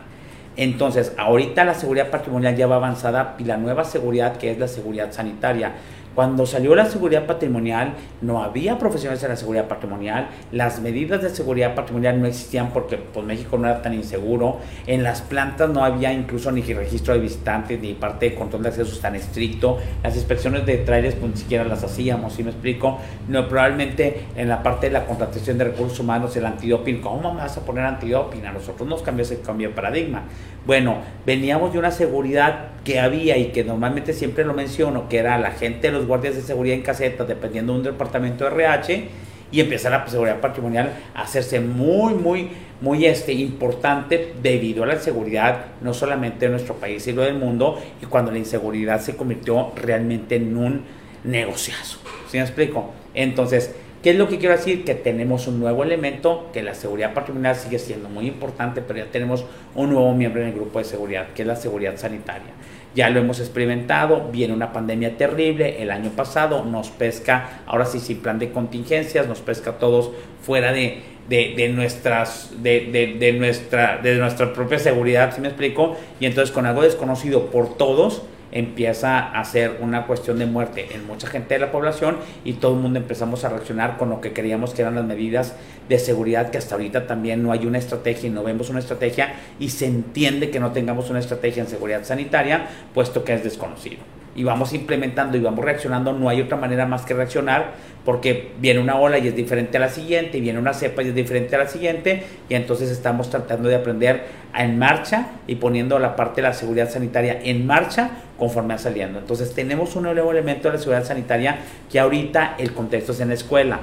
Entonces, 0.57 1.13
ahorita 1.15 1.63
la 1.63 1.75
seguridad 1.75 2.09
patrimonial 2.09 2.55
ya 2.55 2.65
va 2.65 2.77
avanzada 2.77 3.35
y 3.37 3.43
la 3.43 3.57
nueva 3.57 3.83
seguridad 3.83 4.37
que 4.37 4.49
es 4.49 4.57
la 4.57 4.67
seguridad 4.67 5.11
sanitaria. 5.11 5.73
Cuando 6.15 6.45
salió 6.45 6.73
la 6.75 6.85
seguridad 6.85 7.25
patrimonial, 7.25 7.93
no 8.21 8.41
había 8.41 8.77
profesionales 8.77 9.21
en 9.23 9.29
la 9.29 9.35
seguridad 9.35 9.67
patrimonial, 9.67 10.29
las 10.53 10.79
medidas 10.79 11.21
de 11.21 11.29
seguridad 11.29 11.75
patrimonial 11.75 12.21
no 12.21 12.25
existían 12.25 12.71
porque 12.71 12.95
pues, 12.95 13.25
México 13.25 13.57
no 13.57 13.67
era 13.67 13.81
tan 13.81 13.93
inseguro, 13.93 14.59
en 14.87 15.03
las 15.03 15.21
plantas 15.21 15.69
no 15.69 15.83
había 15.83 16.13
incluso 16.13 16.53
ni 16.53 16.61
registro 16.61 17.13
de 17.13 17.19
visitantes, 17.19 17.81
ni 17.81 17.93
parte 17.93 18.29
de 18.29 18.35
control 18.35 18.63
de 18.63 18.69
acceso 18.69 18.97
tan 19.01 19.15
estricto, 19.15 19.77
las 20.03 20.15
inspecciones 20.15 20.65
de 20.65 20.77
trailers 20.77 21.15
pues, 21.15 21.31
ni 21.33 21.37
siquiera 21.37 21.65
las 21.65 21.83
hacíamos, 21.83 22.31
si 22.31 22.43
me 22.43 22.51
explico? 22.51 22.97
No, 23.27 23.49
probablemente 23.49 24.27
en 24.37 24.47
la 24.47 24.63
parte 24.63 24.87
de 24.87 24.93
la 24.93 25.05
contratación 25.05 25.57
de 25.57 25.65
recursos 25.65 25.99
humanos, 25.99 26.33
el 26.37 26.45
antidoping, 26.45 27.01
¿cómo 27.01 27.33
me 27.33 27.41
vas 27.41 27.57
a 27.57 27.65
poner 27.65 27.83
antidoping? 27.83 28.45
A 28.45 28.53
nosotros 28.53 28.87
nos 28.87 29.01
cambió 29.01 29.23
ese 29.23 29.41
cambio 29.41 29.67
de 29.67 29.75
paradigma. 29.75 30.23
Bueno, 30.65 30.99
veníamos 31.25 31.73
de 31.73 31.79
una 31.79 31.91
seguridad 31.91 32.69
que 32.83 32.99
había 32.99 33.37
y 33.37 33.47
que 33.47 33.63
normalmente 33.63 34.13
siempre 34.13 34.45
lo 34.45 34.53
menciono, 34.53 35.09
que 35.09 35.17
era 35.17 35.37
la 35.37 35.51
gente 35.51 35.87
de 35.87 35.93
los 35.93 36.04
guardias 36.05 36.35
de 36.35 36.41
seguridad 36.41 36.75
en 36.77 36.83
casetas, 36.83 37.27
dependiendo 37.27 37.73
de 37.73 37.79
un 37.79 37.85
departamento 37.85 38.43
de 38.43 38.51
RH, 38.51 39.07
y 39.51 39.61
empezar 39.61 39.91
la 39.91 40.07
seguridad 40.07 40.41
patrimonial 40.41 40.91
a 41.13 41.21
hacerse 41.21 41.59
muy, 41.59 42.13
muy, 42.13 42.49
muy 42.81 43.05
este, 43.05 43.31
importante 43.33 44.33
debido 44.41 44.83
a 44.83 44.87
la 44.87 44.99
seguridad 44.99 45.65
no 45.81 45.93
solamente 45.93 46.45
de 46.45 46.51
nuestro 46.51 46.75
país, 46.75 47.03
sino 47.03 47.21
del 47.21 47.35
mundo, 47.35 47.81
y 48.01 48.05
cuando 48.05 48.31
la 48.31 48.37
inseguridad 48.37 48.99
se 49.01 49.15
convirtió 49.15 49.71
realmente 49.75 50.35
en 50.35 50.57
un 50.57 50.81
negociazo. 51.23 51.99
¿Sí 52.29 52.37
me 52.37 52.43
explico? 52.43 52.93
Entonces, 53.13 53.73
¿Qué 54.05 54.11
es 54.11 54.17
lo 54.17 54.27
que 54.27 54.37
quiero 54.37 54.55
decir? 54.55 54.85
Que 54.85 54.93
tenemos 54.93 55.47
un 55.47 55.59
nuevo 55.59 55.83
elemento, 55.83 56.51
que 56.53 56.61
la 56.61 56.75
seguridad 56.75 57.15
patrimonial 57.15 57.55
sigue 57.55 57.79
siendo 57.79 58.07
muy 58.07 58.27
importante, 58.27 58.83
pero 58.83 58.99
ya 58.99 59.11
tenemos 59.11 59.43
un 59.73 59.89
nuevo 59.89 60.13
miembro 60.13 60.43
en 60.43 60.49
el 60.49 60.53
grupo 60.53 60.77
de 60.77 60.85
seguridad, 60.85 61.29
que 61.33 61.41
es 61.41 61.47
la 61.47 61.55
seguridad 61.55 61.97
sanitaria. 61.97 62.51
Ya 62.95 63.09
lo 63.09 63.19
hemos 63.19 63.41
experimentado, 63.41 64.29
viene 64.31 64.53
una 64.53 64.71
pandemia 64.71 65.17
terrible, 65.17 65.81
el 65.83 65.91
año 65.91 66.11
pasado 66.11 66.63
nos 66.63 66.89
pesca, 66.89 67.61
ahora 67.65 67.85
sí 67.85 67.99
sin 67.99 68.21
plan 68.21 68.39
de 68.39 68.51
contingencias, 68.51 69.27
nos 69.27 69.41
pesca 69.41 69.71
a 69.71 69.73
todos 69.79 70.11
fuera 70.41 70.71
de, 70.71 71.03
de, 71.27 71.69
nuestras, 71.75 72.51
de, 72.63 73.17
de, 73.19 73.33
nuestra, 73.33 73.97
de 73.97 74.15
nuestra 74.15 74.53
propia 74.53 74.79
seguridad, 74.79 75.35
¿sí 75.35 75.41
me 75.41 75.49
explico? 75.49 75.97
Y 76.21 76.25
entonces 76.25 76.53
con 76.53 76.65
algo 76.65 76.83
desconocido 76.83 77.47
por 77.47 77.77
todos, 77.77 78.21
empieza 78.55 79.19
a 79.19 79.43
ser 79.43 79.79
una 79.81 80.07
cuestión 80.07 80.39
de 80.39 80.45
muerte 80.45 80.87
en 80.95 81.05
mucha 81.05 81.27
gente 81.27 81.53
de 81.53 81.59
la 81.59 81.71
población 81.71 82.17
y 82.45 82.53
todo 82.53 82.73
el 82.73 82.79
mundo 82.79 82.97
empezamos 82.97 83.43
a 83.43 83.49
reaccionar 83.49 83.97
con 83.97 84.09
lo 84.09 84.21
que 84.21 84.31
creíamos 84.31 84.73
que 84.73 84.81
eran 84.81 84.95
las 84.95 85.03
medidas 85.03 85.55
de 85.89 85.99
seguridad 85.99 86.49
que 86.49 86.57
hasta 86.57 86.75
ahorita 86.75 87.05
también 87.05 87.43
no 87.43 87.51
hay 87.51 87.65
una 87.65 87.77
estrategia 87.77 88.27
y 88.27 88.31
no 88.31 88.43
vemos 88.43 88.69
una 88.69 88.79
estrategia 88.79 89.35
y 89.59 89.69
se 89.69 89.85
entiende 89.85 90.49
que 90.49 90.61
no 90.61 90.71
tengamos 90.71 91.09
una 91.09 91.19
estrategia 91.19 91.63
en 91.63 91.69
seguridad 91.69 92.05
sanitaria 92.05 92.67
puesto 92.93 93.25
que 93.25 93.33
es 93.33 93.43
desconocido 93.43 93.99
y 94.35 94.43
vamos 94.43 94.73
implementando 94.73 95.37
y 95.37 95.39
vamos 95.39 95.63
reaccionando, 95.63 96.13
no 96.13 96.29
hay 96.29 96.41
otra 96.41 96.57
manera 96.57 96.85
más 96.85 97.03
que 97.03 97.13
reaccionar 97.13 97.73
porque 98.03 98.51
viene 98.59 98.79
una 98.79 98.99
ola 98.99 99.17
y 99.17 99.27
es 99.27 99.35
diferente 99.35 99.77
a 99.77 99.79
la 99.79 99.89
siguiente, 99.89 100.37
y 100.37 100.41
viene 100.41 100.59
una 100.59 100.73
cepa 100.73 101.01
y 101.01 101.07
es 101.07 101.15
diferente 101.15 101.55
a 101.55 101.59
la 101.59 101.67
siguiente, 101.67 102.23
y 102.47 102.53
entonces 102.53 102.91
estamos 102.91 103.31
tratando 103.31 103.67
de 103.67 103.75
aprender 103.75 104.25
en 104.55 104.77
marcha 104.77 105.29
y 105.47 105.55
poniendo 105.55 105.97
la 105.97 106.15
parte 106.15 106.41
de 106.41 106.47
la 106.47 106.53
seguridad 106.53 106.89
sanitaria 106.89 107.39
en 107.43 107.65
marcha 107.65 108.11
conforme 108.37 108.75
va 108.75 108.77
saliendo. 108.77 109.17
Entonces 109.17 109.53
tenemos 109.55 109.95
un 109.95 110.03
nuevo 110.03 110.31
elemento 110.31 110.67
de 110.67 110.75
la 110.75 110.79
seguridad 110.79 111.03
sanitaria 111.03 111.57
que 111.91 111.99
ahorita 111.99 112.55
el 112.59 112.73
contexto 112.73 113.13
es 113.13 113.21
en 113.21 113.29
la 113.29 113.33
escuela. 113.33 113.79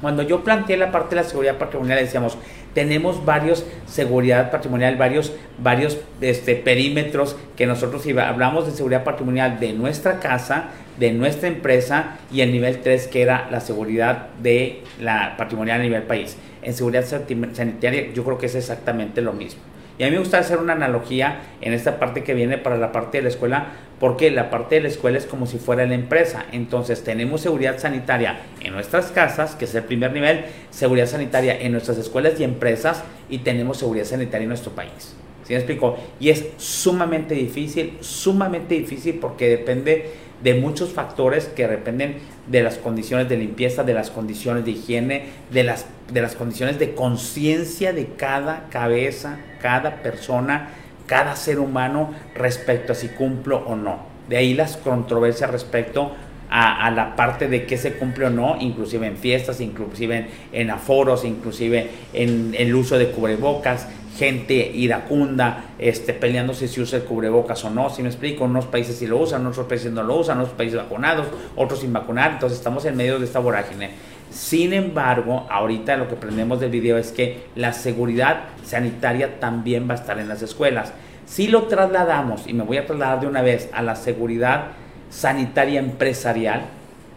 Cuando 0.00 0.22
yo 0.22 0.42
planteé 0.42 0.76
la 0.76 0.92
parte 0.92 1.14
de 1.14 1.22
la 1.22 1.28
seguridad 1.28 1.58
patrimonial, 1.58 1.98
decíamos, 1.98 2.38
tenemos 2.74 3.24
varios 3.24 3.66
seguridad 3.86 4.50
patrimonial, 4.50 4.96
varios, 4.96 5.32
varios 5.58 5.98
este, 6.20 6.54
perímetros 6.54 7.36
que 7.56 7.66
nosotros 7.66 8.04
hablamos 8.18 8.66
de 8.66 8.72
seguridad 8.72 9.04
patrimonial 9.04 9.60
de 9.60 9.72
nuestra 9.72 10.20
casa, 10.20 10.70
de 10.98 11.12
nuestra 11.12 11.48
empresa 11.48 12.18
y 12.32 12.42
el 12.42 12.52
nivel 12.52 12.80
3 12.80 13.08
que 13.08 13.22
era 13.22 13.48
la 13.50 13.60
seguridad 13.60 14.28
de 14.40 14.82
la 15.00 15.36
patrimonial 15.36 15.80
a 15.80 15.82
nivel 15.82 16.02
país. 16.04 16.36
En 16.62 16.74
seguridad 16.74 17.04
sanitaria 17.04 18.12
yo 18.12 18.24
creo 18.24 18.38
que 18.38 18.46
es 18.46 18.54
exactamente 18.54 19.20
lo 19.20 19.32
mismo. 19.32 19.69
Y 20.00 20.02
a 20.02 20.06
mí 20.06 20.12
me 20.12 20.20
gusta 20.20 20.38
hacer 20.38 20.56
una 20.56 20.72
analogía 20.72 21.42
en 21.60 21.74
esta 21.74 21.98
parte 21.98 22.24
que 22.24 22.32
viene 22.32 22.56
para 22.56 22.78
la 22.78 22.90
parte 22.90 23.18
de 23.18 23.22
la 23.24 23.28
escuela, 23.28 23.66
porque 23.98 24.30
la 24.30 24.48
parte 24.48 24.76
de 24.76 24.80
la 24.80 24.88
escuela 24.88 25.18
es 25.18 25.26
como 25.26 25.44
si 25.44 25.58
fuera 25.58 25.84
la 25.84 25.94
empresa. 25.94 26.46
Entonces 26.52 27.04
tenemos 27.04 27.42
seguridad 27.42 27.78
sanitaria 27.78 28.38
en 28.62 28.72
nuestras 28.72 29.08
casas, 29.08 29.56
que 29.56 29.66
es 29.66 29.74
el 29.74 29.84
primer 29.84 30.14
nivel, 30.14 30.46
seguridad 30.70 31.04
sanitaria 31.04 31.60
en 31.60 31.72
nuestras 31.72 31.98
escuelas 31.98 32.40
y 32.40 32.44
empresas, 32.44 33.04
y 33.28 33.40
tenemos 33.40 33.76
seguridad 33.76 34.06
sanitaria 34.06 34.44
en 34.44 34.48
nuestro 34.48 34.72
país. 34.72 35.14
¿Sí 35.44 35.52
me 35.52 35.56
explico? 35.58 35.98
Y 36.18 36.30
es 36.30 36.46
sumamente 36.56 37.34
difícil, 37.34 37.98
sumamente 38.00 38.76
difícil 38.76 39.18
porque 39.20 39.50
depende 39.50 40.12
de 40.42 40.54
muchos 40.54 40.90
factores 40.90 41.46
que 41.46 41.66
dependen 41.68 42.18
de 42.46 42.62
las 42.62 42.78
condiciones 42.78 43.28
de 43.28 43.36
limpieza, 43.36 43.84
de 43.84 43.94
las 43.94 44.10
condiciones 44.10 44.64
de 44.64 44.72
higiene, 44.72 45.26
de 45.50 45.64
las, 45.64 45.86
de 46.12 46.22
las 46.22 46.34
condiciones 46.34 46.78
de 46.78 46.94
conciencia 46.94 47.92
de 47.92 48.06
cada 48.16 48.68
cabeza, 48.70 49.38
cada 49.60 49.96
persona, 50.02 50.70
cada 51.06 51.36
ser 51.36 51.58
humano 51.58 52.12
respecto 52.34 52.92
a 52.92 52.94
si 52.94 53.08
cumplo 53.08 53.58
o 53.66 53.76
no. 53.76 53.98
De 54.28 54.36
ahí 54.36 54.54
las 54.54 54.76
controversias 54.76 55.50
respecto 55.50 56.12
a, 56.50 56.90
la 56.90 57.14
parte 57.14 57.48
de 57.48 57.64
qué 57.64 57.78
se 57.78 57.92
cumple 57.92 58.26
o 58.26 58.30
no, 58.30 58.56
inclusive 58.60 59.06
en 59.06 59.16
fiestas, 59.16 59.60
inclusive 59.60 60.26
en, 60.52 60.70
aforos, 60.70 61.24
inclusive 61.24 61.88
en, 62.12 62.54
el 62.58 62.74
uso 62.74 62.98
de 62.98 63.10
cubrebocas, 63.10 63.86
gente 64.20 64.70
iracunda, 64.74 65.64
este, 65.78 66.12
peleándose 66.12 66.68
si 66.68 66.78
usa 66.78 66.98
el 66.98 67.04
cubrebocas 67.06 67.64
o 67.64 67.70
no, 67.70 67.88
si 67.88 68.02
me 68.02 68.10
explico, 68.10 68.44
unos 68.44 68.66
países 68.66 68.96
sí 68.96 69.06
lo 69.06 69.16
usan, 69.16 69.46
otros 69.46 69.66
países 69.66 69.90
no 69.92 70.02
lo 70.02 70.16
usan, 70.16 70.38
otros 70.40 70.54
países 70.54 70.76
vacunados, 70.76 71.26
otros 71.56 71.80
sin 71.80 71.90
vacunar, 71.90 72.32
entonces 72.32 72.58
estamos 72.58 72.84
en 72.84 72.98
medio 72.98 73.18
de 73.18 73.24
esta 73.24 73.38
vorágine. 73.38 73.92
Sin 74.30 74.74
embargo, 74.74 75.46
ahorita 75.48 75.96
lo 75.96 76.06
que 76.06 76.16
aprendemos 76.16 76.60
del 76.60 76.70
video 76.70 76.98
es 76.98 77.12
que 77.12 77.44
la 77.54 77.72
seguridad 77.72 78.42
sanitaria 78.62 79.40
también 79.40 79.88
va 79.88 79.94
a 79.94 79.96
estar 79.96 80.18
en 80.18 80.28
las 80.28 80.42
escuelas. 80.42 80.92
Si 81.24 81.48
lo 81.48 81.62
trasladamos, 81.62 82.46
y 82.46 82.52
me 82.52 82.64
voy 82.64 82.76
a 82.76 82.84
trasladar 82.84 83.20
de 83.20 83.26
una 83.26 83.40
vez 83.40 83.70
a 83.72 83.80
la 83.80 83.96
seguridad 83.96 84.72
sanitaria 85.08 85.80
empresarial, 85.80 86.64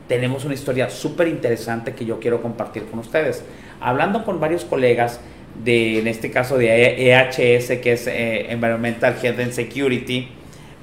tenemos 0.08 0.46
una 0.46 0.54
historia 0.54 0.90
súper 0.90 1.28
interesante 1.28 1.96
que 1.96 2.06
yo 2.06 2.22
quiero 2.22 2.42
compartir 2.42 2.86
con 2.86 3.00
ustedes. 3.00 3.44
Hablando 3.82 4.24
con 4.24 4.40
varios 4.40 4.64
colegas, 4.64 5.20
de, 5.56 6.00
en 6.00 6.08
este 6.08 6.32
caso 6.32 6.58
de 6.58 6.70
EHS, 7.12 7.80
que 7.82 7.94
es 7.94 8.08
eh, 8.08 8.52
Environmental 8.52 9.16
Health 9.22 9.40
and 9.40 9.52
Security, 9.52 10.30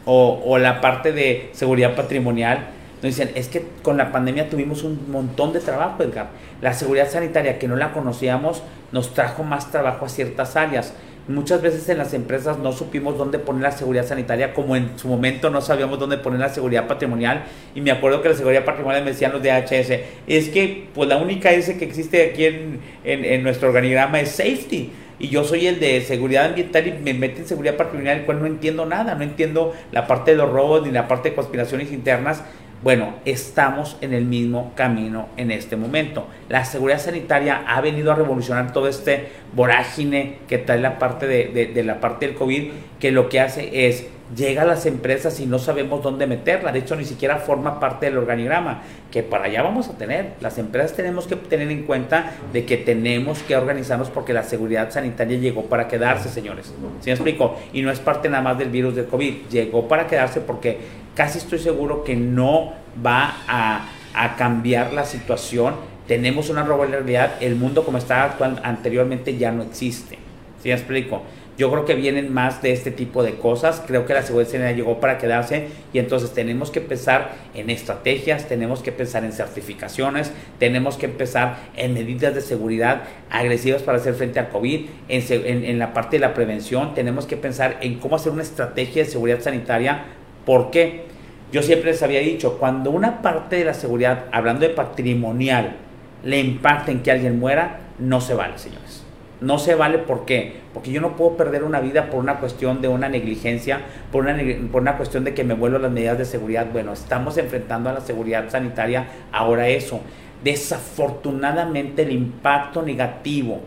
o, 0.05 0.43
o, 0.45 0.59
la 0.59 0.81
parte 0.81 1.13
de 1.13 1.51
seguridad 1.53 1.95
patrimonial, 1.95 2.69
nos 3.03 3.17
dicen, 3.17 3.31
es 3.35 3.49
que 3.49 3.65
con 3.83 3.97
la 3.97 4.13
pandemia 4.13 4.51
tuvimos 4.51 4.83
un 4.83 5.11
montón 5.11 5.53
de 5.53 5.61
trabajo, 5.61 6.03
Edgar. 6.03 6.29
La 6.61 6.75
seguridad 6.75 7.09
sanitaria 7.09 7.59
que 7.59 7.67
no 7.67 7.77
la 7.77 7.93
conocíamos 7.93 8.63
nos 8.93 9.15
trajo 9.15 9.43
más 9.43 9.71
trabajo 9.71 10.05
a 10.05 10.09
ciertas 10.09 10.57
áreas. 10.57 10.95
Muchas 11.31 11.63
veces 11.63 11.89
en 11.89 11.99
las 11.99 12.13
empresas 12.13 12.59
no 12.59 12.73
supimos 12.73 13.17
dónde 13.17 13.39
poner 13.39 13.63
la 13.63 13.71
seguridad 13.71 14.05
sanitaria, 14.05 14.53
como 14.53 14.75
en 14.75 14.99
su 14.99 15.07
momento 15.07 15.49
no 15.49 15.61
sabíamos 15.61 15.99
dónde 15.99 16.19
poner 16.19 16.41
la 16.41 16.49
seguridad 16.49 16.89
patrimonial. 16.89 17.45
Y 17.75 17.81
me 17.81 17.93
acuerdo 17.93 18.21
que 18.21 18.31
la 18.31 18.35
seguridad 18.35 18.65
patrimonial 18.65 19.05
me 19.05 19.13
decían 19.13 19.31
los 19.33 19.43
de 19.43 19.51
HS, 19.51 20.01
es 20.27 20.49
que 20.49 20.89
pues 20.93 21.09
la 21.09 21.19
única 21.19 21.53
S 21.53 21.79
que 21.79 21.85
existe 21.85 22.31
aquí 22.31 22.47
en, 22.47 22.81
en, 23.05 23.43
nuestro 23.43 23.69
organigrama 23.69 24.21
es 24.21 24.31
safety 24.31 24.91
y 25.21 25.29
yo 25.29 25.45
soy 25.45 25.67
el 25.67 25.79
de 25.79 26.01
seguridad 26.01 26.47
ambiental 26.47 26.87
y 26.89 26.93
me 26.93 27.15
meten 27.15 27.47
seguridad 27.47 27.77
patrimonial, 27.77 28.19
el 28.19 28.25
cual 28.25 28.41
no 28.41 28.47
entiendo 28.47 28.87
nada, 28.87 29.15
no 29.15 29.23
entiendo 29.23 29.75
la 29.93 30.07
parte 30.07 30.33
de 30.33 30.39
los 30.39 30.51
robos 30.51 30.85
ni 30.85 30.91
la 30.91 31.07
parte 31.07 31.31
de 31.31 31.37
conspiraciones 31.37 31.93
internas. 31.93 32.43
Bueno, 32.83 33.17
estamos 33.27 33.99
en 34.01 34.15
el 34.15 34.25
mismo 34.25 34.73
camino 34.75 35.29
en 35.37 35.51
este 35.51 35.77
momento. 35.77 36.27
La 36.49 36.65
seguridad 36.65 36.99
sanitaria 36.99 37.63
ha 37.67 37.83
venido 37.83 38.11
a 38.11 38.15
revolucionar 38.15 38.73
todo 38.73 38.89
este 38.89 39.29
vorágine 39.55 40.39
que 40.49 40.57
trae 40.57 40.81
la 40.81 40.99
parte 40.99 41.27
de, 41.27 41.85
la 41.85 42.01
parte 42.01 42.27
del 42.27 42.35
COVID, 42.37 42.71
que 42.99 43.13
lo 43.13 43.29
que 43.29 43.41
hace 43.41 43.87
es 43.87 44.07
llega 44.35 44.63
a 44.63 44.65
las 44.65 44.87
empresas 44.87 45.41
y 45.41 45.47
no 45.47 45.59
sabemos 45.59 46.03
dónde 46.03 46.27
meterla. 46.27 46.73
De 46.73 46.79
hecho, 46.79 46.97
ni 46.97 47.05
siquiera 47.05 47.37
forma 47.37 47.81
parte 47.81 48.07
del 48.07 48.17
organigrama, 48.17 48.83
que 49.11 49.23
para 49.23 49.45
allá 49.45 49.63
vamos 49.63 49.89
a 49.89 49.99
tener. 49.99 50.35
Las 50.41 50.57
empresas 50.57 50.95
tenemos 50.95 51.27
que 51.27 51.37
tener 51.37 51.71
en 51.71 51.83
cuenta 51.83 52.33
de 52.53 52.65
que 52.65 52.79
tenemos 52.79 53.43
que 53.43 53.57
organizarnos 53.57 54.09
porque 54.09 54.33
la 54.33 54.43
seguridad 54.43 54.91
sanitaria 54.91 55.37
llegó 55.37 55.65
para 55.65 55.87
quedarse, 55.87 56.31
señores. 56.31 56.73
¿Sí 57.01 57.07
me 57.07 57.13
explico? 57.13 57.59
Y 57.75 57.83
no 57.83 57.91
es 57.91 57.99
parte 57.99 58.31
nada 58.31 58.43
más 58.43 58.57
del 58.57 58.71
virus 58.71 58.95
del 58.95 59.07
COVID. 59.07 59.49
Llegó 59.51 59.87
para 59.89 60.07
quedarse 60.07 60.41
porque 60.41 60.79
casi 61.21 61.37
estoy 61.37 61.59
seguro 61.59 62.03
que 62.03 62.17
no 62.17 62.73
va 63.05 63.35
a, 63.47 64.37
cambiar 64.39 64.95
la 64.95 65.05
situación. 65.05 65.75
Tenemos 66.09 66.49
una 66.49 66.63
realidad, 66.63 67.35
el 67.41 67.57
mundo 67.57 67.85
como 67.85 67.99
estaba 67.99 68.25
actuando 68.25 68.63
anteriormente 68.65 69.37
ya 69.37 69.53
no 69.53 69.63
existe. 69.63 70.17
¿Sí 70.63 70.71
me 70.71 70.75
explico? 70.75 71.21
Yo 71.59 71.71
creo 71.71 71.85
que 71.85 71.95
vienen 71.95 72.33
más 72.33 72.63
de 72.63 72.73
este 72.73 72.91
tipo 72.91 73.23
de 73.23 73.35
cosas. 73.35 73.83
Creo 73.87 74.07
que 74.07 74.15
la 74.15 74.23
seguridad 74.23 74.75
llegó 74.75 74.99
para 74.99 75.19
quedarse 75.19 75.69
y 75.93 75.99
entonces 75.99 76.33
tenemos 76.33 76.71
que 76.71 76.81
pensar 76.81 77.33
en 77.53 77.69
estrategias, 77.69 78.49
tenemos 78.49 78.83
que 78.83 78.91
pensar 78.91 79.23
en 79.23 79.33
certificaciones, 79.33 80.33
tenemos 80.59 80.97
que 80.97 81.05
empezar 81.05 81.59
en 81.77 81.93
medidas 81.93 82.35
de 82.35 82.41
seguridad 82.41 83.03
agresivas 83.29 83.83
para 83.83 83.99
hacer 83.99 84.15
frente 84.15 84.41
al 84.41 84.49
COVID, 84.49 84.87
en, 85.09 85.65
en 85.65 85.79
la 85.79 85.93
parte 85.93 86.17
de 86.17 86.21
la 86.21 86.33
prevención, 86.33 86.95
tenemos 86.95 87.27
que 87.27 87.37
pensar 87.37 87.77
en 87.83 87.99
cómo 87.99 88.17
hacer 88.17 88.33
una 88.33 88.43
estrategia 88.43 89.05
de 89.05 89.11
seguridad 89.11 89.43
sanitaria. 89.43 90.17
¿Por 90.45 90.71
qué? 90.71 91.05
Yo 91.53 91.63
siempre 91.63 91.91
les 91.91 92.03
había 92.03 92.21
dicho, 92.21 92.59
cuando 92.59 92.91
una 92.91 93.23
parte 93.23 93.57
de 93.57 93.65
la 93.65 93.75
seguridad, 93.75 94.27
hablando 94.31 94.67
de 94.67 94.73
patrimonial, 94.73 95.77
le 96.23 96.39
impacta 96.39 96.93
en 96.93 97.03
que 97.03 97.11
alguien 97.11 97.39
muera, 97.39 97.81
no 97.99 98.21
se 98.21 98.35
vale, 98.35 98.57
señores. 98.59 99.05
No 99.41 99.59
se 99.59 99.75
vale, 99.75 99.99
¿por 99.99 100.27
qué? 100.27 100.61
Porque 100.75 100.93
yo 100.93 101.01
no 101.01 101.17
puedo 101.17 101.37
perder 101.37 101.65
una 101.65 101.81
vida 101.81 102.11
por 102.11 102.21
una 102.21 102.37
cuestión 102.37 102.83
de 102.83 102.89
una 102.89 103.09
negligencia, 103.09 103.81
por 104.13 104.27
una, 104.27 104.37
por 104.71 104.83
una 104.83 104.97
cuestión 104.97 105.25
de 105.25 105.33
que 105.33 105.45
me 105.45 105.55
vuelvo 105.55 105.79
las 105.79 105.91
medidas 105.91 106.19
de 106.19 106.27
seguridad. 106.27 106.67
Bueno, 106.71 106.93
estamos 106.93 107.39
enfrentando 107.39 107.89
a 107.89 107.95
la 107.95 108.01
seguridad 108.01 108.51
sanitaria 108.51 109.07
ahora 109.33 109.69
eso. 109.69 110.01
Desafortunadamente 110.45 112.03
el 112.03 112.13
impacto 112.13 112.83
negativo 112.83 113.61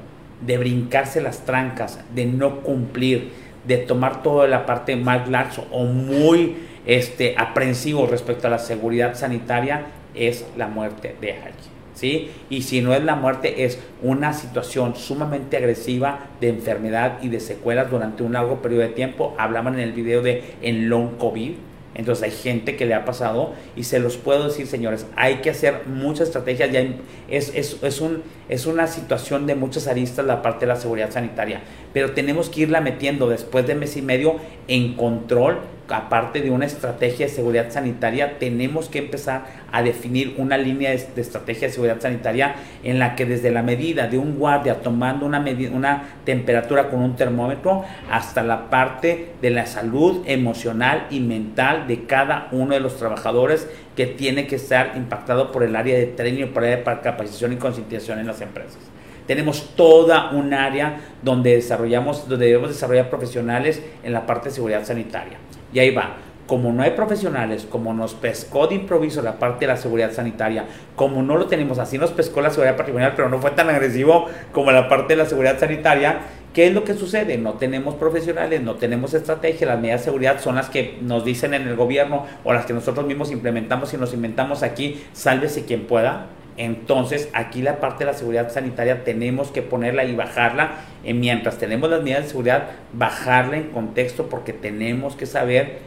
de 0.46 0.58
brincarse 0.58 1.22
las 1.22 1.44
trancas, 1.44 2.00
de 2.14 2.28
no 2.28 2.62
cumplir, 2.62 3.32
de 3.68 3.78
tomar 3.78 4.24
toda 4.24 4.48
la 4.48 4.66
parte 4.66 4.96
más 4.96 5.30
laxo 5.30 5.66
o 5.72 5.86
muy 5.86 6.56
este, 6.86 7.36
aprensivo 7.38 8.08
respecto 8.08 8.48
a 8.48 8.50
la 8.50 8.60
seguridad 8.60 9.16
sanitaria 9.16 9.86
es 10.16 10.46
la 10.58 10.68
muerte 10.68 11.16
de 11.20 11.34
alguien. 11.34 11.74
¿Sí? 11.96 12.32
Y 12.50 12.64
si 12.64 12.82
no 12.82 12.94
es 12.96 13.04
la 13.04 13.16
muerte, 13.16 13.66
es 13.66 13.80
una 14.02 14.34
situación 14.34 14.96
sumamente 14.96 15.58
agresiva 15.58 16.28
de 16.42 16.50
enfermedad 16.50 17.20
y 17.22 17.30
de 17.30 17.40
secuelas 17.40 17.92
durante 17.92 18.24
un 18.24 18.34
largo 18.34 18.64
periodo 18.64 18.82
de 18.82 18.90
tiempo. 18.90 19.36
Hablaban 19.38 19.76
en 19.76 19.82
el 19.82 19.94
video 19.94 20.24
de 20.24 20.44
en 20.64 20.90
long 20.90 21.18
COVID, 21.18 21.52
entonces 21.96 22.24
hay 22.24 22.32
gente 22.32 22.76
que 22.76 22.86
le 22.86 22.96
ha 22.96 23.06
pasado 23.06 23.54
y 23.76 23.84
se 23.84 24.00
los 24.00 24.18
puedo 24.18 24.46
decir, 24.46 24.66
señores, 24.66 25.06
hay 25.16 25.36
que 25.36 25.52
hacer 25.52 25.84
muchas 25.86 26.28
estrategias. 26.28 26.72
Ya 26.72 26.82
es, 27.30 27.54
es, 27.54 27.78
es, 27.82 28.02
un, 28.02 28.24
es 28.50 28.66
una 28.66 28.88
situación 28.88 29.46
de 29.46 29.56
muchas 29.56 29.88
aristas 29.88 30.26
la 30.26 30.42
parte 30.42 30.62
de 30.62 30.74
la 30.74 30.76
seguridad 30.76 31.12
sanitaria, 31.12 31.62
pero 31.94 32.12
tenemos 32.12 32.50
que 32.50 32.62
irla 32.62 32.82
metiendo 32.82 33.30
después 33.30 33.66
de 33.68 33.76
mes 33.76 33.96
y 33.96 34.02
medio 34.02 34.38
en 34.68 34.96
control 34.96 35.60
aparte 35.90 36.42
de 36.42 36.50
una 36.50 36.66
estrategia 36.66 37.28
de 37.28 37.32
seguridad 37.32 37.72
sanitaria, 37.72 38.40
tenemos 38.40 38.90
que 38.90 39.00
empezar 39.00 39.46
a 39.72 39.84
definir 39.84 40.36
una 40.38 40.58
línea 40.58 40.92
de, 40.92 40.96
estrategia 40.96 41.68
de 41.68 41.74
seguridad 41.74 42.00
sanitaria 42.00 42.56
en 42.84 43.00
la 43.00 43.16
que 43.16 43.26
desde 43.26 43.52
la 43.52 43.64
medida 43.64 44.08
de 44.08 44.18
un 44.18 44.38
guardia 44.38 44.82
tomando 44.82 45.26
una, 45.26 45.44
una 45.72 46.04
temperatura 46.26 46.90
con 46.90 47.02
un 47.02 47.16
termómetro 47.16 47.84
hasta 48.10 48.44
la 48.44 48.70
parte 48.70 49.34
de 49.42 49.50
la 49.50 49.66
salud 49.66 50.24
emocional 50.26 51.08
y 51.10 51.20
mental 51.20 51.88
de 51.88 52.06
cada 52.06 52.48
uno 52.52 52.74
de 52.74 52.80
los 52.80 52.98
trabajadores 52.98 53.68
que 53.96 54.08
tiene 54.08 54.48
que 54.48 54.56
estar 54.56 54.94
impactado 54.96 55.52
por 55.52 55.64
el 55.64 55.76
área 55.76 55.98
de 55.98 56.08
training, 56.08 56.48
por 56.48 56.64
el 56.64 56.74
área 56.74 56.94
de 56.94 57.02
capacitación 57.02 57.54
y 57.54 57.58
concientización 57.58 58.20
en 58.20 58.28
las 58.28 58.42
empresas. 58.42 58.93
Tenemos 59.28 59.76
toda 59.76 60.32
un 60.32 60.54
área 60.54 61.02
donde 61.22 61.56
desarrollamos, 61.56 62.28
donde 62.28 62.48
debemos 62.48 62.70
desarrollar 62.70 63.10
profesionales 63.10 63.82
en 64.04 64.14
la 64.14 64.26
parte 64.26 64.50
de 64.50 64.56
seguridad 64.56 64.86
sanitaria. 64.86 65.38
Y 65.74 65.80
ahí 65.80 65.92
va. 65.92 66.18
Como 66.48 66.74
no 66.74 66.84
hay 66.84 66.92
profesionales, 66.92 67.66
como 67.70 67.94
nos 67.94 68.16
pescó 68.16 68.68
de 68.68 68.76
improviso 68.76 69.22
la 69.22 69.40
parte 69.40 69.62
de 69.62 69.68
la 69.68 69.78
seguridad 69.78 70.12
sanitaria, 70.12 70.66
como 70.96 71.24
no 71.24 71.38
lo 71.38 71.46
tenemos, 71.46 71.80
así 71.80 71.98
nos 71.98 72.12
pescó 72.12 72.42
la 72.42 72.50
seguridad 72.50 72.76
patrimonial, 72.76 73.14
pero 73.16 73.30
no 73.30 73.40
fue 73.40 73.52
tan 73.52 73.70
agresivo 73.70 74.26
como 74.52 74.72
la 74.72 74.90
parte 74.90 75.14
de 75.14 75.24
la 75.24 75.26
seguridad 75.26 75.58
sanitaria, 75.58 76.20
¿Qué 76.54 76.68
es 76.68 76.74
lo 76.74 76.84
que 76.84 76.94
sucede? 76.94 77.40
No 77.40 77.54
tenemos 77.54 77.96
profesionales, 77.96 78.62
no 78.62 78.76
tenemos 78.76 79.16
estrategia, 79.16 79.66
las 79.66 79.80
medidas 79.80 80.02
de 80.02 80.06
seguridad 80.06 80.40
son 80.40 80.54
las 80.54 80.70
que 80.70 81.00
nos 81.02 81.26
dicen 81.26 81.56
en 81.56 81.68
el 81.68 81.76
gobierno 81.76 82.28
o 82.44 82.54
las 82.54 82.68
que 82.68 82.74
nosotros 82.74 83.08
mismos 83.08 83.32
implementamos 83.32 83.92
y 83.96 83.98
nos 83.98 84.14
inventamos 84.14 84.62
aquí, 84.62 85.04
sálvese 85.14 85.66
quien 85.66 85.88
pueda. 85.88 86.28
Entonces, 86.58 87.30
aquí 87.34 87.62
la 87.62 87.80
parte 87.80 88.06
de 88.06 88.12
la 88.12 88.18
seguridad 88.18 88.52
sanitaria 88.52 89.04
tenemos 89.04 89.50
que 89.50 89.62
ponerla 89.62 90.04
y 90.04 90.16
bajarla. 90.16 90.72
Y 91.04 91.14
mientras 91.14 91.58
tenemos 91.58 91.90
las 91.90 92.02
medidas 92.04 92.24
de 92.24 92.30
seguridad, 92.30 92.68
bajarla 92.94 93.58
en 93.58 93.70
contexto 93.70 94.28
porque 94.28 94.54
tenemos 94.54 95.16
que 95.16 95.26
saber 95.26 95.80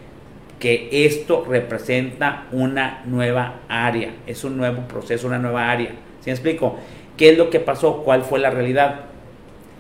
que 0.59 0.89
esto 1.07 1.45
representa 1.49 2.47
una 2.51 3.03
nueva 3.05 3.61
área, 3.69 4.11
es 4.27 4.43
un 4.43 4.57
nuevo 4.57 4.83
proceso, 4.89 5.27
una 5.27 5.39
nueva 5.39 5.71
área. 5.71 5.91
¿Sí 6.21 6.27
me 6.27 6.33
explico? 6.33 6.77
¿Qué 7.17 7.31
es 7.31 7.39
lo 7.39 7.51
que 7.51 7.61
pasó? 7.61 8.03
¿Cuál 8.03 8.23
fue 8.23 8.39
la 8.39 8.51
realidad? 8.51 9.03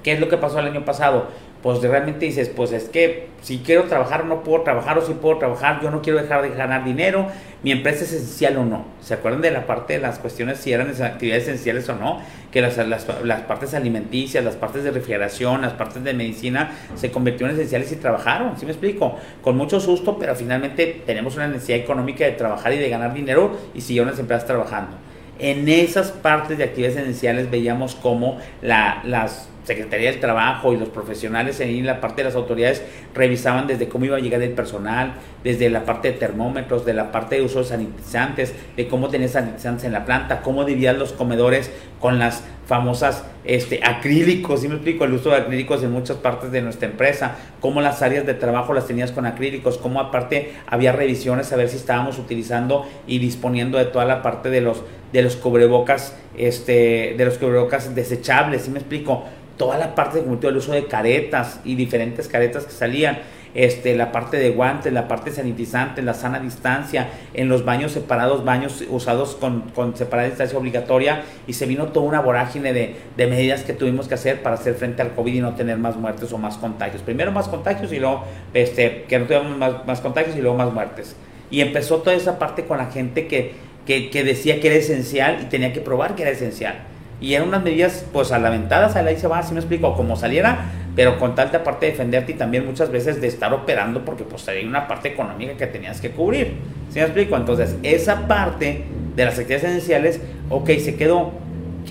¿Qué 0.03 0.12
es 0.12 0.20
lo 0.20 0.29
que 0.29 0.37
pasó 0.37 0.61
el 0.61 0.66
año 0.66 0.85
pasado? 0.85 1.29
Pues 1.66 1.83
realmente 1.83 2.24
dices, 2.24 2.48
pues 2.48 2.70
es 2.70 2.85
que 2.85 3.26
si 3.42 3.59
quiero 3.59 3.83
trabajar 3.87 4.24
no 4.24 4.44
puedo 4.44 4.62
trabajar 4.62 4.98
o 4.98 5.05
si 5.05 5.14
puedo 5.14 5.38
trabajar, 5.38 5.81
yo 5.83 5.90
no 5.90 6.00
quiero 6.00 6.22
dejar 6.22 6.42
de 6.42 6.50
ganar 6.50 6.85
dinero, 6.85 7.26
mi 7.64 7.72
empresa 7.72 8.05
es 8.05 8.12
esencial 8.12 8.59
o 8.59 8.64
no. 8.64 8.85
¿Se 9.00 9.14
acuerdan 9.14 9.42
de 9.42 9.50
la 9.50 9.66
parte 9.66 9.94
de 9.94 9.98
las 9.98 10.20
cuestiones 10.20 10.59
si 10.59 10.72
eran 10.72 10.88
actividades 11.02 11.48
esenciales 11.48 11.88
o 11.88 11.96
no? 11.96 12.20
Que 12.52 12.61
las, 12.61 12.76
las, 12.76 13.09
las 13.24 13.40
partes 13.40 13.74
alimenticias, 13.74 14.44
las 14.44 14.55
partes 14.55 14.85
de 14.85 14.92
refrigeración, 14.92 15.61
las 15.61 15.72
partes 15.72 16.05
de 16.05 16.14
medicina 16.14 16.70
se 16.94 17.11
convirtieron 17.11 17.50
en 17.50 17.57
esenciales 17.57 17.90
y 17.90 17.96
trabajaron, 17.96 18.57
¿sí 18.57 18.64
me 18.64 18.70
explico? 18.70 19.18
Con 19.42 19.57
mucho 19.57 19.81
susto, 19.81 20.18
pero 20.20 20.37
finalmente 20.37 21.02
tenemos 21.05 21.35
una 21.35 21.48
necesidad 21.48 21.81
económica 21.81 22.24
de 22.24 22.31
trabajar 22.31 22.74
y 22.74 22.79
de 22.79 22.88
ganar 22.88 23.12
dinero 23.12 23.59
y 23.74 23.81
siguieron 23.81 24.09
las 24.09 24.20
empresas 24.20 24.46
trabajando. 24.46 24.98
En 25.40 25.68
esas 25.68 26.12
partes 26.12 26.59
de 26.59 26.62
actividades 26.62 26.96
esenciales 26.96 27.50
veíamos 27.50 27.96
cómo 27.96 28.38
la, 28.62 29.02
las 29.05 29.48
Secretaría 29.66 30.12
del 30.12 30.20
Trabajo 30.20 30.72
y 30.72 30.76
los 30.76 30.90
profesionales 30.90 31.59
en 31.59 31.85
la 31.85 32.00
parte 32.00 32.22
de 32.22 32.29
las 32.29 32.37
autoridades 32.37 32.85
revisaban 33.14 33.66
desde 33.66 33.88
cómo 33.88 34.05
iba 34.05 34.16
a 34.16 34.20
llegar 34.20 34.40
el 34.40 34.52
personal, 34.52 35.14
desde 35.42 35.68
la 35.70 35.85
parte 35.85 36.12
de 36.12 36.18
termómetros, 36.18 36.87
de 36.87 36.94
la 36.94 37.11
parte 37.11 37.35
de 37.35 37.42
uso 37.42 37.59
de 37.59 37.64
sanitizantes, 37.64 38.55
de 38.76 38.87
cómo 38.87 39.09
tenías 39.09 39.33
sanitizantes 39.33 39.85
en 39.85 39.92
la 39.92 40.05
planta, 40.05 40.42
cómo 40.42 40.64
dividían 40.64 41.00
los 41.00 41.12
comedores 41.12 41.72
con 42.00 42.20
las 42.20 42.44
famosas 42.66 43.24
este, 43.44 43.81
acrílicos, 43.85 44.61
¿sí 44.61 44.68
me 44.68 44.74
explico? 44.74 45.05
El 45.05 45.12
uso 45.14 45.31
de 45.31 45.37
acrílicos 45.37 45.83
en 45.83 45.92
muchas 45.92 46.16
partes 46.16 46.50
de 46.50 46.62
nuestra 46.62 46.88
empresa, 46.88 47.37
cómo 47.61 47.81
las 47.81 48.02
áreas 48.02 48.26
de 48.26 48.35
trabajo 48.35 48.72
las 48.72 48.87
tenías 48.87 49.12
con 49.12 49.24
acrílicos, 49.24 49.79
cómo 49.79 50.00
aparte 50.00 50.52
había 50.66 50.92
revisiones 50.92 51.52
a 51.52 51.57
ver 51.57 51.68
si 51.68 51.76
estábamos 51.76 52.18
utilizando 52.18 52.87
y 53.07 53.18
disponiendo 53.18 53.79
de 53.79 53.85
toda 53.87 54.05
la 54.05 54.22
parte 54.22 54.50
de 54.50 54.61
los, 54.61 54.83
de 55.12 55.22
los 55.22 55.37
cubrebocas, 55.37 56.16
este, 56.37 57.14
de 57.16 57.24
los 57.24 57.38
cubrebocas 57.38 57.94
desechables, 57.94 58.62
¿sí 58.62 58.70
me 58.70 58.81
explico? 58.81 59.24
Toda 59.57 59.79
la 59.79 59.95
parte 59.95 60.21
de 60.21 60.49
el 60.49 60.57
uso 60.57 60.73
de 60.73 60.87
caretas 60.87 61.61
y 61.64 61.75
diferentes 61.75 62.29
caretas 62.29 62.64
que 62.64 62.73
salían, 62.73 63.19
este, 63.55 63.97
la 63.97 64.12
parte 64.12 64.37
de 64.37 64.51
guantes, 64.51 64.92
la 64.92 65.09
parte 65.09 65.31
sanitizante, 65.31 66.03
la 66.03 66.12
sana 66.12 66.40
distancia, 66.40 67.09
en 67.33 67.49
los 67.49 67.64
baños 67.64 67.92
separados, 67.92 68.45
baños 68.45 68.85
usados 68.90 69.35
con, 69.35 69.62
con 69.71 69.97
separada 69.97 70.29
distancia 70.29 70.59
obligatoria, 70.59 71.23
y 71.47 71.55
se 71.55 71.64
vino 71.64 71.87
toda 71.87 72.07
una 72.07 72.21
vorágine 72.21 72.75
de, 72.75 72.97
de, 73.16 73.27
medidas 73.27 73.62
que 73.62 73.73
tuvimos 73.73 74.09
que 74.09 74.14
hacer 74.14 74.42
para 74.42 74.57
hacer 74.57 74.75
frente 74.75 75.01
al 75.01 75.14
COVID 75.14 75.33
y 75.33 75.40
no 75.40 75.55
tener 75.55 75.79
más 75.79 75.97
muertes 75.97 76.31
o 76.33 76.38
más 76.38 76.59
contagios. 76.59 77.01
Primero 77.01 77.33
más 77.33 77.49
contagios 77.49 77.90
y 77.92 77.99
luego 77.99 78.25
este, 78.53 79.05
que 79.09 79.19
no 79.19 79.25
tuviéramos 79.25 79.57
más, 79.57 79.87
más 79.87 80.01
contagios 80.03 80.37
y 80.37 80.42
luego 80.42 80.59
más 80.59 80.71
muertes. 80.73 81.16
Y 81.51 81.62
empezó 81.62 81.99
toda 81.99 82.14
esa 82.14 82.38
parte 82.38 82.66
con 82.66 82.77
la 82.77 82.87
gente 82.87 83.27
que, 83.27 83.53
que, 83.87 84.11
que 84.11 84.23
decía 84.23 84.61
que 84.61 84.66
era 84.66 84.77
esencial 84.77 85.38
y 85.42 85.47
tenía 85.47 85.73
que 85.73 85.81
probar 85.81 86.14
que 86.14 86.23
era 86.23 86.33
esencial 86.33 86.77
y 87.20 87.35
eran 87.35 87.48
unas 87.48 87.62
medidas 87.62 88.05
pues 88.12 88.33
a 88.33 88.38
la 88.38 88.50
ventada, 88.50 88.92
ahí 89.00 89.16
se 89.16 89.26
va, 89.26 89.38
así 89.38 89.55
me 89.55 89.61
explico, 89.61 89.94
como 89.94 90.16
saliera, 90.16 90.66
pero 90.94 91.18
con 91.18 91.35
tal 91.35 91.50
de 91.50 91.59
aparte 91.59 91.87
de 91.87 91.92
defenderte 91.92 92.33
y 92.33 92.35
también 92.35 92.66
muchas 92.66 92.90
veces 92.90 93.20
de 93.20 93.26
estar 93.26 93.52
operando 93.52 94.05
porque 94.05 94.24
pues 94.24 94.46
hay 94.48 94.64
una 94.64 94.87
parte 94.87 95.09
económica 95.09 95.57
que 95.57 95.66
tenías 95.66 96.00
que 96.00 96.11
cubrir, 96.11 96.55
¿sí 96.90 96.98
me 96.98 97.02
explico? 97.02 97.37
Entonces 97.37 97.76
esa 97.83 98.26
parte 98.26 98.85
de 99.14 99.24
las 99.24 99.38
actividades 99.38 99.64
esenciales, 99.64 100.20
ok, 100.50 100.70
se 100.79 100.96
quedó, 100.96 101.33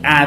¿a, 0.03 0.23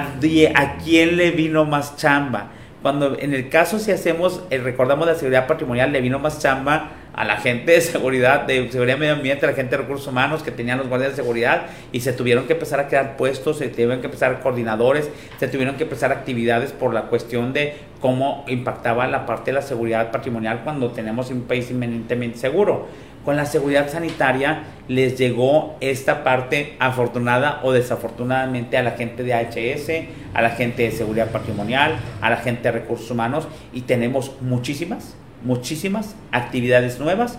a 0.54 0.76
quién 0.78 1.16
le 1.16 1.30
vino 1.30 1.64
más 1.64 1.96
chamba? 1.96 2.48
Cuando 2.82 3.18
en 3.18 3.34
el 3.34 3.48
caso 3.48 3.78
si 3.78 3.90
hacemos, 3.90 4.42
el, 4.50 4.62
recordamos 4.62 5.06
la 5.06 5.14
seguridad 5.14 5.46
patrimonial, 5.46 5.92
le 5.92 6.00
vino 6.00 6.18
más 6.18 6.40
chamba 6.40 6.90
a 7.18 7.24
la 7.24 7.38
gente 7.38 7.72
de 7.72 7.80
seguridad, 7.80 8.42
de 8.42 8.70
seguridad 8.70 8.96
medio 8.96 9.14
ambiente, 9.14 9.44
a 9.44 9.50
la 9.50 9.56
gente 9.56 9.72
de 9.72 9.82
recursos 9.82 10.06
humanos 10.06 10.44
que 10.44 10.52
tenían 10.52 10.78
los 10.78 10.86
guardias 10.86 11.10
de 11.10 11.16
seguridad 11.16 11.66
y 11.90 11.98
se 11.98 12.12
tuvieron 12.12 12.46
que 12.46 12.52
empezar 12.52 12.78
a 12.78 12.86
crear 12.86 13.16
puestos, 13.16 13.58
se 13.58 13.66
tuvieron 13.66 13.98
que 13.98 14.06
empezar 14.06 14.38
coordinadores, 14.38 15.10
se 15.40 15.48
tuvieron 15.48 15.74
que 15.74 15.82
empezar 15.82 16.12
actividades 16.12 16.70
por 16.70 16.94
la 16.94 17.06
cuestión 17.06 17.52
de 17.52 17.74
cómo 18.00 18.44
impactaba 18.46 19.08
la 19.08 19.26
parte 19.26 19.50
de 19.50 19.56
la 19.56 19.62
seguridad 19.62 20.12
patrimonial 20.12 20.60
cuando 20.62 20.92
tenemos 20.92 21.28
un 21.32 21.42
país 21.42 21.68
inminentemente 21.72 22.38
seguro. 22.38 22.86
Con 23.24 23.34
la 23.36 23.46
seguridad 23.46 23.88
sanitaria 23.88 24.62
les 24.86 25.18
llegó 25.18 25.76
esta 25.80 26.22
parte 26.22 26.76
afortunada 26.78 27.58
o 27.64 27.72
desafortunadamente 27.72 28.76
a 28.76 28.84
la 28.84 28.92
gente 28.92 29.24
de 29.24 29.32
HS, 29.34 30.06
a 30.34 30.40
la 30.40 30.50
gente 30.50 30.84
de 30.84 30.92
seguridad 30.92 31.32
patrimonial, 31.32 31.98
a 32.20 32.30
la 32.30 32.36
gente 32.36 32.62
de 32.62 32.78
recursos 32.78 33.10
humanos 33.10 33.48
y 33.72 33.80
tenemos 33.80 34.40
muchísimas 34.40 35.16
muchísimas 35.42 36.14
actividades 36.32 36.98
nuevas 36.98 37.38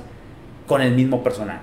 con 0.67 0.81
el 0.81 0.93
mismo 0.93 1.23
personal. 1.23 1.59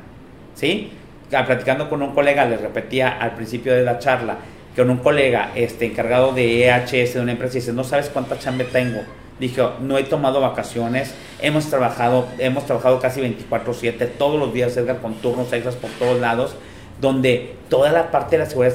¿Sí? 0.55 0.93
Platicando 1.29 1.89
con 1.89 2.03
un 2.03 2.15
colega, 2.15 2.45
les 2.45 2.61
repetía 2.61 3.09
al 3.09 3.35
principio 3.35 3.75
de 3.75 3.83
la 3.83 3.99
charla, 3.99 4.39
con 4.77 4.91
un 4.91 4.99
colega 4.99 5.53
este, 5.55 5.87
encargado 5.87 6.33
de 6.33 6.67
EHS 6.67 7.15
de 7.15 7.21
una 7.21 7.33
empresa 7.33 7.55
dice, 7.55 7.73
no 7.73 7.83
sabes 7.83 8.11
cuánta 8.11 8.39
chamba 8.39 8.65
tengo. 8.65 9.01
Dijo, 9.41 9.75
no 9.81 9.99
he 9.99 10.05
tomado 10.05 10.41
vacaciones, 10.41 11.15
hemos 11.41 11.69
trabajado, 11.69 12.27
hemos 12.39 12.65
trabajado 12.65 13.01
casi 13.01 13.21
24/7, 13.21 14.09
todos 14.19 14.41
los 14.41 14.55
días, 14.55 14.77
Edgar, 14.77 14.99
con 14.99 15.15
turnos 15.15 15.53
extras 15.53 15.77
por 15.77 15.91
todos 15.91 16.21
lados, 16.21 16.57
donde 17.01 17.57
toda 17.69 17.93
la 17.93 18.11
parte 18.11 18.39
de 18.39 18.45
la 18.45 18.51
seguridad 18.51 18.75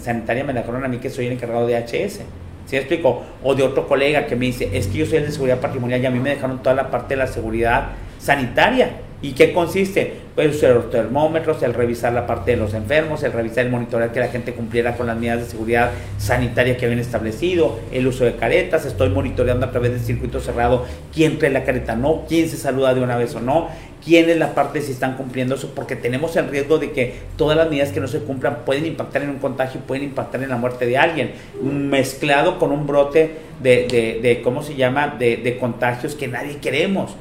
sanitaria 0.00 0.44
me 0.44 0.52
la 0.52 0.60
dejaron 0.60 0.84
a 0.84 0.88
mí 0.88 0.98
que 0.98 1.10
soy 1.10 1.26
el 1.26 1.32
encargado 1.32 1.66
de 1.66 1.76
EHS. 1.76 2.20
¿Sí 2.66 2.76
explico? 2.76 3.22
O 3.42 3.54
de 3.54 3.62
otro 3.62 3.86
colega 3.86 4.26
que 4.26 4.36
me 4.36 4.46
dice, 4.46 4.70
es 4.72 4.88
que 4.88 4.98
yo 4.98 5.06
soy 5.06 5.18
el 5.18 5.26
de 5.26 5.32
seguridad 5.32 5.60
patrimonial 5.60 6.02
y 6.02 6.06
a 6.06 6.10
mí 6.10 6.18
me 6.18 6.30
dejaron 6.30 6.62
toda 6.62 6.74
la 6.74 6.90
parte 6.90 7.14
de 7.14 7.18
la 7.18 7.26
seguridad 7.26 7.90
sanitaria. 8.18 9.05
¿Y 9.26 9.32
qué 9.32 9.52
consiste? 9.52 10.12
Pues 10.36 10.62
los 10.62 10.88
termómetros, 10.88 11.60
el 11.64 11.74
revisar 11.74 12.12
la 12.12 12.28
parte 12.28 12.52
de 12.52 12.58
los 12.58 12.74
enfermos, 12.74 13.24
el 13.24 13.32
revisar 13.32 13.66
el 13.66 13.72
monitorear 13.72 14.12
que 14.12 14.20
la 14.20 14.28
gente 14.28 14.52
cumpliera 14.52 14.96
con 14.96 15.08
las 15.08 15.16
medidas 15.16 15.40
de 15.40 15.46
seguridad 15.46 15.90
sanitaria 16.16 16.76
que 16.76 16.84
habían 16.84 17.00
establecido, 17.00 17.80
el 17.90 18.06
uso 18.06 18.24
de 18.24 18.36
caretas, 18.36 18.86
estoy 18.86 19.08
monitoreando 19.08 19.66
a 19.66 19.72
través 19.72 19.90
del 19.90 20.00
circuito 20.00 20.38
cerrado 20.38 20.86
quién 21.12 21.40
trae 21.40 21.50
la 21.50 21.64
careta 21.64 21.96
no, 21.96 22.24
quién 22.28 22.48
se 22.48 22.56
saluda 22.56 22.94
de 22.94 23.00
una 23.00 23.16
vez 23.16 23.34
o 23.34 23.40
no, 23.40 23.66
quién 24.04 24.30
es 24.30 24.36
la 24.36 24.54
parte 24.54 24.80
si 24.80 24.92
están 24.92 25.16
cumpliendo 25.16 25.56
eso, 25.56 25.72
porque 25.74 25.96
tenemos 25.96 26.36
el 26.36 26.48
riesgo 26.48 26.78
de 26.78 26.92
que 26.92 27.14
todas 27.36 27.56
las 27.56 27.68
medidas 27.68 27.90
que 27.90 27.98
no 27.98 28.06
se 28.06 28.20
cumplan 28.20 28.58
pueden 28.64 28.86
impactar 28.86 29.22
en 29.22 29.30
un 29.30 29.38
contagio, 29.38 29.80
pueden 29.80 30.04
impactar 30.04 30.40
en 30.44 30.50
la 30.50 30.56
muerte 30.56 30.86
de 30.86 30.98
alguien, 30.98 31.32
mezclado 31.60 32.60
con 32.60 32.70
un 32.70 32.86
brote 32.86 33.32
de, 33.60 34.20
de, 34.22 34.40
¿cómo 34.44 34.62
se 34.62 34.76
llama?, 34.76 35.16
de, 35.18 35.38
de 35.38 35.58
contagios 35.58 36.14
que 36.14 36.28
nadie 36.28 36.58
queremos. 36.58 37.16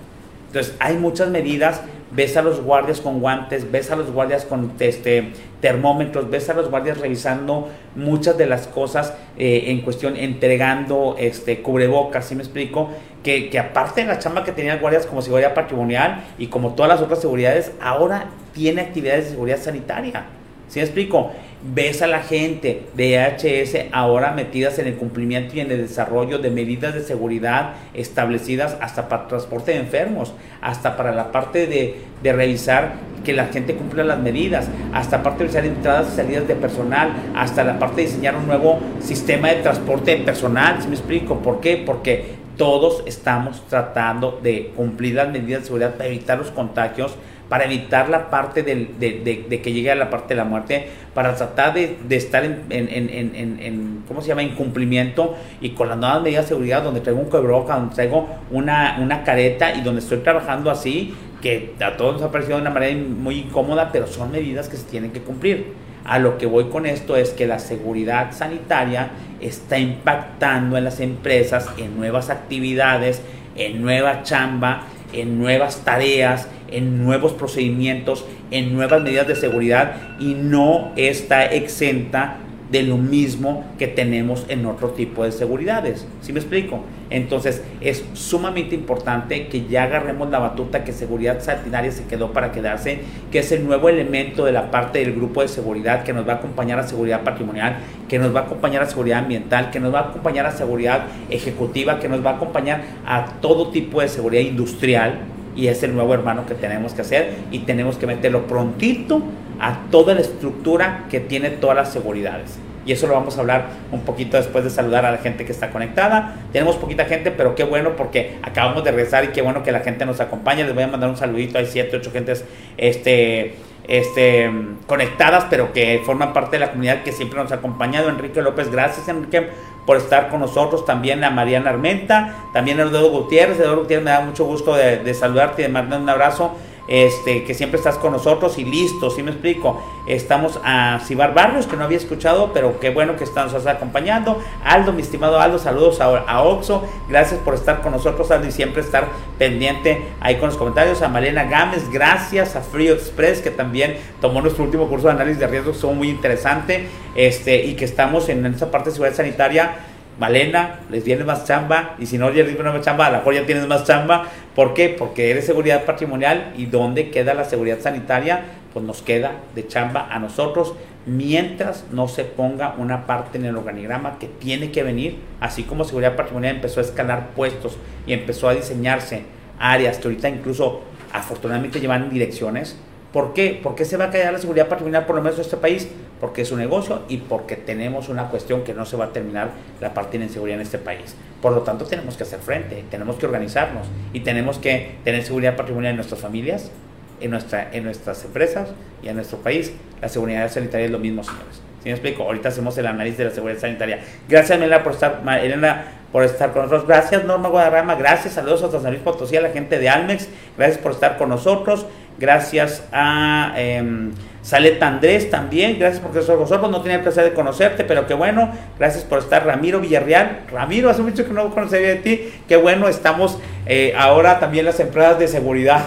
Entonces, 0.56 0.76
hay 0.80 0.96
muchas 0.96 1.28
medidas 1.30 1.82
ves 2.16 2.38
a 2.38 2.42
los 2.42 2.62
guardias 2.62 3.02
con 3.02 3.20
guantes, 3.20 3.72
ves 3.72 3.92
a 3.92 3.96
los 3.96 4.12
guardias 4.12 4.46
con 4.46 4.72
este, 4.80 5.34
termómetros, 5.62 6.30
ves 6.30 6.50
a 6.50 6.54
los 6.54 6.70
guardias 6.70 7.00
revisando 7.00 7.70
muchas 7.96 8.38
de 8.38 8.46
las 8.46 8.68
cosas 8.68 9.14
eh, 9.38 9.66
en 9.68 9.82
cuestión, 9.82 10.16
entregando 10.16 11.16
este, 11.20 11.62
cubrebocas, 11.62 12.26
¿sí 12.26 12.36
me 12.36 12.44
explico? 12.44 12.90
Que, 13.24 13.50
que, 13.50 13.60
aparte 13.60 14.02
de 14.02 14.08
la 14.08 14.20
chamba 14.20 14.44
que 14.44 14.52
tenían 14.52 14.80
guardias 14.80 15.06
como 15.06 15.22
seguridad 15.22 15.54
patrimonial 15.54 16.24
y 16.38 16.48
como 16.48 16.76
todas 16.76 16.90
las 16.90 17.02
otras 17.02 17.20
seguridades, 17.20 17.72
ahora 17.82 18.26
tiene 18.54 18.82
actividades 18.82 19.26
de 19.26 19.32
seguridad 19.32 19.58
sanitaria. 19.58 20.26
¿Sí 20.68 20.80
me 20.80 20.86
explico? 20.86 21.32
Ves 21.74 22.02
a 22.02 22.08
la 22.08 22.22
gente 22.22 22.84
de 22.96 23.16
EHS 23.16 23.88
ahora 23.92 24.32
metidas 24.32 24.78
en 24.80 24.88
el 24.88 24.96
cumplimiento 24.96 25.56
y 25.56 25.62
en 25.62 25.72
el 25.72 25.82
desarrollo 25.82 26.38
de 26.38 26.52
medidas 26.52 26.94
de 26.94 27.02
seguridad 27.02 27.74
establecidas 27.94 28.78
hasta 28.82 29.10
para 29.10 29.28
transporte 29.28 29.72
de 29.72 29.80
enfermos, 29.80 30.34
hasta 30.62 30.96
para 30.96 31.14
la 31.14 31.32
parte 31.32 31.66
de, 31.68 31.96
de 32.22 32.34
revisar 32.34 32.94
que 33.24 33.34
la 33.34 33.48
gente 33.48 33.74
cumpla 33.74 34.04
las 34.04 34.20
medidas, 34.20 34.68
hasta 34.94 35.24
parte 35.24 35.46
de 35.46 35.50
revisar 35.50 35.66
entradas 35.66 36.14
y 36.14 36.16
salidas 36.18 36.48
de 36.48 36.56
personal, 36.56 37.14
hasta 37.36 37.64
la 37.64 37.80
parte 37.80 38.02
de 38.02 38.08
diseñar 38.08 38.36
un 38.36 38.46
nuevo 38.46 38.80
sistema 39.02 39.50
de 39.50 39.56
transporte 39.56 40.18
de 40.18 40.24
personal, 40.24 40.82
si 40.82 40.88
me 40.88 40.96
explico? 40.96 41.40
¿Por 41.40 41.60
qué? 41.60 41.82
Porque 41.84 42.36
todos 42.58 43.04
estamos 43.06 43.68
tratando 43.68 44.40
de 44.42 44.72
cumplir 44.76 45.16
las 45.16 45.30
medidas 45.30 45.62
de 45.62 45.66
seguridad 45.66 45.96
para 45.96 46.08
evitar 46.08 46.38
los 46.38 46.52
contagios 46.52 47.16
para 47.50 47.66
evitar 47.66 48.10
la 48.10 48.30
parte 48.30 48.64
del, 48.64 49.00
de, 49.00 49.62
que 49.62 49.72
llegue 49.72 49.92
a 49.92 49.96
la 49.96 50.10
parte 50.10 50.30
de 50.30 50.38
la 50.38 50.46
muerte, 50.46 50.88
para 51.14 51.36
tratar 51.36 51.74
de, 51.74 51.98
estar 52.10 52.44
en, 52.44 52.64
en, 52.70 52.90
en, 52.90 53.60
en, 53.60 54.04
¿cómo 54.08 54.22
se 54.22 54.30
llama?, 54.30 54.42
en 54.42 54.56
cumplimiento 54.56 55.36
y 55.62 55.70
con 55.72 55.90
las 55.90 55.98
nuevas 55.98 56.22
medidas 56.22 56.46
de 56.46 56.50
seguridad, 56.50 56.84
donde 56.84 57.02
traigo 57.02 57.20
un 57.20 57.30
cubrebocas, 57.30 57.78
donde 57.78 57.96
traigo 57.96 58.28
una, 58.52 58.98
una 59.00 59.24
careta 59.24 59.74
y 59.76 59.82
donde 59.82 60.02
estoy 60.02 60.20
trabajando 60.20 60.72
así, 60.72 61.14
que 61.42 61.76
a 61.80 61.96
todos 61.96 62.14
nos 62.14 62.24
ha 62.24 62.32
parecido 62.32 62.58
de 62.58 62.62
una 62.62 62.72
manera 62.72 62.98
muy 62.98 63.40
incómoda, 63.40 63.92
pero 63.92 64.08
son 64.08 64.32
medidas 64.32 64.68
que 64.68 64.78
se 64.78 64.86
tienen 64.86 65.12
que 65.12 65.22
cumplir. 65.22 65.74
A 66.04 66.20
lo 66.20 66.38
que 66.38 66.46
voy 66.46 66.66
con 66.66 66.86
esto 66.86 67.16
es 67.16 67.32
que 67.32 67.48
la 67.48 67.60
seguridad 67.60 68.32
sanitaria 68.32 69.10
está 69.42 69.78
impactando 69.78 70.78
en 70.78 70.84
las 70.84 71.00
empresas, 71.00 71.68
en 71.78 71.98
nuevas 71.98 72.30
actividades, 72.30 73.22
en 73.56 73.82
nueva 73.82 74.24
chamba, 74.24 74.84
en 75.14 75.40
nuevas 75.40 75.82
tareas, 75.84 76.48
en 76.70 77.04
nuevos 77.04 77.34
procedimientos, 77.34 78.26
en 78.52 78.74
nuevas 78.74 79.02
medidas 79.02 79.28
de 79.28 79.36
seguridad 79.36 79.96
y 80.20 80.34
no 80.34 80.92
está 80.96 81.46
exenta 81.46 82.38
de 82.72 82.84
lo 82.84 82.98
mismo 82.98 83.64
que 83.78 83.88
tenemos 83.88 84.46
en 84.50 84.66
otro 84.66 84.90
tipo 84.90 85.24
de 85.24 85.32
seguridades. 85.32 86.08
¿Sí 86.22 86.34
me 86.34 86.40
explico? 86.40 86.82
Entonces 87.10 87.62
es 87.80 88.04
sumamente 88.14 88.74
importante 88.74 89.48
que 89.48 89.68
ya 89.68 89.84
agarremos 89.84 90.30
la 90.32 90.40
batuta 90.40 90.84
que 90.84 90.92
seguridad 90.92 91.42
sanitaria 91.42 91.92
se 91.92 92.06
quedó 92.06 92.34
para 92.34 92.52
quedarse, 92.52 93.00
que 93.32 93.40
es 93.40 93.52
el 93.52 93.66
nuevo 93.66 93.90
elemento 93.90 94.46
de 94.46 94.52
la 94.52 94.72
parte 94.72 95.00
del 95.00 95.14
grupo 95.14 95.42
de 95.42 95.48
seguridad 95.48 96.04
que 96.04 96.14
nos 96.14 96.28
va 96.28 96.34
a 96.34 96.36
acompañar 96.38 96.80
a 96.80 96.84
seguridad 96.84 97.24
patrimonial, 97.24 97.78
que 98.10 98.18
nos 98.18 98.36
va 98.36 98.42
a 98.42 98.44
acompañar 98.44 98.82
a 98.82 98.88
seguridad 98.88 99.20
ambiental, 99.20 99.70
que 99.70 99.80
nos 99.80 99.94
va 99.94 100.00
a 100.00 100.10
acompañar 100.10 100.48
a 100.48 100.52
seguridad 100.52 101.06
ejecutiva, 101.30 102.00
que 102.00 102.10
nos 102.10 102.26
va 102.26 102.32
a 102.32 102.36
acompañar 102.36 102.82
a 103.06 103.26
todo 103.42 103.70
tipo 103.70 104.02
de 104.02 104.08
seguridad 104.08 104.42
industrial 104.42 105.35
y 105.56 105.68
es 105.68 105.84
el 105.84 105.96
nuevo 105.96 106.14
hermano 106.14 106.46
que 106.46 106.54
tenemos 106.54 106.94
que 106.94 107.02
hacer 107.02 107.34
y 107.52 107.60
tenemos 107.60 107.98
que 107.98 108.08
meterlo 108.08 108.48
prontito 108.48 109.22
a 109.60 109.80
toda 109.90 110.14
la 110.14 110.22
estructura 110.22 111.06
que 111.10 111.20
tiene 111.20 111.50
todas 111.50 111.76
las 111.76 111.92
seguridades. 111.92 112.60
Y 112.86 112.92
eso 112.92 113.08
lo 113.08 113.16
vamos 113.16 113.36
a 113.38 113.42
hablar 113.42 113.66
un 113.92 114.02
poquito 114.02 114.38
después 114.38 114.64
de 114.64 114.70
saludar 114.70 115.06
a 115.06 115.12
la 115.12 115.18
gente 115.18 115.44
que 115.44 115.52
está 115.52 115.72
conectada. 115.72 116.36
Tenemos 116.52 116.76
poquita 116.76 117.06
gente, 117.06 117.32
pero 117.32 117.56
qué 117.56 117.64
bueno 117.64 117.96
porque 117.96 118.38
acabamos 118.44 118.84
de 118.84 118.92
regresar 118.92 119.24
y 119.24 119.28
qué 119.30 119.42
bueno 119.42 119.64
que 119.64 119.72
la 119.72 119.80
gente 119.80 120.06
nos 120.06 120.20
acompaña. 120.20 120.66
Les 120.66 120.76
voy 120.76 120.84
a 120.84 120.88
mandar 120.88 121.10
un 121.10 121.18
saludito. 121.18 121.58
Hay 121.58 121.66
7, 121.66 121.98
8 121.98 122.12
gentes 122.12 122.46
este, 122.78 123.56
este, 123.88 124.52
conectadas, 124.86 125.48
pero 125.50 125.74
que 125.74 126.02
forman 126.06 126.32
parte 126.32 126.58
de 126.58 126.60
la 126.60 126.70
comunidad 126.70 127.02
que 127.02 127.12
siempre 127.12 127.42
nos 127.42 127.52
ha 127.52 127.56
acompañado. 127.56 128.08
Enrique 128.08 128.40
López, 128.44 128.70
gracias 128.70 129.08
Enrique 129.08 129.48
por 129.86 129.98
estar 129.98 130.30
con 130.30 130.40
nosotros. 130.40 130.86
También 130.86 131.24
a 131.24 131.30
Mariana 131.30 131.70
Armenta, 131.70 132.36
también 132.54 132.80
a 132.80 132.84
Eduardo 132.84 133.10
Gutiérrez. 133.10 133.60
Eduardo 133.60 133.82
Gutiérrez 133.82 134.06
me 134.06 134.12
da 134.12 134.22
mucho 134.22 134.46
gusto 134.46 134.76
de, 134.76 135.14
saludarte 135.14 135.62
y 135.62 135.66
de 135.66 135.72
mandar 135.72 136.00
un 136.02 136.10
abrazo 136.10 136.52
este, 136.88 137.44
que 137.44 137.54
siempre 137.54 137.78
estás 137.78 137.98
con 137.98 138.12
nosotros 138.12 138.58
y 138.58 138.66
listo, 138.66 139.10
¿sí 139.10 139.24
me 139.24 139.32
explico? 139.32 139.82
Estamos 140.08 140.60
a 140.64 141.00
Cibar 141.06 141.34
Barrios, 141.34 141.66
que 141.68 141.76
no 141.76 141.84
había 141.84 141.98
escuchado, 141.98 142.52
pero 142.54 142.80
qué 142.80 142.90
bueno 142.90 143.16
que 143.16 143.24
están, 143.24 143.52
nos 143.52 143.66
acompañando. 143.66 144.42
Aldo, 144.64 144.94
mi 144.94 145.02
estimado 145.02 145.40
Aldo, 145.40 145.58
saludos 145.58 146.00
a, 146.02 146.06
a, 146.06 146.44
Oxo, 146.44 146.88
gracias 147.10 147.40
por 147.42 147.56
estar 147.56 147.82
con 147.82 147.92
nosotros, 147.92 148.30
Aldo, 148.32 148.48
y 148.48 148.52
siempre 148.52 148.82
estar 148.82 149.08
pendiente 149.38 150.06
ahí 150.20 150.36
con 150.36 150.50
los 150.50 150.58
comentarios. 150.58 151.02
A 151.02 151.08
Malena 151.08 151.46
Gámez, 151.46 151.90
gracias 151.92 152.56
a 152.56 152.62
Frío 152.62 152.94
Express, 152.94 153.42
que 153.42 153.52
también 153.52 153.98
tomó 154.22 154.42
nuestro 154.42 154.64
último 154.64 154.88
curso 154.88 155.08
de 155.08 155.14
análisis 155.14 155.40
de 155.40 155.48
riesgos, 155.48 155.76
estuvo 155.76 155.94
muy 155.94 156.10
interesante, 156.10 156.88
este, 157.16 157.64
y 157.66 157.76
que 157.76 157.86
estamos 157.86 158.30
en 158.30 158.46
esa 158.46 158.70
parte 158.70 158.90
de 158.90 158.96
seguridad 158.96 159.16
sanitaria 159.16 159.76
Malena, 160.20 160.80
les 160.90 161.04
viene 161.04 161.24
más 161.24 161.46
chamba, 161.46 161.96
y 162.00 162.06
si 162.06 162.18
no 162.18 162.30
les 162.30 162.46
viene 162.46 162.64
más 162.64 162.82
chamba, 162.82 163.08
a 163.08 163.12
lo 163.12 163.18
mejor 163.18 163.34
ya 163.34 163.46
tienes 163.46 163.68
más 163.68 163.84
chamba. 163.84 164.28
¿Por 164.56 164.74
qué? 164.74 164.90
Porque 164.90 165.32
eres 165.32 165.46
seguridad 165.46 165.84
patrimonial 165.84 166.54
y 166.58 166.68
¿dónde 166.68 167.10
queda 167.10 167.34
la 167.34 167.44
seguridad 167.44 167.80
sanitaria? 167.82 168.44
Pues 168.74 168.86
nos 168.86 169.02
queda 169.02 169.34
de 169.54 169.68
chamba 169.68 170.08
a 170.10 170.20
nosotros 170.20 170.74
mientras 171.06 171.86
no 171.92 172.08
se 172.08 172.24
ponga 172.24 172.76
una 172.78 173.06
parte 173.06 173.38
en 173.38 173.46
el 173.46 173.58
organigrama 173.58 174.18
que 174.20 174.28
tiene 174.28 174.72
que 174.72 174.84
venir, 174.84 175.20
así 175.40 175.64
como 175.64 175.84
seguridad 175.84 176.16
patrimonial 176.16 176.56
empezó 176.56 176.80
a 176.80 176.84
escalar 176.84 177.30
puestos 177.36 177.78
y 178.08 178.14
empezó 178.14 178.50
a 178.50 178.56
diseñarse 178.56 179.24
áreas 179.60 179.98
que 179.98 180.08
ahorita 180.08 180.30
incluso 180.30 180.82
afortunadamente 181.14 181.80
llevan 181.80 182.10
direcciones. 182.10 182.78
¿Por 183.16 183.34
qué? 183.34 183.60
¿Por 183.64 183.74
qué 183.74 183.86
se 183.86 183.96
va 183.98 184.06
a 184.06 184.12
caer 184.12 184.32
la 184.32 184.40
seguridad 184.40 184.68
patrimonial 184.68 185.06
por 185.08 185.16
lo 185.16 185.22
menos 185.24 185.40
en 185.40 185.46
este 185.46 185.58
país? 185.58 185.88
porque 186.20 186.42
es 186.42 186.52
un 186.52 186.60
negocio 186.60 187.04
y 187.10 187.18
porque 187.18 187.56
tenemos 187.56 188.10
una 188.10 188.30
cuestión 188.30 188.64
que 188.64 188.74
no 188.74 188.86
se 188.86 188.98
va 188.98 189.06
a 189.06 189.14
terminar 189.14 189.50
la 189.82 189.94
parte 189.94 190.18
de 190.18 190.26
inseguridad 190.26 190.60
en 190.60 190.66
este 190.66 190.78
país. 190.78 191.16
Por 191.42 191.54
lo 191.54 191.62
tanto, 191.62 191.86
tenemos 191.86 192.16
que 192.16 192.24
hacer 192.24 192.40
frente, 192.40 192.84
tenemos 192.90 193.18
que 193.18 193.26
organizarnos 193.26 193.88
y 194.14 194.22
tenemos 194.22 194.58
que 194.58 194.96
tener 195.04 195.24
seguridad 195.24 195.56
patrimonial 195.56 195.92
en 195.92 195.98
nuestras 195.98 196.22
familias, 196.22 196.72
en, 197.20 197.32
nuestra, 197.32 197.70
en 197.72 197.84
nuestras 197.84 198.24
empresas 198.24 198.70
y 199.04 199.10
en 199.10 199.16
nuestro 199.16 199.40
país. 199.40 199.74
La 200.02 200.10
seguridad 200.10 200.50
sanitaria 200.50 200.86
es 200.86 200.92
lo 200.92 201.00
mismo, 201.00 201.24
señores. 201.24 201.62
¿Sí 201.84 201.90
me 201.90 201.92
explico? 201.92 202.24
Ahorita 202.24 202.50
hacemos 202.50 202.76
el 202.80 202.88
análisis 202.88 203.20
de 203.20 203.26
la 203.26 203.32
seguridad 203.32 203.60
sanitaria. 203.60 204.00
Gracias, 204.28 204.58
Elena, 204.58 204.82
por 204.82 204.94
estar, 204.94 205.22
Elena, 205.44 205.86
por 206.12 206.24
estar 206.24 206.52
con 206.52 206.64
nosotros. 206.64 206.88
Gracias, 206.88 207.24
Norma 207.26 207.50
Guadarrama. 207.50 207.94
Gracias, 207.94 208.34
saludos 208.34 208.64
a 208.64 208.72
San 208.72 208.90
Luis 208.90 209.04
Potosí, 209.04 209.38
a 209.38 209.42
la 209.42 209.50
gente 209.50 209.78
de 209.78 209.90
Almex. 209.90 210.28
Gracias 210.58 210.80
por 210.80 210.94
estar 210.94 211.18
con 211.18 211.30
nosotros. 211.30 211.86
Gracias 212.18 212.84
a... 212.92 213.54
Eh, 213.58 214.12
Saleta 214.46 214.88
Andrés 214.88 215.32
también, 215.32 215.80
gracias 215.80 216.00
por 216.00 216.16
estar 216.16 216.36
con 216.36 216.44
nosotros, 216.44 216.70
no 216.70 216.82
tenía 216.82 216.98
el 216.98 217.02
placer 217.02 217.24
de 217.24 217.34
conocerte, 217.34 217.84
pero 217.84 218.06
qué 218.06 218.14
bueno, 218.14 218.52
gracias 218.78 219.04
por 219.04 219.18
estar 219.18 219.44
Ramiro 219.44 219.80
Villarreal. 219.80 220.42
Ramiro, 220.52 220.92
hace 220.92 221.02
mucho 221.02 221.26
que 221.26 221.34
no 221.34 221.50
conocía 221.50 221.80
de 221.80 221.96
ti, 221.96 222.32
qué 222.48 222.56
bueno, 222.56 222.88
estamos 222.88 223.40
eh, 223.66 223.96
ahora 223.98 224.40
también 224.40 224.66
las 224.66 224.80
empresas 224.80 225.18
de 225.18 225.28
seguridad, 225.28 225.82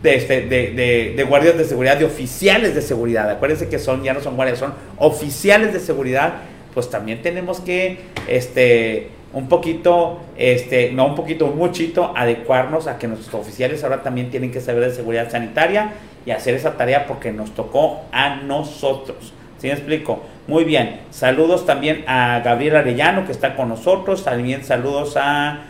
de, 0.00 0.14
este, 0.14 0.42
de, 0.42 1.14
de, 1.16 1.24
guardias 1.24 1.58
de 1.58 1.64
seguridad, 1.64 1.96
de 1.96 2.04
oficiales 2.04 2.76
de 2.76 2.82
seguridad, 2.82 3.28
acuérdense 3.28 3.68
que 3.68 3.80
son, 3.80 4.04
ya 4.04 4.14
no 4.14 4.20
son 4.20 4.36
guardias, 4.36 4.60
son 4.60 4.74
oficiales 4.98 5.72
de 5.72 5.80
seguridad, 5.80 6.34
pues 6.72 6.88
también 6.90 7.20
tenemos 7.20 7.58
que, 7.58 7.98
este, 8.28 9.08
un 9.34 9.48
poquito, 9.48 10.20
este, 10.36 10.92
no 10.92 11.06
un 11.06 11.14
poquito, 11.14 11.46
un 11.46 11.58
muchito, 11.58 12.12
adecuarnos 12.16 12.86
a 12.86 12.98
que 12.98 13.08
nuestros 13.08 13.34
oficiales 13.34 13.82
ahora 13.82 14.02
también 14.02 14.30
tienen 14.30 14.50
que 14.50 14.60
saber 14.60 14.84
de 14.84 14.94
seguridad 14.94 15.30
sanitaria 15.30 15.92
y 16.24 16.30
hacer 16.30 16.54
esa 16.54 16.76
tarea 16.76 17.06
porque 17.06 17.32
nos 17.32 17.50
tocó 17.54 18.02
a 18.12 18.36
nosotros. 18.36 19.32
¿Sí 19.58 19.66
me 19.66 19.72
explico? 19.74 20.22
Muy 20.46 20.64
bien. 20.64 21.00
Saludos 21.10 21.66
también 21.66 22.04
a 22.06 22.40
Gabriel 22.44 22.76
Arellano 22.76 23.26
que 23.26 23.32
está 23.32 23.56
con 23.56 23.68
nosotros. 23.68 24.24
También 24.24 24.62
saludos 24.62 25.16
a, 25.16 25.60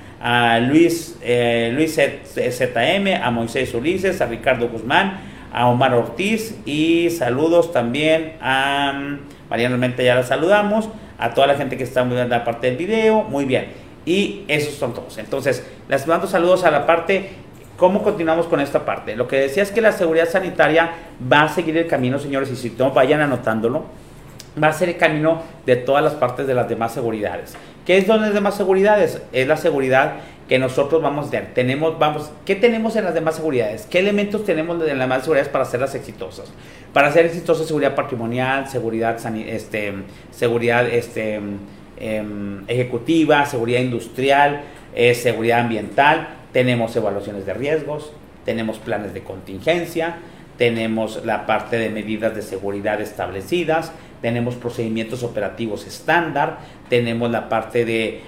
Luis, 0.61 1.17
eh, 1.23 1.71
Luis 1.75 1.95
ZM, 1.97 3.23
a 3.23 3.31
Moisés 3.31 3.73
Ulises, 3.75 4.21
a 4.21 4.27
Ricardo 4.27 4.69
Guzmán, 4.69 5.21
a 5.53 5.69
Omar 5.69 5.95
Ortiz 5.95 6.57
y 6.67 7.11
saludos 7.11 7.73
también 7.73 8.33
a 8.41 8.93
mm, 8.93 9.19
Mariana 9.49 9.77
Mente, 9.77 10.05
ya 10.05 10.17
la 10.17 10.25
saludamos, 10.25 10.89
a 11.25 11.35
toda 11.35 11.47
la 11.47 11.55
gente 11.55 11.77
que 11.77 11.85
está 11.85 12.03
en 12.03 12.29
la 12.29 12.45
parte 12.45 12.67
del 12.67 12.77
video. 12.77 13.23
Muy 13.23 13.45
bien. 13.45 13.69
Y 14.05 14.45
esos 14.49 14.75
son 14.75 14.93
todos. 14.93 15.17
Entonces, 15.19 15.65
les 15.89 16.07
mando 16.07 16.27
saludos 16.27 16.65
a 16.65 16.71
la 16.71 16.85
parte 16.85 17.31
¿Cómo 17.77 18.05
continuamos 18.05 18.47
con 18.47 18.61
esta 18.61 18.85
parte? 18.85 19.17
Lo 19.17 19.27
que 19.27 19.37
decía 19.37 19.65
es 19.65 19.73
que 19.73 19.81
la 19.81 19.91
seguridad 19.91 20.29
sanitaria 20.29 20.93
va 21.31 21.43
a 21.43 21.49
seguir 21.49 21.77
el 21.77 21.89
camino, 21.89 22.21
señores, 22.21 22.49
y 22.53 22.57
si 22.57 22.71
no 22.79 22.93
vayan 22.93 23.21
anotándolo, 23.21 23.87
va 24.63 24.69
a 24.69 24.73
ser 24.73 24.91
el 24.91 24.97
camino 24.97 25.43
de 25.67 25.75
todas 25.75 26.05
las 26.05 26.15
partes 26.15 26.47
de 26.47 26.55
las 26.55 26.69
demás 26.69 26.95
seguridades. 26.95 27.57
¿Qué 27.85 27.99
es 27.99 28.07
las 28.07 28.33
demás 28.33 28.57
seguridades? 28.57 29.21
Es 29.33 29.49
la 29.49 29.57
seguridad 29.57 30.15
que 30.49 30.59
nosotros 30.59 31.01
vamos 31.03 31.29
a 31.29 31.31
tener. 31.31 31.55
Tenemos, 31.55 31.99
vamos, 31.99 32.31
¿Qué 32.45 32.55
tenemos 32.55 32.97
en 32.97 33.05
las 33.05 33.15
demás 33.15 33.37
seguridades? 33.37 33.87
¿Qué 33.91 33.99
elementos 33.99 34.45
tenemos 34.45 34.77
en 34.83 34.99
las 34.99 35.09
demás 35.09 35.23
seguridades 35.23 35.49
para 35.49 35.65
hacerlas 35.65 35.95
exitosas? 35.95 36.53
Para 36.93 37.09
hacer 37.09 37.27
exitosas 37.27 37.67
seguridad 37.67 37.95
patrimonial, 37.95 38.69
seguridad, 38.69 39.17
este, 39.47 39.95
seguridad 40.31 40.87
este, 40.89 41.41
em, 41.99 42.65
ejecutiva, 42.69 43.47
seguridad 43.47 43.81
industrial, 43.81 44.63
eh, 44.95 45.15
seguridad 45.15 45.61
ambiental 45.61 46.29
tenemos 46.55 46.95
evaluaciones 46.95 47.45
de 47.45 47.53
riesgos, 47.53 48.13
tenemos 48.45 48.79
planes 48.79 49.13
de 49.13 49.25
contingencia, 49.25 50.19
tenemos 50.57 51.27
la 51.27 51.47
parte 51.47 51.77
de 51.77 51.91
medidas 51.91 52.33
de 52.37 52.43
seguridad 52.43 53.01
establecidas, 53.01 53.91
tenemos 54.23 54.55
procedimientos 54.55 55.25
operativos 55.25 55.85
estándar, 55.85 56.59
tenemos 56.89 57.29
la 57.33 57.49
parte 57.49 57.85
de, 57.85 58.23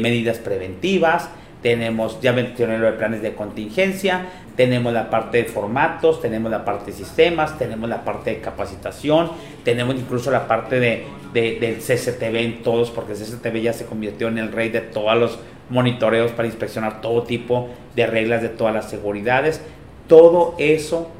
medidas 0.00 0.38
preventivas, 0.38 1.30
tenemos, 1.62 2.20
ya 2.20 2.32
mencioné 2.32 2.78
lo 2.78 2.86
de 2.86 2.92
planes 2.92 3.22
de 3.22 3.34
contingencia, 3.34 4.26
tenemos 4.56 4.92
la 4.92 5.10
parte 5.10 5.38
de 5.38 5.44
formatos, 5.44 6.20
tenemos 6.20 6.50
la 6.50 6.64
parte 6.64 6.90
de 6.90 6.96
sistemas, 6.96 7.58
tenemos 7.58 7.88
la 7.88 8.04
parte 8.04 8.30
de 8.30 8.40
capacitación, 8.40 9.30
tenemos 9.64 9.96
incluso 9.96 10.30
la 10.30 10.46
parte 10.46 10.80
de, 10.80 11.06
del 11.32 11.76
CCTV 11.78 12.36
en 12.36 12.62
todos, 12.62 12.90
porque 12.90 13.12
el 13.12 13.18
CCTV 13.18 13.60
ya 13.60 13.72
se 13.72 13.86
convirtió 13.86 14.28
en 14.28 14.38
el 14.38 14.52
rey 14.52 14.68
de 14.68 14.80
todos 14.80 15.16
los 15.16 15.38
monitoreos 15.70 16.32
para 16.32 16.48
inspeccionar 16.48 17.00
todo 17.00 17.22
tipo 17.22 17.68
de 17.94 18.06
reglas 18.06 18.42
de 18.42 18.48
todas 18.48 18.74
las 18.74 18.88
seguridades. 18.88 19.60
Todo 20.06 20.54
eso, 20.58 21.10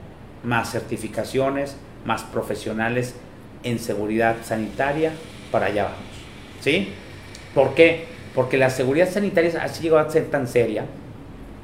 más 0.43 0.73
certificaciones, 0.73 1.77
más 2.05 2.23
profesionales 2.23 3.15
en 3.63 3.79
seguridad 3.79 4.37
sanitaria, 4.43 5.13
para 5.51 5.67
allá 5.67 5.85
vamos. 5.85 5.99
¿Sí? 6.61 6.89
¿Por 7.55 7.75
qué? 7.75 8.18
Porque 8.35 8.57
la 8.57 8.71
seguridad 8.71 9.09
sanitaria 9.09 9.63
ha 9.63 9.67
llegado 9.67 10.07
a 10.07 10.11
ser 10.11 10.27
tan 10.27 10.47
seria, 10.47 10.85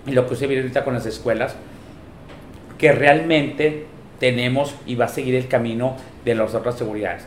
y 0.07 0.13
lo 0.13 0.27
que 0.27 0.35
usted 0.35 0.49
viene 0.49 0.63
ahorita 0.63 0.85
con 0.85 0.95
las 0.95 1.07
escuelas, 1.07 1.57
que 2.79 2.93
realmente 2.93 3.87
tenemos 4.19 4.75
y 4.87 4.95
va 4.97 5.07
a 5.07 5.09
seguir 5.09 5.35
el 5.35 5.49
camino 5.49 5.97
de 6.25 6.35
las 6.35 6.55
otras 6.55 6.77
seguridades. 6.77 7.27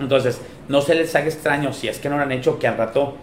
Entonces, 0.00 0.40
no 0.68 0.80
se 0.80 0.94
les 0.94 1.14
haga 1.14 1.26
extraño 1.26 1.72
si 1.72 1.88
es 1.88 1.98
que 1.98 2.08
no 2.08 2.16
lo 2.16 2.22
han 2.22 2.32
hecho, 2.32 2.58
que 2.58 2.66
al 2.66 2.76
rato 2.76 3.16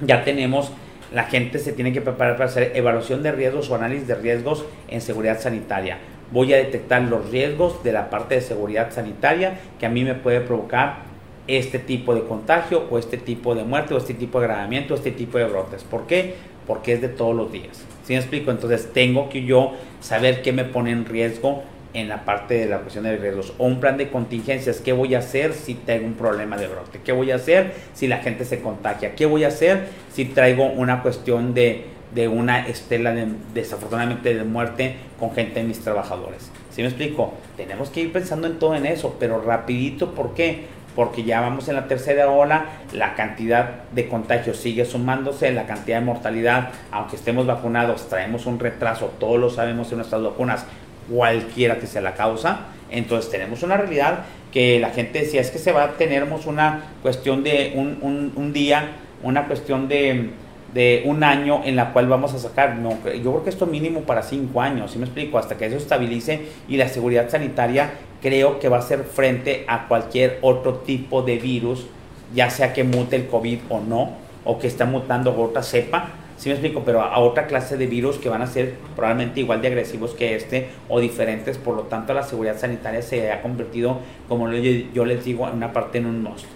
ya 0.00 0.24
tenemos 0.24 0.72
la 1.12 1.24
gente 1.24 1.58
se 1.58 1.72
tiene 1.72 1.92
que 1.92 2.00
preparar 2.00 2.36
para 2.36 2.46
hacer 2.46 2.72
evaluación 2.74 3.22
de 3.22 3.32
riesgos 3.32 3.70
o 3.70 3.74
análisis 3.74 4.08
de 4.08 4.16
riesgos 4.16 4.64
en 4.88 5.00
seguridad 5.00 5.40
sanitaria. 5.40 5.98
Voy 6.32 6.52
a 6.52 6.56
detectar 6.56 7.02
los 7.02 7.30
riesgos 7.30 7.84
de 7.84 7.92
la 7.92 8.10
parte 8.10 8.34
de 8.34 8.40
seguridad 8.40 8.90
sanitaria 8.92 9.54
que 9.78 9.86
a 9.86 9.88
mí 9.88 10.02
me 10.02 10.14
puede 10.14 10.40
provocar 10.40 11.05
este 11.48 11.78
tipo 11.78 12.14
de 12.14 12.22
contagio 12.22 12.84
o 12.90 12.98
este 12.98 13.16
tipo 13.16 13.54
de 13.54 13.64
muerte 13.64 13.94
o 13.94 13.98
este 13.98 14.14
tipo 14.14 14.40
de 14.40 14.46
agravamiento 14.46 14.94
o 14.94 14.96
este 14.96 15.12
tipo 15.12 15.38
de 15.38 15.44
brotes. 15.44 15.84
¿Por 15.84 16.06
qué? 16.06 16.34
Porque 16.66 16.94
es 16.94 17.00
de 17.00 17.08
todos 17.08 17.34
los 17.34 17.52
días. 17.52 17.84
¿Sí 18.04 18.12
me 18.12 18.18
explico? 18.18 18.50
Entonces 18.50 18.92
tengo 18.92 19.28
que 19.28 19.44
yo 19.44 19.72
saber 20.00 20.42
qué 20.42 20.52
me 20.52 20.64
pone 20.64 20.90
en 20.90 21.04
riesgo 21.04 21.62
en 21.96 22.08
la 22.08 22.24
parte 22.24 22.54
de 22.54 22.66
la 22.66 22.80
cuestión 22.80 23.04
de 23.04 23.16
riesgos 23.16 23.54
o 23.56 23.64
un 23.64 23.80
plan 23.80 23.96
de 23.96 24.10
contingencias. 24.10 24.80
¿Qué 24.80 24.92
voy 24.92 25.14
a 25.14 25.20
hacer 25.20 25.54
si 25.54 25.74
tengo 25.74 26.06
un 26.06 26.14
problema 26.14 26.56
de 26.56 26.68
brote? 26.68 27.00
¿Qué 27.02 27.12
voy 27.12 27.30
a 27.30 27.36
hacer 27.36 27.72
si 27.94 28.06
la 28.06 28.18
gente 28.18 28.44
se 28.44 28.60
contagia? 28.60 29.14
¿Qué 29.14 29.24
voy 29.24 29.44
a 29.44 29.48
hacer 29.48 29.86
si 30.12 30.26
traigo 30.26 30.66
una 30.66 31.02
cuestión 31.02 31.54
de, 31.54 31.86
de 32.14 32.28
una 32.28 32.66
estela 32.66 33.14
de, 33.14 33.26
desafortunadamente 33.54 34.34
de 34.34 34.44
muerte 34.44 34.96
con 35.18 35.32
gente 35.32 35.60
de 35.60 35.66
mis 35.66 35.80
trabajadores? 35.80 36.50
¿Sí 36.70 36.82
me 36.82 36.88
explico? 36.88 37.32
Tenemos 37.56 37.88
que 37.88 38.02
ir 38.02 38.12
pensando 38.12 38.46
en 38.46 38.58
todo 38.58 38.74
en 38.74 38.84
eso, 38.84 39.16
pero 39.18 39.40
rapidito, 39.40 40.14
¿por 40.14 40.34
qué? 40.34 40.66
Porque 40.96 41.22
ya 41.22 41.40
vamos 41.40 41.68
en 41.68 41.76
la 41.76 41.86
tercera 41.86 42.28
ola, 42.30 42.64
la 42.92 43.14
cantidad 43.14 43.84
de 43.92 44.08
contagios 44.08 44.56
sigue 44.56 44.84
sumándose, 44.84 45.52
la 45.52 45.66
cantidad 45.66 46.00
de 46.00 46.06
mortalidad, 46.06 46.70
aunque 46.90 47.14
estemos 47.14 47.46
vacunados, 47.46 48.08
traemos 48.08 48.46
un 48.46 48.58
retraso, 48.58 49.12
todos 49.20 49.38
lo 49.38 49.50
sabemos 49.50 49.92
en 49.92 49.98
nuestras 49.98 50.22
vacunas, 50.22 50.64
cualquiera 51.08 51.78
que 51.78 51.86
sea 51.86 52.02
la 52.02 52.14
causa. 52.14 52.60
Entonces 52.90 53.30
tenemos 53.30 53.62
una 53.62 53.76
realidad 53.76 54.20
que 54.52 54.80
la 54.80 54.90
gente 54.90 55.20
decía, 55.20 55.40
es 55.40 55.50
que 55.50 55.58
se 55.58 55.70
va 55.70 55.84
a 55.84 55.90
tener 55.92 56.24
una 56.24 56.80
cuestión 57.02 57.44
de 57.44 57.74
un, 57.76 58.32
un, 58.34 58.52
día, 58.54 58.92
una 59.22 59.46
cuestión 59.46 59.86
de, 59.86 60.30
de, 60.76 61.02
un 61.06 61.24
año 61.24 61.62
en 61.64 61.74
la 61.74 61.92
cual 61.92 62.06
vamos 62.06 62.34
a 62.34 62.38
sacar. 62.38 62.76
No, 62.76 62.90
yo 63.04 63.32
creo 63.32 63.44
que 63.44 63.50
esto 63.50 63.66
mínimo 63.66 64.02
para 64.02 64.22
cinco 64.22 64.60
años, 64.60 64.92
si 64.92 64.98
me 64.98 65.04
explico? 65.04 65.38
Hasta 65.38 65.56
que 65.56 65.66
eso 65.66 65.76
estabilice 65.76 66.42
y 66.68 66.76
la 66.76 66.88
seguridad 66.88 67.28
sanitaria 67.28 67.90
creo 68.22 68.58
que 68.58 68.68
va 68.68 68.78
a 68.78 68.82
ser 68.82 69.04
frente 69.04 69.64
a 69.66 69.88
cualquier 69.88 70.38
otro 70.42 70.74
tipo 70.74 71.22
de 71.22 71.38
virus, 71.38 71.86
ya 72.34 72.50
sea 72.50 72.72
que 72.72 72.84
mute 72.84 73.16
el 73.16 73.26
COVID 73.26 73.58
o 73.68 73.80
no, 73.80 74.10
o 74.44 74.58
que 74.58 74.66
está 74.66 74.84
mutando 74.84 75.34
otra 75.36 75.62
cepa 75.62 76.12
¿Sí 76.36 76.50
me 76.50 76.54
explico? 76.54 76.82
Pero 76.84 77.00
a, 77.00 77.18
otra 77.18 77.46
clase 77.46 77.76
de 77.76 77.86
virus 77.86 78.16
que 78.18 78.28
van 78.28 78.42
a 78.42 78.46
ser 78.46 78.74
probablemente 78.94 79.40
igual 79.40 79.62
de 79.62 79.68
agresivos 79.68 80.12
que 80.12 80.34
este 80.34 80.68
o 80.88 81.00
diferentes. 81.00 81.56
Por 81.56 81.76
lo 81.76 81.82
tanto, 81.84 82.12
la 82.12 82.22
seguridad 82.22 82.58
sanitaria 82.58 83.00
se 83.00 83.32
ha 83.32 83.40
convertido, 83.40 83.98
como 84.28 84.50
yo, 84.52 85.04
les 85.04 85.24
digo, 85.24 85.48
en 85.48 85.54
una 85.54 85.72
parte 85.72 85.98
en 85.98 86.06
un 86.06 86.22
monstruo. 86.22 86.52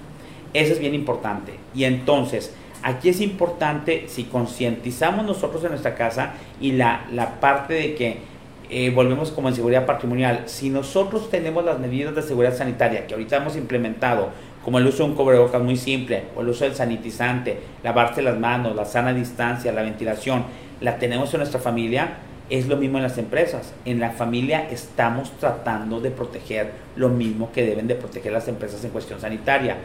Eso 0.52 0.72
es 0.72 0.80
bien 0.80 0.94
importante. 0.94 1.54
Y 1.74 1.84
entonces, 1.84 2.54
aquí 2.82 3.08
es 3.08 3.20
importante 3.20 4.04
si 4.08 4.24
concientizamos 4.24 5.24
nosotros 5.24 5.62
en 5.64 5.70
nuestra 5.70 5.94
casa 5.94 6.34
y 6.60 6.72
la, 6.72 7.06
la 7.12 7.40
parte 7.40 7.74
de 7.74 7.94
que 7.94 8.30
eh, 8.72 8.90
volvemos 8.90 9.32
como 9.32 9.48
en 9.48 9.54
seguridad 9.56 9.84
patrimonial, 9.84 10.44
si 10.46 10.70
nosotros 10.70 11.28
tenemos 11.28 11.64
las 11.64 11.80
medidas 11.80 12.14
de 12.14 12.22
seguridad 12.22 12.56
sanitaria 12.56 13.04
que 13.06 13.14
ahorita 13.14 13.38
hemos 13.38 13.56
implementado, 13.56 14.28
como 14.64 14.78
el 14.78 14.86
uso 14.86 14.98
de 14.98 15.10
un 15.10 15.16
cubrebocas 15.16 15.60
muy 15.60 15.76
simple, 15.76 16.24
o 16.36 16.42
el 16.42 16.50
uso 16.50 16.64
del 16.64 16.76
sanitizante, 16.76 17.58
lavarse 17.82 18.22
las 18.22 18.38
manos, 18.38 18.76
la 18.76 18.84
sana 18.84 19.12
distancia, 19.12 19.72
la 19.72 19.82
ventilación, 19.82 20.44
la 20.80 20.98
tenemos 20.98 21.34
en 21.34 21.38
nuestra 21.38 21.58
familia, 21.58 22.18
es 22.48 22.68
lo 22.68 22.76
mismo 22.76 22.98
en 22.98 23.04
las 23.04 23.18
empresas. 23.18 23.72
En 23.84 23.98
la 23.98 24.10
familia 24.10 24.68
estamos 24.70 25.32
tratando 25.38 26.00
de 26.00 26.10
proteger 26.10 26.72
lo 26.96 27.08
mismo 27.08 27.50
que 27.52 27.64
deben 27.64 27.88
de 27.88 27.94
proteger 27.94 28.32
las 28.32 28.48
empresas 28.48 28.84
en 28.84 28.90
cuestión 28.90 29.20
sanitaria. 29.20 29.78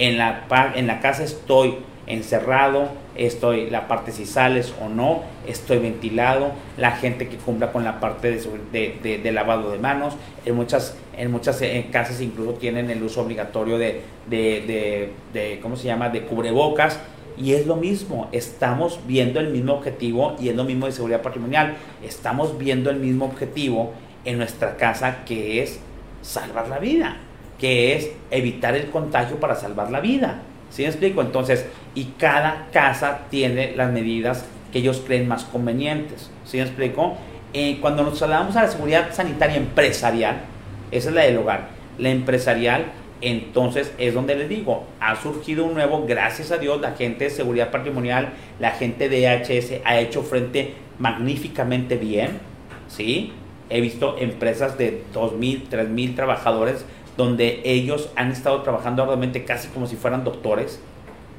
En 0.00 0.16
la, 0.16 0.46
en 0.76 0.86
la 0.86 1.00
casa 1.00 1.24
estoy 1.24 1.74
encerrado, 2.06 2.88
estoy 3.16 3.68
la 3.68 3.86
parte 3.86 4.12
si 4.12 4.24
sales 4.24 4.72
o 4.80 4.88
no, 4.88 5.24
estoy 5.46 5.76
ventilado, 5.76 6.52
la 6.78 6.92
gente 6.92 7.28
que 7.28 7.36
cumpla 7.36 7.70
con 7.70 7.84
la 7.84 8.00
parte 8.00 8.30
de, 8.72 9.30
lavado 9.30 9.70
de 9.70 9.78
manos, 9.78 10.14
en 10.46 10.54
muchas, 10.54 10.96
en 11.18 11.30
muchas 11.30 11.60
eh, 11.60 11.86
casas 11.92 12.22
incluso 12.22 12.54
tienen 12.54 12.88
el 12.88 13.02
uso 13.02 13.20
obligatorio 13.20 13.76
de, 13.76 14.00
de, 14.26 15.58
¿cómo 15.60 15.76
se 15.76 15.84
llama?, 15.84 16.08
de 16.08 16.22
cubrebocas, 16.22 16.98
y 17.36 17.52
es 17.52 17.66
lo 17.66 17.76
mismo, 17.76 18.30
estamos 18.32 19.00
viendo 19.06 19.38
el 19.38 19.50
mismo 19.50 19.74
objetivo 19.74 20.34
y 20.40 20.48
es 20.48 20.56
lo 20.56 20.64
mismo 20.64 20.86
de 20.86 20.92
seguridad 20.92 21.20
patrimonial, 21.20 21.76
estamos 22.02 22.56
viendo 22.56 22.88
el 22.88 22.96
mismo 22.96 23.26
objetivo 23.26 23.92
en 24.24 24.38
nuestra 24.38 24.78
casa 24.78 25.26
que 25.26 25.62
es 25.62 25.78
salvar 26.22 26.68
la 26.68 26.78
vida, 26.78 27.18
que 27.60 27.94
es 27.94 28.10
evitar 28.30 28.74
el 28.74 28.86
contagio 28.90 29.38
para 29.38 29.54
salvar 29.54 29.90
la 29.90 30.00
vida. 30.00 30.42
¿Sí 30.70 30.82
me 30.82 30.88
explico? 30.88 31.20
Entonces, 31.20 31.66
y 31.94 32.04
cada 32.18 32.68
casa 32.72 33.22
tiene 33.30 33.74
las 33.76 33.92
medidas 33.92 34.44
que 34.72 34.78
ellos 34.78 35.02
creen 35.06 35.28
más 35.28 35.44
convenientes. 35.44 36.30
¿Sí 36.44 36.56
me 36.56 36.62
explico? 36.62 37.16
Eh, 37.52 37.78
cuando 37.80 38.02
nos 38.02 38.22
hablamos 38.22 38.56
a 38.56 38.62
la 38.62 38.68
seguridad 38.68 39.12
sanitaria 39.12 39.56
empresarial, 39.56 40.42
esa 40.92 41.08
es 41.08 41.14
la 41.14 41.22
del 41.22 41.38
hogar, 41.38 41.68
la 41.98 42.10
empresarial, 42.10 42.86
entonces 43.20 43.92
es 43.98 44.14
donde 44.14 44.36
les 44.36 44.48
digo, 44.48 44.84
ha 45.00 45.20
surgido 45.20 45.64
un 45.64 45.74
nuevo, 45.74 46.06
gracias 46.06 46.52
a 46.52 46.58
Dios, 46.58 46.80
la 46.80 46.92
gente 46.92 47.24
de 47.24 47.30
seguridad 47.30 47.70
patrimonial, 47.70 48.30
la 48.60 48.70
gente 48.70 49.08
de 49.08 49.26
HS 49.26 49.82
ha 49.84 49.98
hecho 49.98 50.22
frente 50.22 50.74
magníficamente 50.98 51.96
bien, 51.96 52.38
¿sí? 52.88 53.32
He 53.68 53.80
visto 53.80 54.16
empresas 54.18 54.78
de 54.78 55.02
2.000, 55.12 55.68
3.000 55.70 56.16
trabajadores 56.16 56.84
donde 57.20 57.60
ellos 57.64 58.08
han 58.16 58.30
estado 58.30 58.62
trabajando 58.62 59.02
arduamente 59.02 59.44
casi 59.44 59.68
como 59.68 59.86
si 59.86 59.94
fueran 59.94 60.24
doctores 60.24 60.80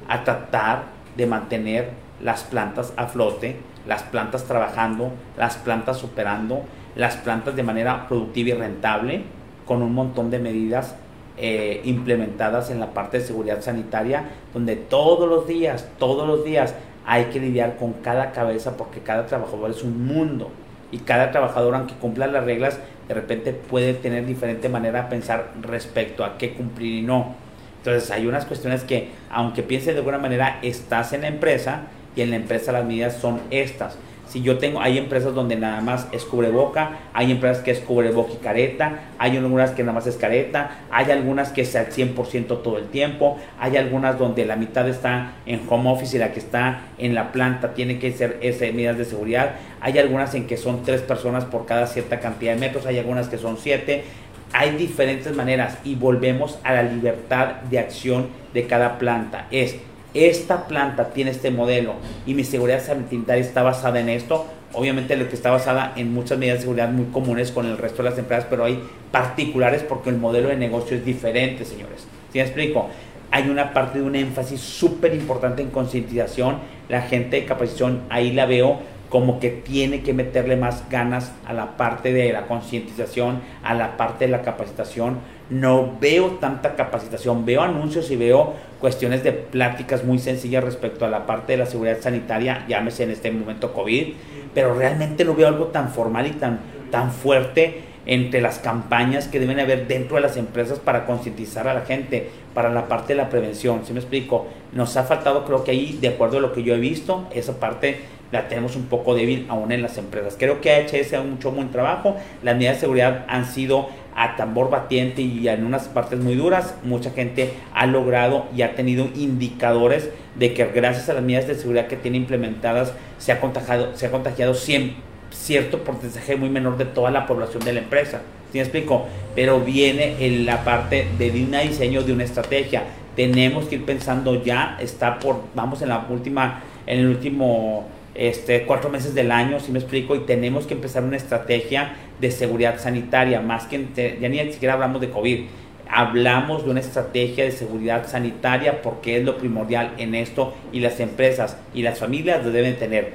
a 0.08 0.24
tratar 0.24 0.84
de 1.18 1.26
mantener 1.26 1.90
las 2.22 2.44
plantas 2.44 2.94
a 2.98 3.08
flote, 3.08 3.56
las 3.88 4.04
plantas 4.04 4.44
trabajando, 4.44 5.12
las 5.40 5.58
plantas 5.58 6.04
operando, 6.04 6.62
las 6.96 7.16
plantas 7.18 7.56
de 7.56 7.64
manera 7.64 8.08
productiva 8.08 8.50
y 8.50 8.54
rentable, 8.54 9.24
con 9.66 9.82
un 9.82 9.96
montón 9.96 10.30
de 10.30 10.38
medidas 10.38 10.96
eh, 11.38 11.82
implementadas 11.84 12.70
en 12.70 12.80
la 12.80 12.94
parte 12.94 13.18
de 13.18 13.26
seguridad 13.26 13.62
sanitaria, 13.62 14.26
donde 14.54 14.76
todos 14.76 15.28
los 15.28 15.48
días, 15.48 15.90
todos 15.98 16.28
los 16.28 16.46
días 16.46 16.76
hay 17.08 17.26
que 17.26 17.40
lidiar 17.40 17.78
con 17.78 17.94
cada 17.94 18.34
cabeza 18.34 18.78
porque 18.78 19.00
cada 19.00 19.26
trabajador 19.26 19.72
es 19.72 19.82
un 19.82 20.06
mundo 20.06 20.52
y 20.92 21.00
cada 21.00 21.32
trabajador, 21.32 21.74
aunque 21.74 21.96
cumpla 21.96 22.28
las 22.28 22.46
reglas, 22.46 22.80
de 23.12 23.16
repente 23.16 23.52
puede 23.52 23.94
tener 23.94 24.26
diferente 24.26 24.70
manera 24.70 25.04
de 25.04 25.10
pensar 25.10 25.52
respecto 25.62 26.24
a 26.24 26.38
qué 26.38 26.54
cumplir 26.54 27.00
y 27.00 27.02
no. 27.02 27.36
Entonces 27.80 28.10
hay 28.10 28.26
unas 28.26 28.46
cuestiones 28.46 28.84
que, 28.86 29.10
aunque 29.30 29.64
pienses 29.64 29.96
de 29.96 30.00
alguna 30.00 30.18
manera, 30.18 30.60
estás 30.62 31.12
en 31.12 31.24
la 31.24 31.28
empresa 31.28 31.88
y 32.16 32.22
en 32.22 32.30
la 32.30 32.38
empresa 32.38 32.72
las 32.72 32.86
medidas 32.86 33.18
son 33.18 33.42
estas. 33.52 33.98
Si 34.32 34.42
yo 34.42 34.58
tengo, 34.60 34.80
hay 34.80 34.98
empresas 34.98 35.36
donde 35.36 35.58
nada 35.58 35.82
más 35.82 36.08
es 36.14 36.24
cubreboca, 36.24 37.00
hay 37.12 37.34
empresas 37.34 37.62
que 37.62 37.72
es 37.72 37.80
cubreboca 37.80 38.32
y 38.32 38.38
careta, 38.38 39.00
hay 39.18 39.36
algunas 39.36 39.72
que 39.72 39.84
nada 39.84 39.92
más 39.92 40.08
es 40.08 40.16
careta, 40.16 40.86
hay 40.90 41.12
algunas 41.12 41.52
que 41.52 41.64
es 41.64 41.76
al 41.76 41.88
100% 41.88 42.62
todo 42.62 42.78
el 42.78 42.86
tiempo, 42.86 43.38
hay 43.60 43.76
algunas 43.76 44.18
donde 44.18 44.46
la 44.46 44.56
mitad 44.56 44.88
está 44.88 45.34
en 45.46 45.60
home 45.68 45.92
office 45.92 46.16
y 46.16 46.20
la 46.20 46.32
que 46.32 46.40
está 46.40 46.84
en 46.98 47.14
la 47.14 47.34
planta 47.34 47.74
tiene 47.74 48.00
que 48.00 48.14
ser 48.14 48.38
esas 48.42 48.74
medidas 48.74 48.98
de 48.98 49.04
seguridad, 49.04 49.56
hay 49.82 50.00
algunas 50.00 50.34
en 50.34 50.48
que 50.48 50.56
son 50.56 50.84
tres 50.84 51.02
personas 51.02 51.44
por 51.44 51.66
cada 51.66 51.86
cierta 51.86 52.22
cantidad 52.22 52.54
de 52.54 52.60
metros, 52.62 52.86
hay 52.86 53.00
algunas 53.00 53.28
que 53.28 53.38
son 53.38 53.58
siete, 53.58 54.06
hay 54.54 54.78
diferentes 54.78 55.36
maneras 55.36 55.78
y 55.84 55.96
volvemos 55.96 56.58
a 56.64 56.72
la 56.72 56.84
libertad 56.84 57.64
de 57.70 57.80
acción 57.80 58.30
de 58.54 58.66
cada 58.66 58.98
planta. 58.98 59.48
Es 59.52 59.76
esta 60.14 60.68
planta 60.68 61.10
tiene 61.10 61.32
este 61.32 61.52
modelo 61.52 61.96
y 62.26 62.34
mi 62.34 62.44
seguridad 62.44 62.84
sanitaria 62.84 63.42
está 63.42 63.64
basada 63.64 64.00
en 64.00 64.10
esto, 64.10 64.46
obviamente 64.74 65.16
lo 65.16 65.30
que 65.30 65.36
está 65.36 65.52
basada 65.52 65.94
en 65.96 66.14
muchas 66.14 66.38
medidas 66.38 66.58
de 66.58 66.62
seguridad 66.64 66.90
muy 66.90 67.06
comunes 67.06 67.52
con 67.52 67.66
el 67.66 67.78
resto 67.78 68.04
de 68.04 68.10
las 68.10 68.20
empresas, 68.20 68.46
pero 68.50 68.66
hay 68.66 68.82
particulares 69.12 69.84
porque 69.84 70.10
el 70.10 70.18
modelo 70.18 70.50
de 70.50 70.58
negocio 70.58 70.98
es 70.98 71.06
diferente, 71.06 71.66
señores. 71.66 72.08
¿Sí 72.32 72.40
me 72.40 72.42
explico? 72.42 72.90
Hay 73.32 73.50
una 73.50 73.74
parte 73.74 74.00
de 74.00 74.06
un 74.06 74.16
énfasis 74.16 74.60
súper 74.60 75.14
importante 75.14 75.62
en 75.62 75.70
concientización. 75.70 76.60
La 76.90 77.02
gente 77.02 77.38
de 77.38 77.46
capacitación, 77.46 78.02
ahí 78.10 78.34
la 78.34 78.46
veo 78.46 78.80
como 79.10 79.40
que 79.40 79.50
tiene 79.50 80.02
que 80.02 80.14
meterle 80.14 80.56
más 80.56 80.90
ganas 80.90 81.34
a 81.46 81.54
la 81.54 81.78
parte 81.78 82.14
de 82.14 82.32
la 82.32 82.48
concientización, 82.48 83.42
a 83.64 83.74
la 83.74 83.98
parte 83.98 84.26
de 84.26 84.32
la 84.32 84.42
capacitación. 84.42 85.20
No 85.52 85.98
veo 86.00 86.38
tanta 86.40 86.76
capacitación, 86.76 87.46
veo 87.46 87.62
anuncios 87.62 88.10
y 88.10 88.16
veo 88.16 88.54
cuestiones 88.80 89.22
de 89.22 89.34
pláticas 89.34 90.06
muy 90.06 90.18
sencillas 90.18 90.64
respecto 90.64 91.06
a 91.06 91.10
la 91.10 91.26
parte 91.26 91.52
de 91.52 91.58
la 91.58 91.66
seguridad 91.66 92.00
sanitaria, 92.00 92.66
llámese 92.70 93.04
en 93.04 93.12
este 93.12 93.30
momento 93.32 93.74
COVID, 93.74 94.14
pero 94.56 94.74
realmente 94.74 95.26
no 95.26 95.36
veo 95.36 95.50
algo 95.50 95.66
tan 95.66 95.90
formal 95.90 96.26
y 96.28 96.32
tan, 96.32 96.60
tan 96.90 97.12
fuerte 97.12 97.82
entre 98.06 98.42
las 98.42 98.60
campañas 98.60 99.28
que 99.28 99.42
deben 99.42 99.60
haber 99.60 99.88
dentro 99.88 100.16
de 100.16 100.22
las 100.22 100.38
empresas 100.38 100.80
para 100.80 101.06
concientizar 101.06 101.68
a 101.68 101.74
la 101.74 101.82
gente, 101.82 102.30
para 102.54 102.72
la 102.72 102.88
parte 102.88 103.14
de 103.14 103.18
la 103.18 103.30
prevención. 103.30 103.82
¿Sí 103.86 103.92
me 103.94 104.00
explico? 104.00 104.48
Nos 104.72 104.96
ha 104.96 105.04
faltado, 105.04 105.46
creo 105.46 105.64
que 105.64 105.72
ahí, 105.72 106.00
de 106.02 106.08
acuerdo 106.08 106.38
a 106.38 106.42
lo 106.42 106.54
que 106.54 106.64
yo 106.64 106.74
he 106.74 106.80
visto, 106.80 107.28
esa 107.34 107.60
parte 107.60 108.00
la 108.32 108.48
tenemos 108.48 108.76
un 108.76 108.86
poco 108.86 109.14
débil 109.14 109.46
aún 109.50 109.72
en 109.72 109.82
las 109.82 109.98
empresas. 109.98 110.36
Creo 110.40 110.62
que 110.62 110.72
ha 110.72 110.80
hecho 110.80 111.22
un 111.22 111.56
buen 111.56 111.70
trabajo, 111.72 112.16
las 112.42 112.56
medidas 112.56 112.78
de 112.78 112.82
seguridad 112.82 113.26
han 113.28 113.46
sido 113.46 113.90
a 114.16 114.36
tambor 114.36 114.70
batiente 114.70 115.22
y 115.22 115.48
en 115.48 115.66
unas 115.66 115.88
partes 115.88 116.20
muy 116.20 116.36
duras, 116.36 116.76
mucha 116.84 117.12
gente 117.12 117.54
ha 117.74 117.86
logrado 117.86 118.46
y 118.56 118.62
ha 118.62 118.76
tenido 118.76 119.08
indicadores 119.16 120.10
de 120.36 120.54
que 120.54 120.66
gracias 120.66 121.10
a 121.10 121.14
las 121.14 121.24
medidas 121.24 121.48
de 121.48 121.56
seguridad 121.56 121.88
que 121.88 121.98
tiene 121.98 122.18
implementadas 122.18 122.94
se 123.18 123.32
ha 123.32 123.40
contagiado, 123.40 123.96
se 123.96 124.08
ha 124.08 124.12
contagiado 124.12 124.54
cierto 124.54 125.84
porcentaje 125.84 126.36
muy 126.36 126.50
menor 126.50 126.78
de 126.78 126.86
toda 126.86 127.12
la 127.12 127.26
población 127.26 127.64
de 127.64 127.74
la 127.74 127.80
empresa. 127.80 128.22
¿Sí 128.52 128.58
me 128.58 128.64
explico? 128.64 129.06
Pero 129.34 129.62
viene 129.62 130.26
en 130.26 130.46
la 130.46 130.64
parte 130.64 131.08
de 131.18 131.32
un 131.32 131.52
diseño 131.52 132.04
de 132.04 132.12
una 132.12 132.26
estrategia. 132.26 132.84
Tenemos 133.16 133.66
que 133.66 133.76
ir 133.76 133.86
pensando 133.86 134.44
ya, 134.44 134.78
está 134.82 135.20
por, 135.20 135.42
vamos 135.56 135.82
en 135.82 135.90
la 135.90 136.06
última, 136.10 136.62
en 136.86 137.00
el 137.00 137.08
último 137.08 137.88
este, 138.16 138.64
cuatro 138.64 138.90
meses 138.90 139.14
del 139.16 139.32
año, 139.32 139.60
si 139.60 139.72
me 139.72 139.80
explico, 139.80 140.16
y 140.16 140.20
tenemos 140.20 140.68
que 140.68 140.74
empezar 140.74 141.04
una 141.04 141.18
estrategia 141.18 141.96
de 142.20 142.32
seguridad 142.32 142.80
sanitaria, 142.80 143.42
más 143.42 143.66
que, 143.66 144.18
ya 144.20 144.30
ni 144.30 144.52
siquiera 144.52 144.74
hablamos 144.74 145.02
de 145.02 145.10
COVID, 145.10 145.46
hablamos 145.90 146.64
de 146.64 146.72
una 146.72 146.80
estrategia 146.80 147.44
de 147.44 147.52
seguridad 147.52 148.08
sanitaria 148.08 148.82
porque 148.82 149.18
es 149.18 149.26
lo 149.26 149.38
primordial 149.38 149.92
en 149.98 150.16
esto 150.16 150.54
y 150.72 150.80
las 150.80 151.00
empresas 151.02 151.58
y 151.74 151.82
las 151.82 152.00
familias 152.00 152.46
lo 152.46 152.52
deben 152.52 152.78
tener. 152.78 153.14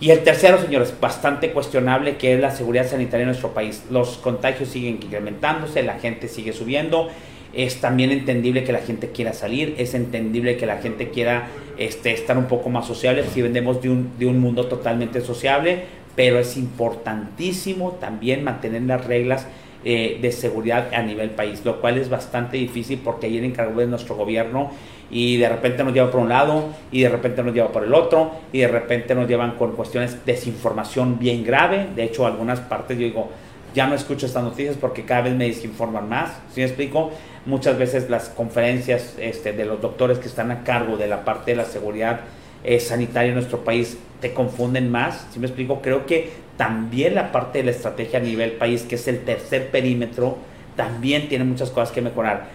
Y 0.00 0.10
el 0.10 0.22
tercero, 0.22 0.60
señores, 0.60 0.94
bastante 1.00 1.50
cuestionable, 1.50 2.18
que 2.18 2.34
es 2.34 2.40
la 2.40 2.52
seguridad 2.52 2.86
sanitaria 2.86 3.22
en 3.22 3.28
nuestro 3.28 3.52
país. 3.52 3.84
Los 3.90 4.18
contagios 4.18 4.68
siguen 4.68 5.00
incrementándose, 5.02 5.82
la 5.82 5.98
gente 5.98 6.28
sigue 6.28 6.52
subiendo. 6.52 7.08
Es 7.52 7.80
también 7.80 8.10
entendible 8.10 8.64
que 8.64 8.72
la 8.72 8.80
gente 8.80 9.10
quiera 9.10 9.32
salir, 9.32 9.74
es 9.78 9.94
entendible 9.94 10.56
que 10.56 10.66
la 10.66 10.78
gente 10.78 11.10
quiera 11.10 11.48
este, 11.76 12.12
estar 12.12 12.36
un 12.36 12.46
poco 12.46 12.70
más 12.70 12.86
sociable, 12.86 13.24
si 13.32 13.42
vendemos 13.42 13.80
de 13.82 13.90
un, 13.90 14.18
de 14.18 14.26
un 14.26 14.40
mundo 14.40 14.66
totalmente 14.66 15.20
sociable, 15.20 15.84
pero 16.14 16.38
es 16.38 16.56
importantísimo 16.56 17.92
también 18.00 18.44
mantener 18.44 18.82
las 18.82 19.04
reglas 19.06 19.46
eh, 19.84 20.18
de 20.20 20.32
seguridad 20.32 20.92
a 20.92 21.02
nivel 21.02 21.30
país, 21.30 21.64
lo 21.64 21.80
cual 21.80 21.98
es 21.98 22.10
bastante 22.10 22.56
difícil 22.56 23.00
porque 23.02 23.26
ayer 23.26 23.44
encargó 23.44 23.78
de 23.78 23.86
nuestro 23.86 24.16
gobierno 24.16 24.72
y 25.08 25.36
de 25.36 25.48
repente 25.48 25.84
nos 25.84 25.94
lleva 25.94 26.10
por 26.10 26.20
un 26.20 26.28
lado 26.28 26.64
y 26.90 27.02
de 27.02 27.08
repente 27.08 27.44
nos 27.44 27.54
lleva 27.54 27.70
por 27.70 27.84
el 27.84 27.94
otro 27.94 28.32
y 28.52 28.58
de 28.58 28.66
repente 28.66 29.14
nos 29.14 29.28
llevan 29.28 29.52
con 29.52 29.76
cuestiones 29.76 30.26
de 30.26 30.32
desinformación 30.32 31.20
bien 31.20 31.44
grave. 31.44 31.86
De 31.94 32.02
hecho, 32.02 32.26
algunas 32.26 32.58
partes 32.58 32.98
yo 32.98 33.04
digo, 33.04 33.30
ya 33.74 33.86
no 33.86 33.94
escucho 33.94 34.26
estas 34.26 34.42
noticias 34.42 34.76
porque 34.76 35.04
cada 35.04 35.22
vez 35.22 35.34
me 35.34 35.46
desinforman 35.46 36.08
más. 36.08 36.32
¿Sí 36.52 36.60
me 36.60 36.66
explico? 36.66 37.10
Muchas 37.46 37.78
veces 37.78 38.10
las 38.10 38.28
conferencias 38.28 39.14
este, 39.18 39.52
de 39.52 39.64
los 39.64 39.80
doctores 39.80 40.18
que 40.18 40.28
están 40.28 40.50
a 40.50 40.64
cargo 40.64 40.96
de 40.96 41.06
la 41.06 41.24
parte 41.24 41.52
de 41.52 41.56
la 41.56 41.64
seguridad 41.64 42.20
eh, 42.64 42.80
sanitaria 42.80 43.28
en 43.28 43.34
nuestro 43.34 43.64
país 43.64 43.98
te 44.20 44.32
confunden 44.32 44.90
más. 44.90 45.26
¿Sí 45.32 45.38
me 45.38 45.46
explico? 45.46 45.80
Creo 45.80 46.06
que 46.06 46.30
también 46.56 47.14
la 47.14 47.30
parte 47.30 47.58
de 47.58 47.64
la 47.64 47.70
estrategia 47.70 48.18
a 48.18 48.22
nivel 48.22 48.52
país, 48.52 48.82
que 48.82 48.96
es 48.96 49.06
el 49.06 49.20
tercer 49.20 49.70
perímetro, 49.70 50.36
también 50.76 51.28
tiene 51.28 51.44
muchas 51.44 51.70
cosas 51.70 51.92
que 51.92 52.02
mejorar. 52.02 52.46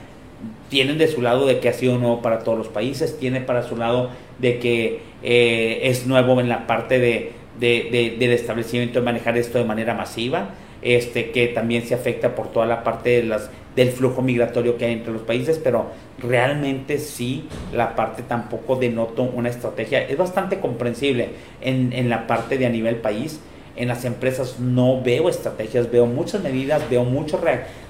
Tienen 0.69 0.97
de 0.97 1.07
su 1.07 1.21
lado 1.21 1.45
de 1.45 1.59
que 1.59 1.69
ha 1.69 1.73
sido 1.73 1.97
nuevo 1.97 2.21
para 2.21 2.39
todos 2.39 2.57
los 2.57 2.67
países, 2.67 3.17
tiene 3.17 3.39
para 3.39 3.63
su 3.63 3.77
lado 3.77 4.09
de 4.39 4.59
que 4.59 5.01
eh, 5.23 5.79
es 5.83 6.05
nuevo 6.05 6.39
en 6.41 6.49
la 6.49 6.67
parte 6.67 6.99
de, 6.99 7.31
del 7.59 8.31
establecimiento 8.31 8.99
de 8.99 9.05
manejar 9.05 9.37
esto 9.37 9.57
de 9.57 9.63
manera 9.63 9.93
masiva, 9.93 10.49
este, 10.83 11.31
que 11.31 11.47
también 11.47 11.83
se 11.83 11.93
afecta 11.93 12.35
por 12.35 12.51
toda 12.51 12.65
la 12.65 12.83
parte 12.83 13.09
de 13.09 13.23
las, 13.23 13.49
del 13.75 13.89
flujo 13.89 14.21
migratorio 14.21 14.77
que 14.77 14.85
hay 14.85 14.93
entre 14.93 15.13
los 15.13 15.21
países, 15.23 15.59
pero 15.59 15.87
realmente 16.19 16.97
sí 16.99 17.47
la 17.73 17.95
parte 17.95 18.23
tampoco 18.23 18.75
denota 18.75 19.21
una 19.21 19.49
estrategia, 19.49 20.01
es 20.07 20.17
bastante 20.17 20.59
comprensible 20.59 21.29
en, 21.61 21.93
en 21.93 22.09
la 22.09 22.27
parte 22.27 22.57
de 22.57 22.65
a 22.65 22.69
nivel 22.69 22.97
país, 22.97 23.39
en 23.75 23.87
las 23.87 24.05
empresas 24.05 24.59
no 24.59 25.01
veo 25.01 25.29
estrategias, 25.29 25.89
veo 25.91 26.05
muchas 26.05 26.41
medidas, 26.41 26.87
veo 26.89 27.03
mucho 27.03 27.41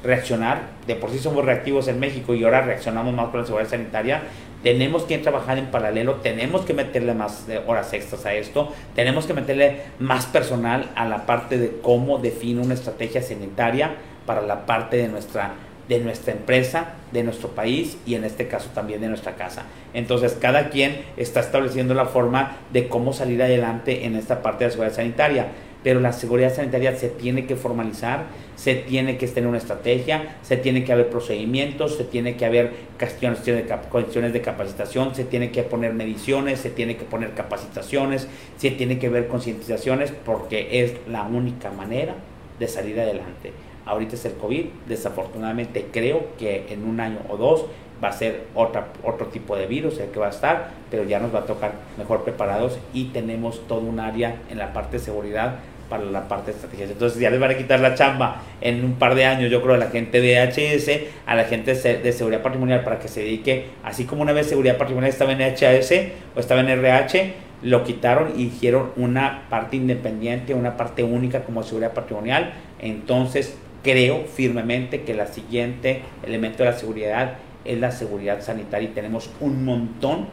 reaccionar. 0.03 0.61
De 0.87 0.95
por 0.95 1.11
sí 1.11 1.19
somos 1.19 1.43
reactivos 1.43 1.87
en 1.87 1.99
México 1.99 2.33
y 2.33 2.43
ahora 2.43 2.61
reaccionamos 2.61 3.13
más 3.13 3.29
con 3.29 3.41
la 3.41 3.45
seguridad 3.45 3.69
sanitaria. 3.69 4.21
Tenemos 4.63 5.03
que 5.03 5.17
trabajar 5.17 5.57
en 5.57 5.65
paralelo, 5.67 6.15
tenemos 6.15 6.61
que 6.61 6.73
meterle 6.73 7.13
más 7.13 7.49
eh, 7.49 7.59
horas 7.67 7.91
extras 7.91 8.25
a 8.25 8.33
esto, 8.33 8.71
tenemos 8.95 9.25
que 9.25 9.33
meterle 9.33 9.81
más 9.99 10.25
personal 10.25 10.89
a 10.95 11.05
la 11.05 11.25
parte 11.25 11.57
de 11.57 11.79
cómo 11.81 12.17
define 12.17 12.61
una 12.61 12.73
estrategia 12.73 13.21
sanitaria 13.21 13.95
para 14.25 14.41
la 14.41 14.65
parte 14.65 14.95
de 14.95 15.09
nuestra 15.09 15.53
de 15.87 15.99
nuestra 15.99 16.31
empresa, 16.31 16.93
de 17.11 17.23
nuestro 17.23 17.49
país 17.49 17.97
y 18.05 18.15
en 18.15 18.23
este 18.23 18.47
caso 18.47 18.69
también 18.73 19.01
de 19.01 19.09
nuestra 19.09 19.35
casa. 19.35 19.63
Entonces 19.93 20.37
cada 20.39 20.69
quien 20.69 21.03
está 21.17 21.41
estableciendo 21.41 21.93
la 21.93 22.05
forma 22.05 22.57
de 22.71 22.87
cómo 22.87 23.11
salir 23.11 23.43
adelante 23.43 24.05
en 24.05 24.15
esta 24.15 24.41
parte 24.41 24.63
de 24.63 24.69
la 24.69 24.71
seguridad 24.71 24.95
sanitaria 24.95 25.47
pero 25.83 25.99
la 25.99 26.13
seguridad 26.13 26.53
sanitaria 26.53 26.95
se 26.95 27.09
tiene 27.09 27.45
que 27.45 27.55
formalizar, 27.55 28.25
se 28.55 28.75
tiene 28.75 29.17
que 29.17 29.27
tener 29.27 29.49
una 29.49 29.57
estrategia, 29.57 30.37
se 30.41 30.57
tiene 30.57 30.83
que 30.83 30.93
haber 30.93 31.09
procedimientos, 31.09 31.97
se 31.97 32.05
tiene 32.05 32.37
que 32.37 32.45
haber 32.45 32.71
cuestiones 32.97 34.33
de, 34.33 34.41
capacitación, 34.41 35.13
se 35.13 35.25
tiene 35.25 35.51
que 35.51 35.63
poner 35.63 35.93
mediciones, 35.93 36.59
se 36.59 36.69
tiene 36.69 36.95
que 36.95 37.03
poner 37.03 37.33
capacitaciones, 37.33 38.27
se 38.57 38.71
tiene 38.71 38.97
que 38.97 39.09
ver 39.09 39.27
concientizaciones, 39.27 40.11
porque 40.25 40.83
es 40.83 40.93
la 41.07 41.23
única 41.23 41.71
manera 41.71 42.15
de 42.59 42.67
salir 42.67 42.99
adelante. 42.99 43.51
Ahorita 43.85 44.15
es 44.15 44.23
el 44.23 44.33
COVID, 44.33 44.65
desafortunadamente 44.87 45.87
creo 45.91 46.27
que 46.37 46.67
en 46.69 46.85
un 46.85 47.01
año 47.01 47.19
o 47.27 47.35
dos 47.35 47.65
va 48.01 48.09
a 48.09 48.13
ser 48.13 48.45
otra, 48.55 48.87
otro 49.03 49.27
tipo 49.27 49.55
de 49.55 49.65
virus 49.65 49.99
el 49.99 50.09
que 50.09 50.19
va 50.19 50.27
a 50.27 50.29
estar, 50.29 50.71
pero 50.89 51.03
ya 51.03 51.19
nos 51.19 51.33
va 51.33 51.39
a 51.39 51.45
tocar 51.45 51.73
mejor 51.97 52.23
preparados 52.23 52.77
y 52.93 53.05
tenemos 53.05 53.65
todo 53.67 53.81
un 53.81 53.99
área 53.99 54.37
en 54.49 54.57
la 54.57 54.73
parte 54.73 54.97
de 54.97 55.03
seguridad 55.03 55.59
para 55.93 56.05
la 56.05 56.27
parte 56.27 56.47
de 56.47 56.55
estrategias. 56.57 56.89
Entonces 56.89 57.19
ya 57.19 57.29
les 57.29 57.39
van 57.39 57.51
a 57.51 57.55
quitar 57.55 57.79
la 57.79 57.93
chamba 57.93 58.41
en 58.61 58.83
un 58.83 58.93
par 58.93 59.13
de 59.13 59.25
años, 59.25 59.51
yo 59.51 59.61
creo, 59.61 59.75
a 59.75 59.77
la 59.77 59.91
gente 59.91 60.21
de 60.21 60.39
HS, 60.41 60.89
a 61.27 61.35
la 61.35 61.43
gente 61.43 61.75
de 61.75 62.11
seguridad 62.11 62.41
patrimonial 62.41 62.83
para 62.83 62.97
que 62.97 63.07
se 63.07 63.19
dedique, 63.19 63.67
así 63.83 64.05
como 64.05 64.23
una 64.23 64.33
vez 64.33 64.47
seguridad 64.47 64.79
patrimonial 64.79 65.11
estaba 65.11 65.33
en 65.33 65.41
HS 65.41 65.91
o 66.35 66.39
estaba 66.39 66.61
en 66.61 66.69
RH, 66.69 67.33
lo 67.61 67.83
quitaron 67.83 68.33
y 68.35 68.45
hicieron 68.45 68.89
una 68.95 69.43
parte 69.51 69.75
independiente, 69.75 70.55
una 70.55 70.77
parte 70.77 71.03
única 71.03 71.43
como 71.43 71.61
seguridad 71.61 71.93
patrimonial. 71.93 72.53
Entonces 72.79 73.55
creo 73.83 74.23
firmemente 74.25 75.03
que 75.03 75.13
la 75.13 75.27
siguiente 75.27 76.01
elemento 76.25 76.63
de 76.63 76.71
la 76.71 76.75
seguridad 76.75 77.35
es 77.65 77.79
la 77.79 77.91
seguridad 77.91 78.41
sanitaria 78.41 78.89
y 78.89 78.93
tenemos 78.93 79.29
un 79.39 79.63
montón 79.63 80.25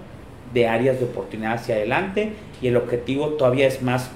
de 0.54 0.68
áreas 0.68 0.98
de 0.98 1.04
oportunidad 1.04 1.52
hacia 1.52 1.74
adelante 1.74 2.32
y 2.62 2.68
el 2.68 2.78
objetivo 2.78 3.34
todavía 3.34 3.66
es 3.66 3.82
más 3.82 4.11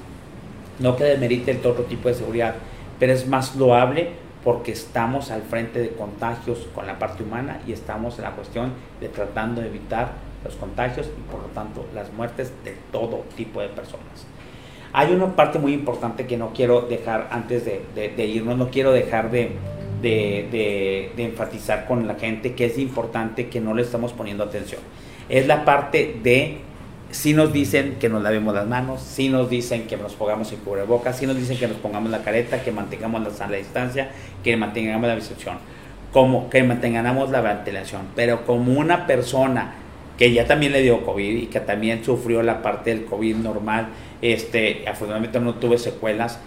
no 0.78 0.96
que 0.96 1.04
demerite 1.04 1.52
el 1.52 1.58
otro 1.58 1.84
tipo 1.84 2.08
de 2.08 2.14
seguridad, 2.14 2.54
pero 2.98 3.12
es 3.12 3.26
más 3.26 3.56
loable 3.56 4.10
porque 4.44 4.72
estamos 4.72 5.30
al 5.30 5.42
frente 5.42 5.80
de 5.80 5.90
contagios 5.90 6.68
con 6.74 6.86
la 6.86 6.98
parte 6.98 7.22
humana 7.22 7.60
y 7.66 7.72
estamos 7.72 8.18
en 8.18 8.24
la 8.24 8.32
cuestión 8.32 8.72
de 9.00 9.08
tratando 9.08 9.62
de 9.62 9.68
evitar 9.68 10.12
los 10.44 10.54
contagios 10.56 11.06
y 11.06 11.30
por 11.30 11.40
lo 11.40 11.48
tanto 11.48 11.86
las 11.94 12.12
muertes 12.12 12.52
de 12.62 12.76
todo 12.92 13.24
tipo 13.36 13.60
de 13.62 13.68
personas. 13.68 14.26
Hay 14.92 15.12
una 15.12 15.34
parte 15.34 15.58
muy 15.58 15.72
importante 15.72 16.26
que 16.26 16.36
no 16.36 16.52
quiero 16.52 16.82
dejar 16.82 17.28
antes 17.32 17.64
de, 17.64 18.26
irnos, 18.26 18.56
no 18.56 18.70
quiero 18.70 18.92
dejar 18.92 19.30
de, 19.30 19.56
de, 20.02 21.10
enfatizar 21.16 21.86
con 21.86 22.06
la 22.06 22.14
gente 22.14 22.54
que 22.54 22.66
es 22.66 22.78
importante 22.78 23.48
que 23.48 23.60
no 23.60 23.74
le 23.74 23.82
estamos 23.82 24.12
poniendo 24.12 24.44
atención. 24.44 24.80
Es 25.28 25.48
la 25.48 25.64
parte 25.64 26.20
de 26.22 26.58
si 27.14 27.32
nos 27.32 27.52
dicen 27.52 27.94
que 28.00 28.08
nos 28.08 28.22
lavemos 28.24 28.52
las 28.52 28.66
manos, 28.66 29.00
si 29.00 29.28
nos 29.28 29.48
dicen 29.48 29.86
que 29.86 29.96
nos 29.96 30.14
pongamos 30.14 30.50
el 30.50 30.58
cubrebocas, 30.58 31.16
si 31.16 31.28
nos 31.28 31.36
dicen 31.36 31.56
que 31.56 31.68
nos 31.68 31.76
pongamos 31.76 32.10
la 32.10 32.24
careta, 32.24 32.60
que 32.60 32.72
mantengamos 32.72 33.22
la 33.22 33.30
sana 33.30 33.54
distancia, 33.54 34.10
que 34.42 34.56
mantengamos 34.56 35.06
la 35.06 35.14
distancia, 35.14 35.52
como 36.12 36.50
que 36.50 36.64
mantengamos 36.64 37.30
la 37.30 37.40
ventilación. 37.40 38.02
Pero 38.16 38.44
como 38.44 38.72
una 38.72 39.06
persona 39.06 39.74
que 40.18 40.32
ya 40.32 40.46
también 40.46 40.72
le 40.72 40.82
dio 40.82 41.06
COVID 41.06 41.42
y 41.42 41.46
que 41.46 41.60
también 41.60 42.04
sufrió 42.04 42.42
la 42.42 42.62
parte 42.62 42.90
del 42.90 43.04
COVID 43.04 43.36
normal, 43.36 43.90
este, 44.20 44.82
afortunadamente 44.88 45.38
no 45.38 45.54
tuve 45.54 45.78
secuelas, 45.78 46.40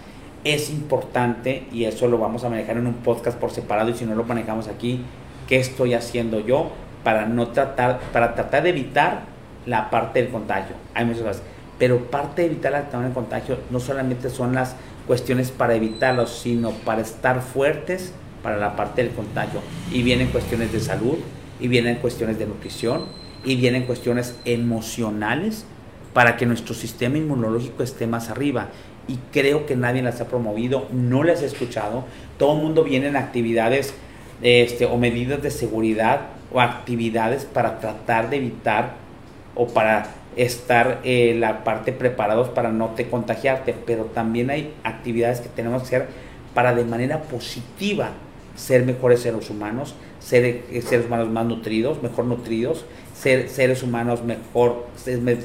es 0.44 0.68
importante, 0.68 1.64
y 1.72 1.84
eso 1.84 2.08
lo 2.08 2.18
vamos 2.18 2.44
a 2.44 2.50
manejar 2.50 2.76
en 2.76 2.86
un 2.86 2.94
podcast 2.94 3.38
por 3.38 3.52
separado, 3.52 3.88
y 3.88 3.94
si 3.94 4.04
no 4.04 4.14
lo 4.14 4.24
manejamos 4.24 4.68
aquí, 4.68 5.00
¿qué 5.48 5.56
estoy 5.56 5.94
haciendo 5.94 6.40
yo 6.40 6.70
para 7.04 7.24
no 7.24 7.48
tratar, 7.48 8.00
para 8.12 8.34
tratar 8.34 8.64
de 8.64 8.68
evitar 8.68 9.37
la 9.68 9.90
parte 9.90 10.22
del 10.22 10.32
contagio. 10.32 10.74
Hay 10.94 11.04
muchas 11.04 11.22
cosas. 11.22 11.42
Pero 11.78 12.10
parte 12.10 12.42
de 12.42 12.48
evitar 12.48 12.88
el 12.92 13.12
contagio 13.12 13.58
no 13.70 13.78
solamente 13.78 14.30
son 14.30 14.54
las 14.54 14.74
cuestiones 15.06 15.50
para 15.50 15.74
evitarlo, 15.74 16.26
sino 16.26 16.72
para 16.72 17.02
estar 17.02 17.40
fuertes 17.40 18.12
para 18.42 18.56
la 18.56 18.74
parte 18.74 19.04
del 19.04 19.12
contagio. 19.12 19.60
Y 19.92 20.02
vienen 20.02 20.28
cuestiones 20.28 20.72
de 20.72 20.80
salud, 20.80 21.18
y 21.60 21.68
vienen 21.68 21.96
cuestiones 21.96 22.38
de 22.38 22.46
nutrición, 22.46 23.04
y 23.44 23.56
vienen 23.56 23.84
cuestiones 23.84 24.36
emocionales 24.44 25.64
para 26.14 26.36
que 26.36 26.46
nuestro 26.46 26.74
sistema 26.74 27.18
inmunológico 27.18 27.82
esté 27.82 28.06
más 28.06 28.30
arriba. 28.30 28.68
Y 29.06 29.18
creo 29.32 29.66
que 29.66 29.76
nadie 29.76 30.02
las 30.02 30.20
ha 30.20 30.28
promovido, 30.28 30.88
no 30.92 31.22
las 31.22 31.42
he 31.42 31.46
escuchado. 31.46 32.04
Todo 32.38 32.56
el 32.56 32.62
mundo 32.62 32.84
viene 32.84 33.08
en 33.08 33.16
actividades 33.16 33.94
este, 34.42 34.86
o 34.86 34.96
medidas 34.96 35.42
de 35.42 35.50
seguridad 35.50 36.20
o 36.52 36.60
actividades 36.60 37.44
para 37.44 37.78
tratar 37.78 38.30
de 38.30 38.36
evitar 38.36 39.07
o 39.58 39.66
para 39.66 40.06
estar 40.36 41.00
eh, 41.04 41.36
la 41.38 41.64
parte 41.64 41.92
preparados 41.92 42.48
para 42.48 42.70
no 42.70 42.90
te 42.90 43.08
contagiarte, 43.08 43.74
pero 43.84 44.04
también 44.04 44.50
hay 44.50 44.72
actividades 44.84 45.40
que 45.40 45.48
tenemos 45.48 45.82
que 45.82 45.96
hacer 45.96 46.08
para 46.54 46.74
de 46.74 46.84
manera 46.84 47.22
positiva 47.22 48.10
ser 48.54 48.84
mejores 48.84 49.20
seres 49.20 49.50
humanos, 49.50 49.94
ser 50.20 50.44
eh, 50.44 50.82
seres 50.84 51.06
humanos 51.06 51.28
más 51.28 51.44
nutridos, 51.44 52.02
mejor 52.02 52.24
nutridos, 52.24 52.84
ser 53.14 53.48
seres 53.48 53.82
humanos 53.82 54.22
mejor, 54.22 54.86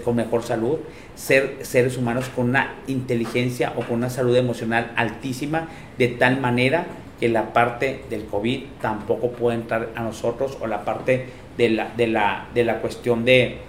con 0.06 0.16
mejor 0.16 0.44
salud, 0.44 0.78
ser 1.16 1.58
seres 1.62 1.98
humanos 1.98 2.30
con 2.36 2.50
una 2.50 2.76
inteligencia 2.88 3.74
o 3.76 3.82
con 3.82 3.98
una 3.98 4.10
salud 4.10 4.36
emocional 4.36 4.92
altísima, 4.96 5.70
de 5.98 6.08
tal 6.08 6.40
manera 6.40 6.86
que 7.20 7.30
la 7.30 7.54
parte 7.54 8.04
del 8.10 8.26
COVID 8.26 8.64
tampoco 8.82 9.32
puede 9.32 9.58
entrar 9.58 9.90
a 9.96 10.02
nosotros 10.02 10.58
o 10.62 10.68
la 10.68 10.86
parte 10.86 11.28
de 11.58 11.70
la, 11.70 11.92
de 11.96 12.08
la, 12.08 12.48
de 12.54 12.64
la 12.64 12.80
cuestión 12.80 13.26
de, 13.26 13.60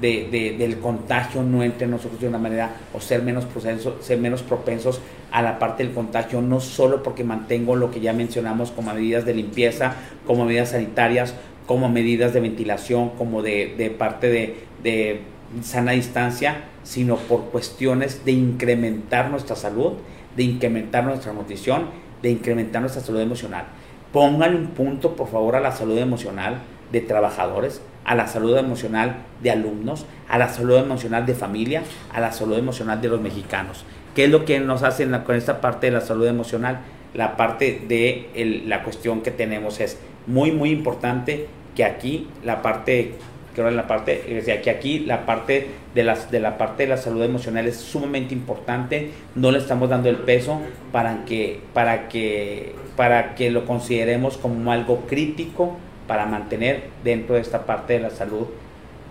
de, 0.00 0.56
del 0.58 0.78
contagio 0.78 1.42
no 1.42 1.62
entre 1.62 1.86
nosotros 1.86 2.20
de 2.20 2.28
una 2.28 2.38
manera 2.38 2.76
o 2.94 3.00
ser 3.00 3.22
menos, 3.22 3.44
propensos, 3.44 4.04
ser 4.04 4.18
menos 4.18 4.42
propensos 4.42 5.00
a 5.30 5.42
la 5.42 5.58
parte 5.58 5.84
del 5.84 5.92
contagio, 5.92 6.40
no 6.40 6.60
solo 6.60 7.02
porque 7.02 7.24
mantengo 7.24 7.76
lo 7.76 7.90
que 7.90 8.00
ya 8.00 8.12
mencionamos 8.12 8.70
como 8.70 8.92
medidas 8.94 9.24
de 9.24 9.34
limpieza, 9.34 9.94
como 10.26 10.44
medidas 10.44 10.70
sanitarias, 10.70 11.34
como 11.66 11.88
medidas 11.88 12.32
de 12.32 12.40
ventilación, 12.40 13.10
como 13.10 13.42
de, 13.42 13.74
de 13.76 13.90
parte 13.90 14.28
de, 14.28 14.56
de 14.82 15.20
sana 15.62 15.92
distancia, 15.92 16.64
sino 16.82 17.16
por 17.16 17.50
cuestiones 17.50 18.24
de 18.24 18.32
incrementar 18.32 19.30
nuestra 19.30 19.54
salud, 19.54 19.92
de 20.36 20.42
incrementar 20.44 21.04
nuestra 21.04 21.32
nutrición, 21.32 21.90
de 22.22 22.30
incrementar 22.30 22.80
nuestra 22.80 23.02
salud 23.02 23.20
emocional. 23.20 23.66
Pónganle 24.12 24.56
un 24.56 24.68
punto, 24.68 25.14
por 25.14 25.28
favor, 25.28 25.56
a 25.56 25.60
la 25.60 25.72
salud 25.72 25.98
emocional 25.98 26.58
de 26.90 27.00
trabajadores, 27.00 27.80
a 28.04 28.14
la 28.14 28.26
salud 28.26 28.56
emocional 28.56 29.16
de 29.42 29.50
alumnos, 29.50 30.06
a 30.28 30.38
la 30.38 30.48
salud 30.48 30.76
emocional 30.76 31.26
de 31.26 31.34
familia, 31.34 31.82
a 32.12 32.20
la 32.20 32.32
salud 32.32 32.58
emocional 32.58 33.00
de 33.00 33.08
los 33.08 33.20
mexicanos. 33.20 33.84
¿Qué 34.14 34.24
es 34.24 34.30
lo 34.30 34.44
que 34.44 34.58
nos 34.60 34.82
hace 34.82 35.08
con 35.24 35.36
esta 35.36 35.60
parte 35.60 35.86
de 35.86 35.92
la 35.92 36.00
salud 36.00 36.26
emocional? 36.26 36.80
La 37.14 37.36
parte 37.36 37.82
de 37.86 38.62
la 38.66 38.82
cuestión 38.82 39.20
que 39.20 39.30
tenemos 39.30 39.80
es 39.80 39.98
muy, 40.26 40.52
muy 40.52 40.70
importante 40.70 41.46
que 41.74 41.84
aquí 41.84 42.28
la 42.44 42.62
parte 42.62 43.14
que 43.54 43.60
ahora 43.60 43.74
la 43.74 43.86
parte, 43.86 44.42
que 44.62 44.70
aquí 44.70 45.00
la 45.00 45.26
parte 45.26 45.66
de, 45.94 46.04
las, 46.04 46.30
de 46.30 46.40
la 46.40 46.56
parte 46.56 46.84
de 46.84 46.88
la 46.88 46.96
salud 46.96 47.22
emocional 47.22 47.66
es 47.66 47.76
sumamente 47.76 48.32
importante, 48.32 49.10
no 49.34 49.50
le 49.50 49.58
estamos 49.58 49.90
dando 49.90 50.08
el 50.08 50.18
peso 50.18 50.60
para 50.92 51.24
que, 51.24 51.60
para 51.74 52.08
que, 52.08 52.74
para 52.96 53.34
que 53.34 53.50
lo 53.50 53.66
consideremos 53.66 54.36
como 54.36 54.70
algo 54.70 55.00
crítico 55.08 55.76
para 56.10 56.26
mantener 56.26 56.88
dentro 57.04 57.36
de 57.36 57.40
esta 57.40 57.66
parte 57.66 57.92
de 57.92 58.00
la 58.00 58.10
salud 58.10 58.48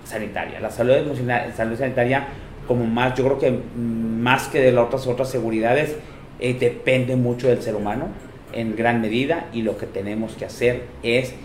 sanitaria. 0.03 0.59
La 0.59 0.69
salud 0.69 0.95
emocional, 0.95 1.53
salud 1.55 1.77
sanitaria, 1.77 2.27
como 2.67 2.85
más, 2.87 3.17
yo 3.17 3.23
creo 3.23 3.39
que 3.39 3.57
más 3.77 4.49
que 4.49 4.59
de 4.59 4.73
las 4.73 4.83
otras, 4.83 5.07
otras 5.07 5.29
seguridades, 5.29 5.95
eh, 6.41 6.57
depende 6.59 7.15
mucho 7.15 7.47
del 7.47 7.61
ser 7.61 7.75
humano 7.75 8.07
en 8.51 8.75
gran 8.75 8.99
medida 8.99 9.45
y 9.53 9.61
lo 9.61 9.77
que 9.77 9.85
tenemos 9.85 10.33
que 10.33 10.43
hacer 10.43 10.87
es 11.01 11.35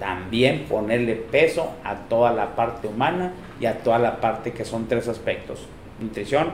también 0.00 0.64
ponerle 0.68 1.14
peso 1.14 1.70
a 1.84 1.94
toda 2.08 2.32
la 2.32 2.56
parte 2.56 2.88
humana 2.88 3.30
y 3.60 3.66
a 3.66 3.78
toda 3.78 4.00
la 4.00 4.20
parte 4.20 4.50
que 4.50 4.64
son 4.64 4.88
tres 4.88 5.06
aspectos. 5.06 5.68
Nutrición, 6.00 6.48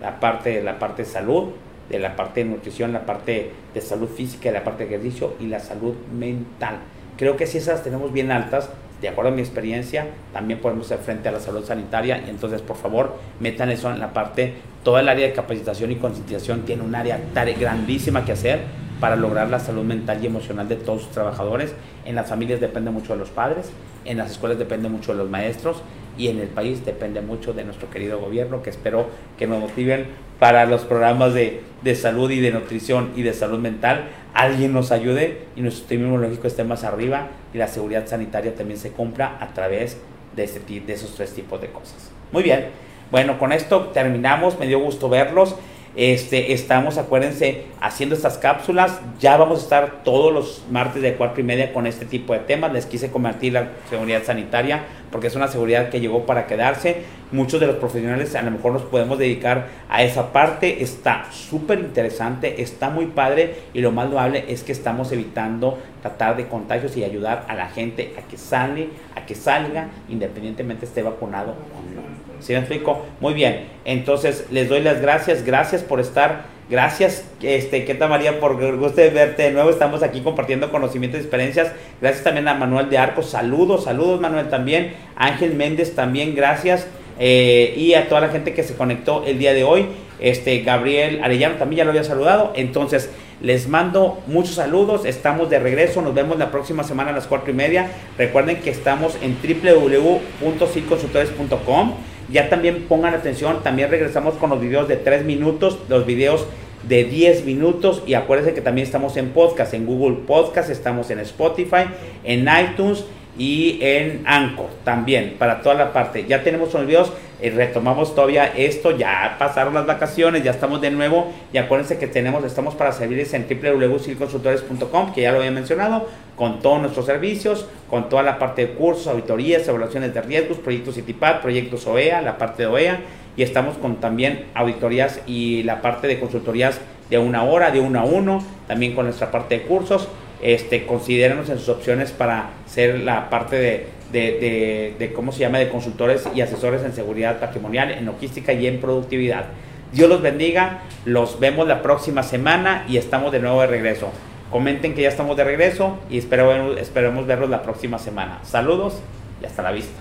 la 0.00 0.18
parte 0.18 0.50
de 0.50 0.64
la 0.64 0.80
parte 0.80 1.04
de 1.04 1.08
salud, 1.08 1.50
de 1.88 2.00
la 2.00 2.16
parte 2.16 2.42
de 2.42 2.50
nutrición, 2.50 2.92
la 2.92 3.06
parte 3.06 3.52
de 3.72 3.80
salud 3.80 4.08
física, 4.08 4.50
la 4.50 4.64
parte 4.64 4.84
de 4.84 4.96
ejercicio 4.96 5.34
y 5.38 5.46
la 5.46 5.60
salud 5.60 5.94
mental. 6.12 6.78
Creo 7.16 7.36
que 7.36 7.46
si 7.46 7.58
esas 7.58 7.82
tenemos 7.82 8.12
bien 8.12 8.32
altas, 8.32 8.68
de 9.00 9.08
acuerdo 9.08 9.32
a 9.32 9.34
mi 9.34 9.42
experiencia, 9.42 10.06
también 10.32 10.60
podemos 10.60 10.86
hacer 10.86 10.98
frente 11.04 11.28
a 11.28 11.32
la 11.32 11.40
salud 11.40 11.64
sanitaria. 11.64 12.22
Y 12.26 12.30
entonces 12.30 12.62
por 12.62 12.76
favor 12.76 13.16
metan 13.40 13.70
eso 13.70 13.90
en 13.90 14.00
la 14.00 14.12
parte, 14.12 14.54
toda 14.82 15.00
el 15.00 15.08
área 15.08 15.26
de 15.26 15.32
capacitación 15.32 15.92
y 15.92 15.96
concientización 15.96 16.62
tiene 16.62 16.82
un 16.82 16.94
área 16.94 17.20
grandísima 17.34 18.24
que 18.24 18.32
hacer 18.32 18.83
para 19.00 19.16
lograr 19.16 19.50
la 19.50 19.58
salud 19.58 19.84
mental 19.84 20.22
y 20.22 20.26
emocional 20.26 20.68
de 20.68 20.76
todos 20.76 21.02
sus 21.02 21.10
trabajadores. 21.10 21.74
En 22.04 22.14
las 22.14 22.28
familias 22.28 22.60
depende 22.60 22.90
mucho 22.90 23.12
de 23.12 23.18
los 23.18 23.30
padres, 23.30 23.70
en 24.04 24.18
las 24.18 24.30
escuelas 24.30 24.58
depende 24.58 24.88
mucho 24.88 25.12
de 25.12 25.18
los 25.18 25.30
maestros 25.30 25.82
y 26.16 26.28
en 26.28 26.38
el 26.38 26.48
país 26.48 26.84
depende 26.84 27.20
mucho 27.20 27.52
de 27.52 27.64
nuestro 27.64 27.90
querido 27.90 28.20
gobierno 28.20 28.62
que 28.62 28.70
espero 28.70 29.06
que 29.36 29.46
nos 29.46 29.60
motiven 29.60 30.06
para 30.38 30.66
los 30.66 30.82
programas 30.82 31.34
de, 31.34 31.62
de 31.82 31.94
salud 31.94 32.30
y 32.30 32.40
de 32.40 32.52
nutrición 32.52 33.12
y 33.16 33.22
de 33.22 33.32
salud 33.32 33.58
mental. 33.58 34.04
Alguien 34.32 34.72
nos 34.72 34.92
ayude 34.92 35.46
y 35.56 35.60
nuestro 35.60 35.80
sistema 35.80 36.04
inmunológico 36.04 36.46
esté 36.46 36.64
más 36.64 36.84
arriba 36.84 37.28
y 37.52 37.58
la 37.58 37.68
seguridad 37.68 38.06
sanitaria 38.06 38.54
también 38.54 38.78
se 38.78 38.90
cumpla 38.90 39.38
a 39.40 39.54
través 39.54 39.98
de, 40.36 40.44
este, 40.44 40.80
de 40.80 40.92
esos 40.92 41.14
tres 41.14 41.32
tipos 41.32 41.60
de 41.60 41.68
cosas. 41.68 42.10
Muy 42.32 42.42
bien, 42.42 42.66
bueno, 43.10 43.38
con 43.38 43.52
esto 43.52 43.90
terminamos, 43.92 44.58
me 44.58 44.66
dio 44.66 44.80
gusto 44.80 45.08
verlos. 45.08 45.54
Este, 45.96 46.52
estamos, 46.52 46.98
acuérdense, 46.98 47.66
haciendo 47.80 48.16
estas 48.16 48.36
cápsulas. 48.38 49.00
Ya 49.20 49.36
vamos 49.36 49.60
a 49.60 49.62
estar 49.62 50.02
todos 50.02 50.32
los 50.32 50.64
martes 50.70 51.02
de 51.02 51.14
cuatro 51.14 51.40
y 51.40 51.44
media 51.44 51.72
con 51.72 51.86
este 51.86 52.04
tipo 52.04 52.32
de 52.32 52.40
temas. 52.40 52.72
Les 52.72 52.86
quise 52.86 53.10
convertir 53.10 53.52
la 53.52 53.68
seguridad 53.88 54.24
sanitaria 54.24 54.82
porque 55.12 55.28
es 55.28 55.36
una 55.36 55.46
seguridad 55.46 55.90
que 55.90 56.00
llegó 56.00 56.26
para 56.26 56.48
quedarse. 56.48 57.02
Muchos 57.30 57.60
de 57.60 57.68
los 57.68 57.76
profesionales 57.76 58.34
a 58.34 58.42
lo 58.42 58.50
mejor 58.50 58.72
nos 58.72 58.82
podemos 58.82 59.18
dedicar 59.18 59.68
a 59.88 60.02
esa 60.02 60.32
parte. 60.32 60.82
Está 60.82 61.30
súper 61.30 61.78
interesante, 61.78 62.60
está 62.60 62.90
muy 62.90 63.06
padre 63.06 63.54
y 63.72 63.80
lo 63.80 63.92
más 63.92 64.10
loable 64.10 64.46
es 64.48 64.64
que 64.64 64.72
estamos 64.72 65.12
evitando 65.12 65.78
tratar 66.02 66.36
de 66.36 66.48
contagios 66.48 66.96
y 66.96 67.04
ayudar 67.04 67.44
a 67.48 67.54
la 67.54 67.68
gente 67.68 68.14
a 68.18 68.28
que 68.28 68.36
sale, 68.36 68.88
a 69.14 69.24
que 69.24 69.36
salga, 69.36 69.88
independientemente 70.08 70.86
esté 70.86 71.02
vacunado 71.02 71.52
o 71.52 71.94
no. 71.94 72.13
¿Sí 72.44 72.52
me 72.52 72.58
explico? 72.58 73.06
Muy 73.20 73.32
bien. 73.32 73.68
Entonces, 73.86 74.44
les 74.50 74.68
doy 74.68 74.82
las 74.82 75.00
gracias. 75.00 75.46
Gracias 75.46 75.82
por 75.82 75.98
estar. 75.98 76.52
Gracias, 76.68 77.24
este, 77.42 77.84
¿qué 77.84 77.94
tal 77.94 78.08
María? 78.08 78.40
Por 78.40 78.56
gusto 78.78 79.00
de 79.00 79.10
verte 79.10 79.44
de 79.44 79.50
nuevo. 79.50 79.70
Estamos 79.70 80.02
aquí 80.02 80.20
compartiendo 80.20 80.70
conocimientos 80.70 81.20
y 81.20 81.22
experiencias. 81.22 81.72
Gracias 82.00 82.24
también 82.24 82.48
a 82.48 82.54
Manuel 82.54 82.90
de 82.90 82.98
Arcos. 82.98 83.30
Saludos, 83.30 83.84
saludos 83.84 84.20
Manuel 84.20 84.48
también. 84.48 84.94
Ángel 85.16 85.54
Méndez 85.54 85.94
también, 85.94 86.34
gracias. 86.34 86.86
Eh, 87.18 87.74
y 87.76 87.94
a 87.94 88.08
toda 88.08 88.22
la 88.22 88.28
gente 88.28 88.54
que 88.54 88.62
se 88.62 88.74
conectó 88.74 89.24
el 89.26 89.38
día 89.38 89.52
de 89.52 89.64
hoy. 89.64 89.86
Este, 90.20 90.60
Gabriel 90.60 91.20
Arellano 91.22 91.56
también 91.56 91.78
ya 91.78 91.84
lo 91.84 91.90
había 91.90 92.04
saludado. 92.04 92.52
Entonces, 92.56 93.10
les 93.42 93.68
mando 93.68 94.22
muchos 94.26 94.54
saludos. 94.54 95.04
Estamos 95.04 95.50
de 95.50 95.58
regreso. 95.58 96.00
Nos 96.00 96.14
vemos 96.14 96.38
la 96.38 96.50
próxima 96.50 96.82
semana 96.82 97.10
a 97.10 97.12
las 97.12 97.26
cuatro 97.26 97.50
y 97.50 97.54
media. 97.54 97.88
Recuerden 98.16 98.62
que 98.62 98.70
estamos 98.70 99.18
en 99.20 99.36
www.circonsultores.com 99.36 101.92
ya 102.30 102.48
también 102.48 102.84
pongan 102.88 103.14
atención, 103.14 103.62
también 103.62 103.90
regresamos 103.90 104.34
con 104.34 104.50
los 104.50 104.60
videos 104.60 104.88
de 104.88 104.96
3 104.96 105.24
minutos, 105.24 105.78
los 105.88 106.06
videos 106.06 106.46
de 106.88 107.04
10 107.04 107.44
minutos 107.44 108.02
y 108.06 108.14
acuérdense 108.14 108.54
que 108.54 108.60
también 108.60 108.86
estamos 108.86 109.16
en 109.16 109.30
podcast, 109.30 109.74
en 109.74 109.86
Google 109.86 110.18
Podcast, 110.26 110.70
estamos 110.70 111.10
en 111.10 111.20
Spotify, 111.20 111.86
en 112.24 112.48
iTunes 112.48 113.04
y 113.36 113.78
en 113.80 114.22
Anchor 114.26 114.68
también, 114.84 115.36
para 115.38 115.60
toda 115.60 115.74
la 115.74 115.92
parte. 115.92 116.24
Ya 116.26 116.42
tenemos 116.42 116.72
unos 116.74 116.86
videos, 116.86 117.12
eh, 117.40 117.50
retomamos 117.50 118.14
todavía 118.14 118.46
esto, 118.46 118.96
ya 118.96 119.36
pasaron 119.38 119.74
las 119.74 119.86
vacaciones, 119.86 120.44
ya 120.44 120.52
estamos 120.52 120.80
de 120.80 120.90
nuevo 120.90 121.32
y 121.52 121.58
acuérdense 121.58 121.98
que 121.98 122.06
tenemos, 122.06 122.44
estamos 122.44 122.74
para 122.74 122.92
servirles 122.92 123.34
en 123.34 123.46
www.silconsultores.com, 123.48 125.12
que 125.12 125.22
ya 125.22 125.32
lo 125.32 125.38
había 125.38 125.50
mencionado, 125.50 126.08
con 126.36 126.60
todos 126.60 126.80
nuestros 126.80 127.06
servicios, 127.06 127.66
con 127.90 128.08
toda 128.08 128.22
la 128.22 128.38
parte 128.38 128.66
de 128.66 128.72
cursos, 128.74 129.08
auditorías, 129.08 129.66
evaluaciones 129.66 130.14
de 130.14 130.22
riesgos, 130.22 130.58
proyectos 130.58 130.94
CITIPAD, 130.94 131.40
proyectos 131.40 131.86
OEA, 131.86 132.22
la 132.22 132.38
parte 132.38 132.62
de 132.62 132.68
OEA, 132.68 133.00
y 133.36 133.42
estamos 133.42 133.76
con 133.78 133.96
también 133.96 134.46
auditorías 134.54 135.20
y 135.26 135.64
la 135.64 135.82
parte 135.82 136.06
de 136.06 136.20
consultorías 136.20 136.80
de 137.10 137.18
una 137.18 137.42
hora, 137.42 137.72
de 137.72 137.80
uno 137.80 137.98
a 138.00 138.04
uno, 138.04 138.44
también 138.68 138.94
con 138.94 139.06
nuestra 139.06 139.32
parte 139.32 139.58
de 139.58 139.62
cursos 139.64 140.08
este, 140.44 140.86
considérenos 140.86 141.48
en 141.48 141.58
sus 141.58 141.70
opciones 141.70 142.12
para 142.12 142.50
ser 142.66 143.00
la 143.00 143.30
parte 143.30 143.56
de, 143.56 143.88
de, 144.12 144.94
de, 144.98 145.12
¿cómo 145.12 145.32
se 145.32 145.40
llama?, 145.40 145.58
de 145.58 145.68
consultores 145.68 146.28
y 146.34 146.42
asesores 146.42 146.84
en 146.84 146.92
seguridad 146.92 147.40
patrimonial, 147.40 147.90
en 147.90 148.04
logística 148.04 148.52
y 148.52 148.66
en 148.66 148.80
productividad. 148.80 149.46
Dios 149.92 150.08
los 150.08 150.22
bendiga, 150.22 150.82
los 151.04 151.40
vemos 151.40 151.66
la 151.66 151.82
próxima 151.82 152.22
semana 152.22 152.84
y 152.88 152.98
estamos 152.98 153.32
de 153.32 153.40
nuevo 153.40 153.60
de 153.62 153.68
regreso. 153.68 154.10
Comenten 154.50 154.94
que 154.94 155.02
ya 155.02 155.08
estamos 155.08 155.36
de 155.36 155.44
regreso 155.44 155.98
y 156.10 156.18
esperemos, 156.18 156.78
esperemos 156.78 157.26
verlos 157.26 157.48
la 157.48 157.62
próxima 157.62 157.98
semana. 157.98 158.40
Saludos 158.44 159.00
y 159.42 159.46
hasta 159.46 159.62
la 159.62 159.72
vista. 159.72 159.98